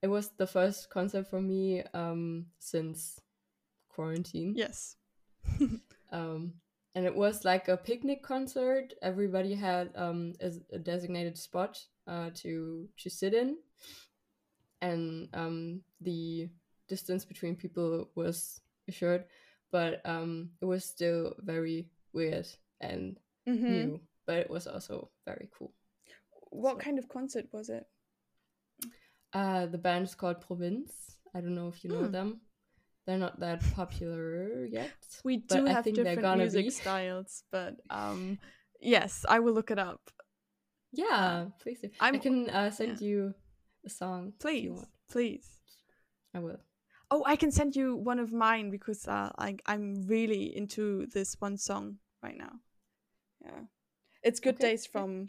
It 0.01 0.07
was 0.07 0.29
the 0.37 0.47
first 0.47 0.89
concert 0.89 1.27
for 1.27 1.41
me 1.41 1.83
um 1.93 2.47
since 2.59 3.19
quarantine. 3.99 4.53
Yes. 4.55 4.95
Um, 6.11 6.53
and 6.95 7.05
it 7.05 7.15
was 7.15 7.45
like 7.45 7.67
a 7.67 7.77
picnic 7.77 8.23
concert. 8.23 8.93
Everybody 9.01 9.53
had 9.53 9.91
um 9.95 10.33
a, 10.41 10.51
a 10.73 10.79
designated 10.79 11.37
spot 11.37 11.77
uh 12.07 12.31
to 12.41 12.87
to 12.97 13.09
sit 13.09 13.33
in, 13.35 13.57
and 14.81 15.29
um 15.33 15.81
the 16.01 16.49
distance 16.87 17.25
between 17.25 17.55
people 17.55 18.09
was 18.15 18.61
assured, 18.87 19.25
but 19.71 20.01
um 20.05 20.49
it 20.61 20.65
was 20.65 20.83
still 20.83 21.35
very 21.45 21.89
weird 22.13 22.47
and 22.81 23.19
hmm 23.45 23.69
new, 23.69 23.99
but 24.25 24.37
it 24.37 24.49
was 24.49 24.65
also 24.67 25.11
very 25.27 25.47
cool. 25.57 25.71
What 26.49 26.75
So- 26.77 26.81
kind 26.85 26.97
of 26.99 27.07
concert 27.07 27.45
was 27.51 27.69
it? 27.69 27.85
Uh, 29.33 29.67
the 29.67 29.77
band 29.77 30.05
is 30.05 30.15
called 30.15 30.41
Provinz. 30.41 31.17
I 31.35 31.41
don't 31.41 31.53
know 31.53 31.67
if 31.67 31.83
you 31.83 31.91
know 31.91 32.07
Hmm. 32.07 32.11
them. 32.11 32.41
They're 33.09 33.17
not 33.17 33.39
that 33.39 33.63
popular 33.73 34.65
yet. 34.65 34.91
We 35.23 35.37
but 35.37 35.57
do 35.57 35.65
I 35.65 35.71
have 35.71 35.83
different 35.83 36.37
music 36.37 36.65
be. 36.65 36.69
styles, 36.69 37.43
but 37.51 37.73
um, 37.89 38.37
yes, 38.79 39.25
I 39.27 39.39
will 39.39 39.53
look 39.53 39.71
it 39.71 39.79
up. 39.79 40.11
Yeah, 40.91 41.45
please 41.59 41.79
do. 41.79 41.89
i 41.99 42.15
can 42.19 42.51
uh, 42.51 42.69
send 42.69 43.01
you 43.01 43.33
a 43.83 43.89
song. 43.89 44.33
Please, 44.39 44.63
you 44.63 44.73
want. 44.73 44.89
please. 45.09 45.49
I 46.35 46.39
will. 46.39 46.59
Oh, 47.09 47.23
I 47.25 47.35
can 47.35 47.49
send 47.51 47.75
you 47.75 47.95
one 47.95 48.19
of 48.19 48.31
mine 48.31 48.69
because 48.69 49.07
uh, 49.07 49.31
I 49.39 49.57
I'm 49.65 50.03
really 50.05 50.55
into 50.55 51.07
this 51.07 51.35
one 51.39 51.57
song 51.57 51.95
right 52.21 52.37
now. 52.37 52.59
Yeah, 53.43 53.61
it's 54.21 54.39
"Good 54.39 54.57
Okay, 54.61 54.69
Days" 54.69 54.85
yeah, 54.85 54.91
from 54.91 55.27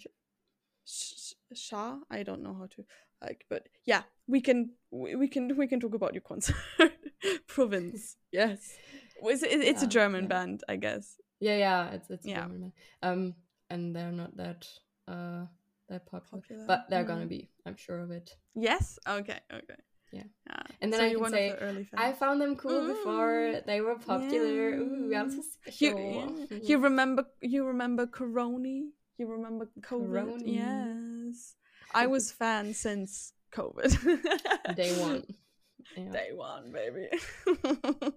Sh- 0.84 1.32
Shah. 1.54 1.96
I 2.10 2.24
don't 2.24 2.42
know 2.42 2.52
how 2.52 2.66
to 2.76 2.84
like, 3.22 3.46
but 3.48 3.70
yeah, 3.86 4.02
we 4.26 4.42
can 4.42 4.72
we, 4.90 5.14
we 5.14 5.28
can 5.28 5.56
we 5.56 5.66
can 5.66 5.80
talk 5.80 5.94
about 5.94 6.12
your 6.12 6.20
concert. 6.28 6.56
Provinz, 7.46 8.16
yes, 8.32 8.76
it's, 9.22 9.42
it, 9.42 9.60
it's 9.60 9.82
a 9.82 9.86
German 9.86 10.24
yeah. 10.24 10.28
band, 10.28 10.64
I 10.68 10.76
guess. 10.76 11.16
Yeah, 11.40 11.56
yeah, 11.56 11.90
it's 11.90 12.10
it's 12.10 12.26
Yeah. 12.26 12.42
German. 12.42 12.72
Um, 13.02 13.34
and 13.70 13.94
they're 13.94 14.12
not 14.12 14.36
that 14.36 14.66
uh 15.08 15.46
that 15.88 16.06
popular, 16.06 16.40
Popular, 16.42 16.64
but 16.66 16.86
they're 16.88 17.04
mm. 17.04 17.08
gonna 17.08 17.26
be. 17.26 17.50
I'm 17.66 17.76
sure 17.76 17.98
of 18.00 18.10
it. 18.10 18.36
Yes. 18.54 18.98
Okay. 19.06 19.40
Okay. 19.52 19.80
Yeah. 20.12 20.22
Yeah. 20.46 20.62
And 20.80 20.92
then 20.92 21.00
so 21.00 21.06
I 21.06 21.14
can 21.14 21.30
say, 21.32 21.50
of 21.50 21.58
the 21.58 21.64
early 21.64 21.84
fans. 21.84 21.96
I 21.96 22.12
found 22.12 22.40
them 22.40 22.56
cool 22.56 22.86
before 22.86 23.52
Mm, 23.54 23.66
they 23.66 23.80
were 23.80 23.96
popular. 23.96 24.74
Ooh, 24.74 25.12
I'm 25.14 25.30
so 25.30 25.42
You, 25.78 25.98
yeah. 25.98 26.58
you 26.62 26.78
remember 26.78 27.26
you 27.40 27.64
remember 27.64 28.06
Coroni? 28.06 28.90
You 29.18 29.26
remember 29.28 29.68
COVID? 29.80 30.08
Coroni. 30.08 30.54
Yes. 30.54 31.54
I 31.92 32.06
was 32.06 32.30
fan 32.32 32.74
since 32.74 33.32
COVID. 33.52 34.76
Day 34.76 35.00
one. 35.00 35.24
Yeah. 35.96 36.12
Day 36.12 36.30
one, 36.32 36.72
baby. 36.72 37.08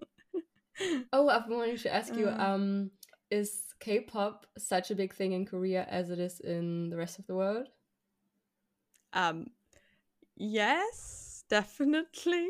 Oh, 1.11 1.29
I've 1.29 1.47
been 1.47 1.57
wanting 1.57 1.77
to 1.77 1.93
ask 1.93 2.15
you. 2.17 2.27
Mm. 2.27 2.39
Um, 2.39 2.91
is 3.29 3.73
K-pop 3.79 4.45
such 4.57 4.91
a 4.91 4.95
big 4.95 5.13
thing 5.13 5.33
in 5.33 5.45
Korea 5.45 5.85
as 5.89 6.09
it 6.09 6.19
is 6.19 6.39
in 6.39 6.89
the 6.89 6.97
rest 6.97 7.19
of 7.19 7.27
the 7.27 7.35
world? 7.35 7.67
um 9.13 9.47
yes, 10.35 11.43
definitely. 11.49 12.49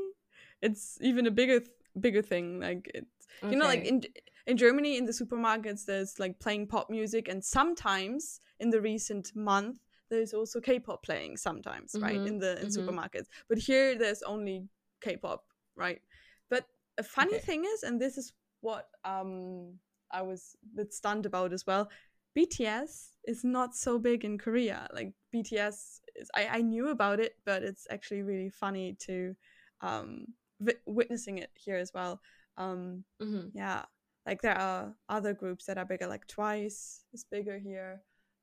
It's 0.61 0.97
even 1.01 1.27
a 1.27 1.31
bigger 1.31 1.59
th- 1.59 1.71
bigger 1.99 2.21
thing 2.23 2.59
like 2.59 2.89
it's 2.95 3.27
you 3.49 3.57
know 3.57 3.65
like 3.67 3.85
in 3.85 4.01
in 4.47 4.57
Germany 4.57 4.97
in 4.97 5.05
the 5.05 5.11
supermarkets 5.11 5.85
there's 5.85 6.19
like 6.19 6.39
playing 6.39 6.67
pop 6.67 6.89
music 6.89 7.27
and 7.27 7.43
sometimes 7.43 8.39
in 8.59 8.69
the 8.71 8.81
recent 8.81 9.35
month 9.35 9.77
there's 10.09 10.33
also 10.33 10.59
K-pop 10.59 11.03
playing 11.03 11.37
sometimes 11.37 11.97
right 12.01 12.21
Mhm, 12.21 12.27
in 12.27 12.39
the 12.39 12.59
in 12.61 12.67
mhm. 12.67 12.77
supermarkets 12.77 13.27
but 13.49 13.59
here 13.59 13.95
there's 13.97 14.23
only 14.23 14.67
K-pop 15.03 15.43
right 15.75 16.01
but 16.49 16.65
a 16.97 17.03
funny 17.03 17.35
Okay. 17.35 17.45
thing 17.45 17.65
is 17.65 17.83
and 17.83 17.99
this 17.99 18.17
is 18.17 18.33
what 18.61 18.87
um 19.03 19.79
I 20.11 20.21
was 20.21 20.55
a 20.63 20.77
bit 20.77 20.93
stunned 20.93 21.25
about 21.25 21.53
as 21.53 21.65
well 21.67 21.89
BTS 22.37 23.17
is 23.27 23.43
not 23.43 23.75
so 23.75 23.99
big 23.99 24.23
in 24.25 24.37
Korea 24.37 24.87
like 24.93 25.13
BTS 25.31 26.01
is 26.15 26.29
I, 26.35 26.47
I 26.47 26.61
knew 26.61 26.89
about 26.89 27.19
it 27.19 27.35
but 27.45 27.63
it's 27.63 27.87
actually 27.89 28.21
really 28.21 28.49
funny 28.49 28.95
to 29.07 29.35
um 29.81 30.27
vi- 30.59 30.81
witnessing 30.85 31.39
it 31.39 31.51
here 31.55 31.77
as 31.77 31.91
well 31.93 32.21
um 32.57 33.03
Mhm. 33.21 33.51
yeah 33.53 33.83
like 34.25 34.41
there 34.41 34.57
are 34.57 34.95
other 35.09 35.33
groups 35.33 35.65
that 35.65 35.77
are 35.77 35.85
bigger 35.85 36.07
like 36.07 36.25
twice 36.27 37.03
is 37.13 37.25
bigger 37.29 37.57
here 37.59 38.01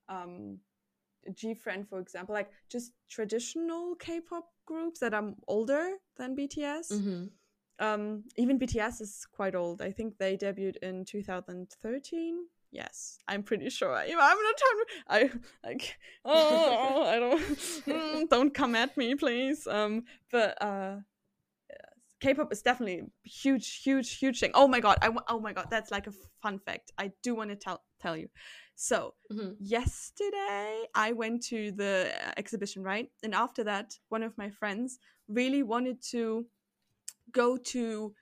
um 0.08 0.58
GFRIEND 1.28 1.88
for 1.88 1.98
example 2.00 2.34
like 2.34 2.50
just 2.68 2.92
traditional 3.08 3.94
k-pop 3.96 4.48
groups 4.70 4.98
that 5.00 5.12
are 5.18 5.28
older 5.54 5.84
than 6.18 6.36
bts 6.38 6.88
Mhm. 6.98 7.20
um 7.86 8.04
even 8.42 8.58
bts 8.62 8.96
is 9.06 9.12
quite 9.38 9.54
old 9.62 9.82
i 9.88 9.90
think 9.96 10.08
they 10.18 10.32
debuted 10.36 10.76
in 10.88 11.04
2013 11.04 12.46
yes 12.72 13.18
i'm 13.30 13.42
pretty 13.42 13.70
sure 13.78 13.92
I, 13.92 14.04
i'm 14.04 14.42
not 14.48 14.56
trying 14.62 14.80
to 14.80 14.86
i 15.16 15.20
like 15.68 15.84
oh 16.24 17.02
i 17.14 17.16
don't 17.22 17.42
mm, 17.86 18.28
don't 18.34 18.54
come 18.60 18.74
at 18.82 18.96
me 18.96 19.14
please 19.24 19.66
um 19.66 20.04
but 20.30 20.50
uh 20.62 20.96
K-pop 22.20 22.52
is 22.52 22.60
definitely 22.60 22.98
a 23.00 23.28
huge, 23.28 23.82
huge, 23.82 24.18
huge 24.18 24.40
thing. 24.40 24.50
Oh 24.52 24.68
my 24.68 24.80
god! 24.80 24.98
I 25.00 25.08
oh 25.28 25.40
my 25.40 25.54
god! 25.54 25.68
That's 25.70 25.90
like 25.90 26.06
a 26.06 26.12
fun 26.42 26.58
fact. 26.58 26.92
I 26.98 27.12
do 27.22 27.34
want 27.34 27.48
to 27.48 27.56
tell 27.56 27.82
tell 27.98 28.14
you. 28.14 28.28
So 28.80 29.14
Mhm. 29.30 29.56
yesterday 29.60 30.86
I 30.94 31.12
went 31.12 31.42
to 31.48 31.70
the 31.70 32.10
uh, 32.16 32.32
exhibition, 32.38 32.82
right? 32.82 33.12
And 33.22 33.34
after 33.34 33.62
that, 33.64 33.98
one 34.08 34.22
of 34.22 34.38
my 34.38 34.48
friends 34.48 34.98
really 35.28 35.62
wanted 35.62 36.00
to 36.12 36.46
go 37.30 37.58
to. 37.58 38.14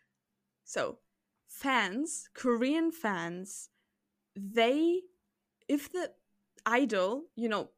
So 0.64 0.98
fans, 1.46 2.28
Korean 2.34 2.90
fans, 2.90 3.70
they, 4.34 5.02
if 5.68 5.92
the 5.92 6.12
idol, 6.66 7.30
you 7.36 7.48
know, 7.48 7.70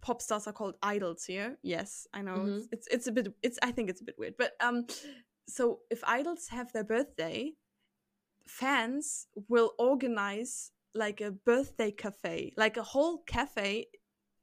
pop 0.00 0.20
stars 0.20 0.48
are 0.48 0.52
called 0.52 0.76
idols 0.82 1.24
here. 1.24 1.56
Yes, 1.62 2.08
I 2.12 2.20
know 2.22 2.46
it's, 2.46 2.68
it's 2.72 2.86
it's 2.88 3.06
a 3.06 3.12
bit. 3.12 3.32
It's 3.42 3.58
I 3.62 3.70
think 3.70 3.88
it's 3.90 4.00
a 4.00 4.04
bit 4.04 4.18
weird, 4.18 4.36
but 4.36 4.52
um, 4.60 4.86
so 5.46 5.80
if 5.88 6.02
idols 6.02 6.48
have 6.48 6.72
their 6.72 6.84
birthday, 6.84 7.54
fans 8.48 9.28
will 9.48 9.70
organize 9.78 10.72
like 10.94 11.20
a 11.20 11.30
birthday 11.32 11.90
cafe, 11.90 12.52
like 12.56 12.76
a 12.76 12.82
whole 12.82 13.18
cafe 13.26 13.86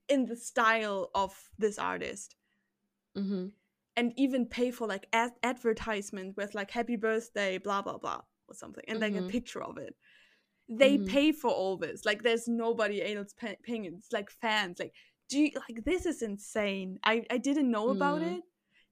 in 0.10 0.26
the 0.26 0.36
style 0.36 1.10
of 1.16 1.34
this 1.58 1.78
artist. 1.80 2.36
Mhm. 3.18 3.52
and 3.98 4.14
even 4.16 4.46
pay 4.46 4.72
for 4.72 4.88
like 4.88 5.06
ad- 5.12 5.36
advertisement 5.44 6.38
with 6.38 6.56
like 6.56 6.72
happy 6.72 6.96
birthday 6.96 7.58
blah 7.58 7.82
blah 7.82 7.98
blah 7.98 8.22
or 8.48 8.56
something 8.56 8.84
and 8.88 9.02
like 9.02 9.14
a 9.16 9.28
picture 9.28 9.62
of 9.62 9.78
it. 9.78 9.94
They 10.70 10.98
Mhm. 10.98 11.08
pay 11.10 11.32
for 11.34 11.52
all 11.52 11.76
this. 11.76 12.06
Like 12.06 12.24
there's 12.24 12.48
nobody 12.48 13.04
else 13.04 13.34
pay- 13.34 13.58
paying 13.64 13.84
it. 13.84 13.94
It's 13.94 14.14
like 14.14 14.30
fans 14.32 14.80
like 14.80 14.94
do 15.28 15.40
you 15.42 15.52
like 15.68 15.84
this 15.84 16.06
is 16.06 16.22
insane. 16.22 17.00
I 17.04 17.26
i 17.30 17.38
didn't 17.38 17.70
know 17.70 17.90
about 17.90 18.22
Mm. 18.22 18.38
it. 18.38 18.44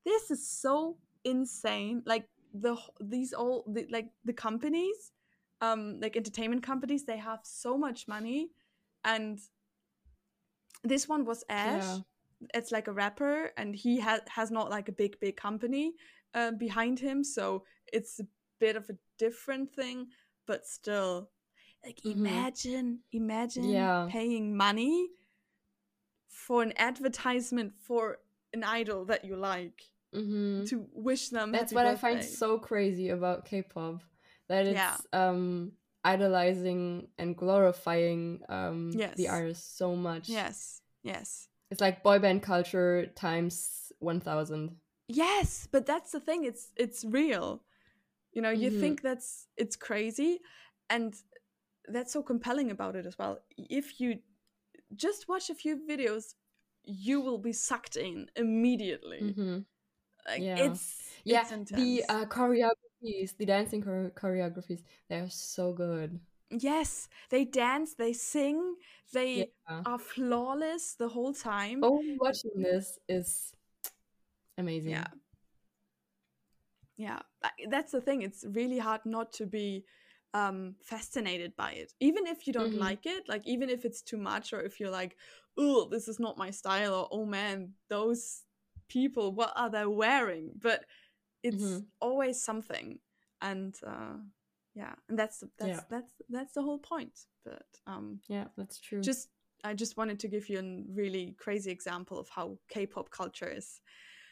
This 0.04 0.32
is 0.32 0.46
so 0.66 0.98
insane. 1.24 2.04
Like 2.06 2.26
the 2.54 2.76
these 3.00 3.32
all 3.34 3.64
the, 3.74 3.88
like 3.90 4.10
the 4.26 4.34
companies 4.34 5.14
um 5.62 6.00
like 6.00 6.16
entertainment 6.16 6.64
companies 6.64 7.06
they 7.06 7.18
have 7.18 7.40
so 7.44 7.78
much 7.78 8.08
money 8.08 8.52
and 9.04 9.40
this 10.84 11.08
one 11.10 11.26
was 11.26 11.44
ash 11.50 11.82
Yeah. 11.84 11.98
it's 12.54 12.72
like 12.72 12.88
a 12.88 12.94
rapper 12.94 13.52
and 13.58 13.76
he 13.76 14.00
has 14.00 14.22
has 14.30 14.50
not 14.52 14.70
like 14.70 14.88
a 14.88 14.94
big 14.94 15.20
big 15.20 15.36
company 15.36 15.94
uh, 16.34 16.52
behind 16.52 17.00
him 17.00 17.24
so 17.24 17.64
it's 17.92 18.20
a 18.20 18.28
bit 18.60 18.76
of 18.76 18.90
a 18.90 18.98
different 19.18 19.74
thing 19.74 20.08
but 20.46 20.66
still 20.66 21.30
like 21.86 22.00
Mhm. 22.06 22.16
imagine 22.20 23.00
imagine 23.12 23.72
Yeah. 23.72 24.08
paying 24.10 24.56
money 24.56 25.10
for 26.28 26.64
an 26.64 26.74
advertisement 26.78 27.74
for 27.74 28.20
an 28.54 28.64
idol 28.64 29.06
that 29.06 29.26
you 29.26 29.36
like 29.36 29.92
Mhm. 30.14 30.68
to 30.70 30.88
wish 30.94 31.30
them 31.30 31.52
That's 31.52 31.74
what 31.74 31.86
I 31.86 31.96
find 31.96 32.24
so 32.24 32.58
crazy 32.58 33.10
about 33.10 33.46
K-pop, 33.46 34.02
that 34.50 34.66
it's 34.66 34.80
Yeah. 34.80 34.98
um 35.14 35.72
idolizing 36.04 37.08
and 37.18 37.36
glorifying 37.38 38.42
um 38.50 38.92
Yes. 38.94 39.16
the 39.16 39.28
artist 39.28 39.78
so 39.78 39.96
much. 39.96 40.30
yes 40.30 40.82
yes 41.04 41.48
It's 41.72 41.82
like 41.82 42.04
boy 42.04 42.20
band 42.20 42.42
culture 42.42 43.06
times 43.16 43.92
1000. 44.00 44.76
yes 45.08 45.68
but 45.72 45.86
that's 45.86 46.12
the 46.12 46.20
thing 46.20 46.44
it's 46.46 46.72
it's 46.76 47.04
real 47.06 47.64
you 48.34 48.42
know 48.42 48.50
you 48.52 48.70
Mhm. 48.72 48.80
think 48.80 49.02
that's 49.02 49.48
it's 49.58 49.76
crazy 49.76 50.40
and 50.90 51.16
that's 51.88 52.14
so 52.14 52.22
compelling 52.24 52.72
about 52.72 52.96
it 52.96 53.06
as 53.06 53.18
well 53.18 53.40
if 53.58 54.00
you 54.00 54.20
just 54.96 55.28
watch 55.28 55.50
a 55.50 55.56
few 55.56 55.76
videos 55.90 56.36
you 56.84 57.22
will 57.22 57.38
be 57.38 57.54
sucked 57.54 57.96
in 57.96 58.28
immediately 58.36 59.20
Mhm. 59.22 59.66
like 60.28 60.42
yeah. 60.42 60.66
it's 60.66 60.86
Yeah, 61.26 61.46
it's 61.52 61.72
the 61.72 62.06
uh, 62.10 62.26
choreographies, 63.04 63.38
the 63.38 63.46
dancing 63.46 63.84
chore- 63.84 64.12
choreographies, 64.16 64.84
they're 65.10 65.30
so 65.30 65.74
good. 65.74 66.20
yes 66.50 67.08
they 67.30 67.46
dance 67.46 67.94
they 67.96 68.14
sing 68.14 68.76
they 69.14 69.46
Yeah. 69.68 69.84
are 69.86 70.00
flawless 70.00 70.96
the 70.96 71.10
whole 71.10 71.34
time 71.34 71.82
Oh, 71.84 72.04
watching 72.20 72.52
this 72.62 73.00
is 73.08 73.54
amazing. 74.58 74.92
Yeah. 74.92 75.08
Yeah, 76.98 77.20
that's 77.70 77.92
the 77.94 78.02
thing. 78.02 78.24
It's 78.24 78.46
really 78.52 78.78
hard 78.80 79.02
not 79.06 79.32
to 79.34 79.46
be 79.46 79.86
um 80.34 80.76
fascinated 80.84 81.56
by 81.56 81.72
it. 81.74 81.94
Even 82.00 82.28
if 82.28 82.46
you 82.46 82.54
don't 82.54 82.74
Mhm. 82.74 82.80
like 82.80 83.06
it, 83.06 83.28
like 83.28 83.42
even 83.48 83.70
if 83.70 83.86
it's 83.86 84.02
too 84.02 84.18
much 84.18 84.54
or 84.54 84.62
if 84.62 84.80
you're 84.80 84.92
like, 84.92 85.16
"Oh, 85.58 85.88
this 85.90 86.08
is 86.08 86.20
not 86.20 86.38
my 86.38 86.52
style," 86.52 86.94
or 86.94 87.08
"Oh 87.12 87.26
man, 87.26 87.74
those 87.90 88.44
people, 88.90 89.32
what 89.34 89.54
are 89.56 89.70
they 89.70 89.86
wearing?" 89.86 90.52
But 90.62 90.86
it's 91.44 91.64
Mhm. 91.64 91.86
always 92.02 92.42
something. 92.44 93.00
And 93.42 93.76
uh 93.86 94.18
yeah, 94.76 94.96
and 95.10 95.18
that's 95.20 95.40
the- 95.40 95.50
that's 95.58 95.70
Yeah. 95.78 95.84
that's 95.90 96.14
that's 96.30 96.54
the 96.54 96.62
whole 96.62 96.80
point. 96.80 97.28
But 97.46 97.66
um 97.88 98.22
Yeah, 98.28 98.48
that's 98.58 98.80
true. 98.80 99.02
just 99.02 99.30
I 99.64 99.74
just 99.74 99.98
wanted 99.98 100.20
to 100.22 100.28
give 100.30 100.48
you 100.50 100.60
a 100.60 100.84
really 100.94 101.36
crazy 101.38 101.72
example 101.72 102.18
of 102.20 102.30
how 102.30 102.58
K-pop 102.70 103.10
culture 103.10 103.50
is 103.58 103.82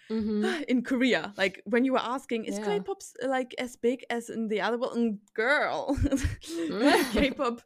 Mhm. 0.10 0.64
in 0.70 0.84
Korea. 0.84 1.34
Like 1.38 1.62
when 1.66 1.84
you 1.86 1.92
were 1.94 2.00
asking, 2.16 2.46
is 2.46 2.56
Yeah. 2.60 2.66
K-pop 2.66 3.02
like 3.24 3.54
as 3.60 3.76
big 3.76 4.06
as 4.10 4.30
in 4.30 4.48
the 4.48 4.62
other 4.62 4.78
world? 4.78 4.98
Mm, 4.98 5.18
Girl, 5.34 5.98
K-pop 7.12 7.62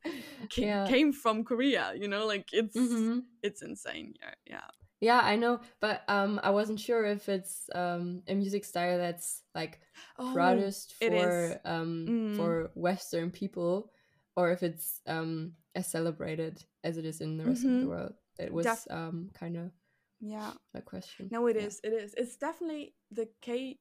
ca- 0.50 0.62
Yeah. 0.62 0.88
came 0.88 1.14
from 1.14 1.44
Korea. 1.44 1.94
You 1.96 2.08
know, 2.08 2.26
like 2.26 2.50
it's 2.54 2.76
Mhm. 2.76 3.24
it's 3.44 3.62
insane. 3.62 4.14
Yeah, 4.22 4.34
yeah. 4.46 4.70
Yeah, 5.02 5.20
I 5.20 5.36
know, 5.36 5.62
but 5.82 6.04
um, 6.08 6.40
I 6.44 6.52
wasn't 6.52 6.80
sure 6.80 7.06
if 7.06 7.28
it's 7.28 7.70
um 7.76 8.24
a 8.28 8.36
music 8.36 8.64
style 8.66 8.98
that's 9.00 9.44
like 9.56 9.82
Oh, 10.18 10.32
produced 10.32 10.94
for 10.94 11.60
um 11.66 12.08
Mm. 12.08 12.36
for 12.36 12.72
Western 12.76 13.32
people, 13.32 13.92
or 14.36 14.52
if 14.52 14.64
it's 14.64 15.02
um 15.08 15.54
as 15.76 15.88
celebrated 15.88 16.64
as 16.84 16.98
it 16.98 17.06
is 17.06 17.22
in 17.22 17.38
the 17.38 17.46
rest 17.46 17.66
of 17.66 17.72
Mhm. 17.72 17.80
the 17.80 17.88
world. 17.88 18.14
It 18.40 18.54
was 18.54 18.68
Def- 18.68 18.88
um 18.92 19.30
kind 19.34 19.58
of 19.58 19.72
yeah. 20.20 20.54
a 20.76 20.82
question. 20.82 21.32
No, 21.32 21.48
it 21.48 21.58
Yeah. 21.58 21.68
is. 21.68 21.82
It 21.84 21.94
is. 21.94 22.14
It's 22.18 22.38
definitely 22.38 22.96
the 23.12 23.30
K 23.42 23.80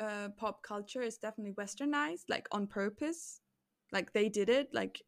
uh, 0.00 0.30
pop 0.36 0.62
culture 0.62 1.02
is 1.02 1.18
definitely 1.18 1.54
westernized, 1.54 2.24
like 2.28 2.48
on 2.52 2.66
purpose. 2.66 3.40
Like 3.92 4.12
they 4.12 4.28
did 4.28 4.48
it, 4.48 4.74
like 4.74 5.02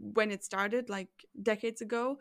when 0.00 0.30
it 0.30 0.44
started, 0.44 0.90
like 0.90 1.10
decades 1.42 1.82
ago. 1.82 2.18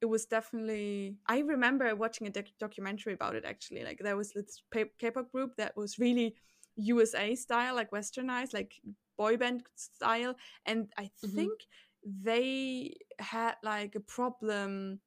It 0.00 0.06
was 0.06 0.24
definitely. 0.26 1.16
I 1.26 1.40
remember 1.40 1.94
watching 1.94 2.26
a 2.26 2.30
doc- 2.30 2.56
documentary 2.58 3.12
about 3.12 3.34
it. 3.34 3.44
Actually, 3.44 3.84
like 3.84 3.98
there 3.98 4.16
was 4.16 4.32
this 4.32 4.62
K-pop 4.72 5.30
group 5.30 5.56
that 5.56 5.76
was 5.76 5.98
really 5.98 6.34
USA 6.76 7.34
style, 7.34 7.74
like 7.74 7.90
westernized, 7.90 8.54
like 8.54 8.80
boy 9.18 9.36
band 9.36 9.64
style, 9.76 10.34
and 10.64 10.90
I 10.96 11.10
Mhm. 11.22 11.34
think 11.34 11.66
they 12.02 12.96
had 13.18 13.56
like 13.62 13.94
a 13.94 14.00
problem 14.00 15.00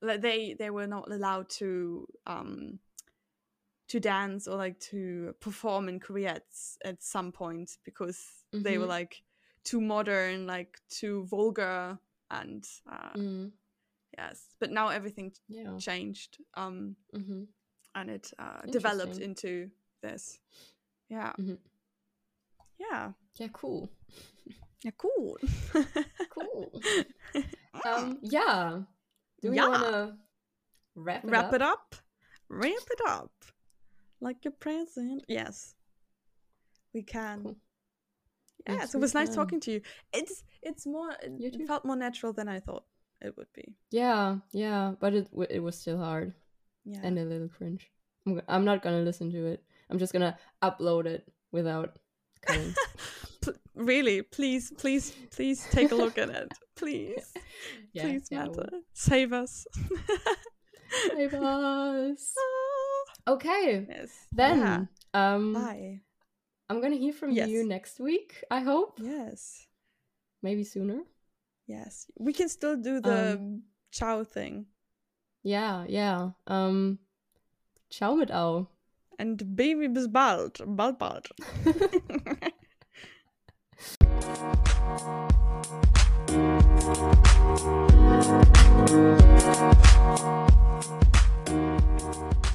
like 0.00 0.20
they 0.20 0.54
they 0.54 0.70
were 0.70 0.86
not 0.86 1.10
allowed 1.10 1.48
to 1.50 2.06
um 2.26 2.78
to 3.88 3.98
dance 4.00 4.46
or 4.46 4.56
like 4.56 4.78
to 4.78 5.34
perform 5.40 5.88
in 5.88 5.98
Korea 5.98 6.34
at, 6.34 6.42
at 6.84 7.02
some 7.02 7.32
point 7.32 7.78
because 7.84 8.44
they 8.52 8.76
were 8.78 8.84
Mhm. 8.84 8.88
like 8.88 9.22
too 9.64 9.80
modern 9.80 10.46
like 10.46 10.78
too 10.88 11.24
vulgar 11.24 11.98
and 12.30 12.64
uh, 12.90 13.14
Mm, 13.16 13.52
yes 14.18 14.36
but 14.60 14.70
now 14.70 14.88
everything 14.88 15.32
yeah. 15.48 15.76
changed 15.78 16.38
um 16.62 16.96
hmm 17.14 17.42
and 17.94 18.10
it 18.10 18.32
uh, 18.38 18.60
developed 18.70 19.18
into 19.18 19.70
this 20.02 20.38
yeah 21.08 21.32
Mhm. 21.38 21.58
yeah 22.78 23.12
Yeah, 23.40 23.48
cool. 23.52 23.90
yeah 24.84 24.92
cool 24.98 25.36
Cool. 26.30 26.82
um, 27.86 28.18
yeah. 28.22 28.82
Do 29.40 29.50
we 29.50 29.56
Yeah. 29.56 29.68
want 29.68 29.82
to 29.84 30.16
wrap 30.94 31.24
it 31.24 31.30
wrap 31.30 31.48
up? 31.48 31.54
it 31.54 31.62
up 31.62 31.94
wrap 32.48 32.88
it 32.96 33.00
up 33.08 33.32
like 34.20 34.44
a 34.46 34.50
present 34.50 35.24
yes 35.28 35.74
we 36.94 37.02
can 37.02 37.42
Cool. 37.42 37.56
yes 38.68 38.78
Yes, 38.80 38.94
it 38.94 39.00
was 39.00 39.14
nice 39.14 39.28
can. 39.28 39.36
talking 39.40 39.60
to 39.60 39.70
you 39.72 39.80
it's 40.12 40.44
it's 40.62 40.84
more 40.86 41.10
You 41.38 41.50
it 41.54 41.66
felt 41.66 41.84
more 41.84 41.96
natural 41.96 42.32
than 42.32 42.48
i 42.48 42.60
thought 42.60 42.84
it 43.20 43.36
would 43.36 43.52
be 43.54 43.74
Yeah, 43.90 44.38
yeah, 44.52 44.94
but 45.00 45.14
it 45.14 45.30
w- 45.30 45.48
it 45.50 45.60
was 45.60 45.78
still 45.78 45.98
hard 45.98 46.34
yeah 46.84 47.00
and 47.02 47.18
a 47.18 47.24
little 47.24 47.48
cringe. 47.48 47.90
I'm, 48.26 48.40
I'm 48.48 48.64
not 48.64 48.82
gonna 48.82 49.02
listen 49.02 49.30
to 49.32 49.46
it. 49.46 49.62
I'm 49.90 49.98
just 49.98 50.12
gonna 50.12 50.36
upload 50.62 51.06
it 51.06 51.26
without 51.52 51.98
cutting. 52.42 52.74
Really 53.74 54.22
please 54.22 54.72
please 54.76 55.12
please 55.30 55.64
take 55.70 55.92
a 55.92 55.94
look 55.94 56.18
at 56.18 56.28
it 56.30 56.50
please 56.76 57.32
yeah, 57.92 58.02
please 58.02 58.26
yeah, 58.30 58.38
matter 58.40 58.66
will. 58.72 58.82
save 58.92 59.32
us 59.32 59.66
Save 61.14 61.34
us. 61.34 62.34
Ah, 62.36 63.32
Okay, 63.34 63.86
yes 63.88 64.10
then 64.32 64.58
yeah. 64.58 64.84
um, 65.14 65.52
bye 65.54 66.00
I'm 66.68 66.80
gonna 66.82 66.96
hear 66.96 67.12
from 67.12 67.30
Yes. 67.32 67.48
you 67.48 67.64
next 67.66 68.00
week. 68.00 68.42
I 68.50 68.60
hope, 68.60 68.98
yes 69.00 69.66
maybe 70.42 70.64
sooner. 70.64 71.02
Yes, 71.68 72.06
we 72.18 72.32
can 72.32 72.48
still 72.48 72.76
do 72.76 72.98
the 72.98 73.34
um, 73.34 73.62
ciao 73.92 74.24
thing. 74.24 74.66
Yeah, 75.42 75.84
yeah. 75.86 76.30
Um, 76.46 76.98
ciao 77.90 78.14
mit 78.14 78.30
au. 78.30 78.68
And 79.18 79.54
baby 79.54 79.86
bis 79.88 80.08
bald, 80.08 80.60
bald 80.66 80.98
bald. 80.98 81.26
Thank 83.80 84.12
you. 92.44 92.47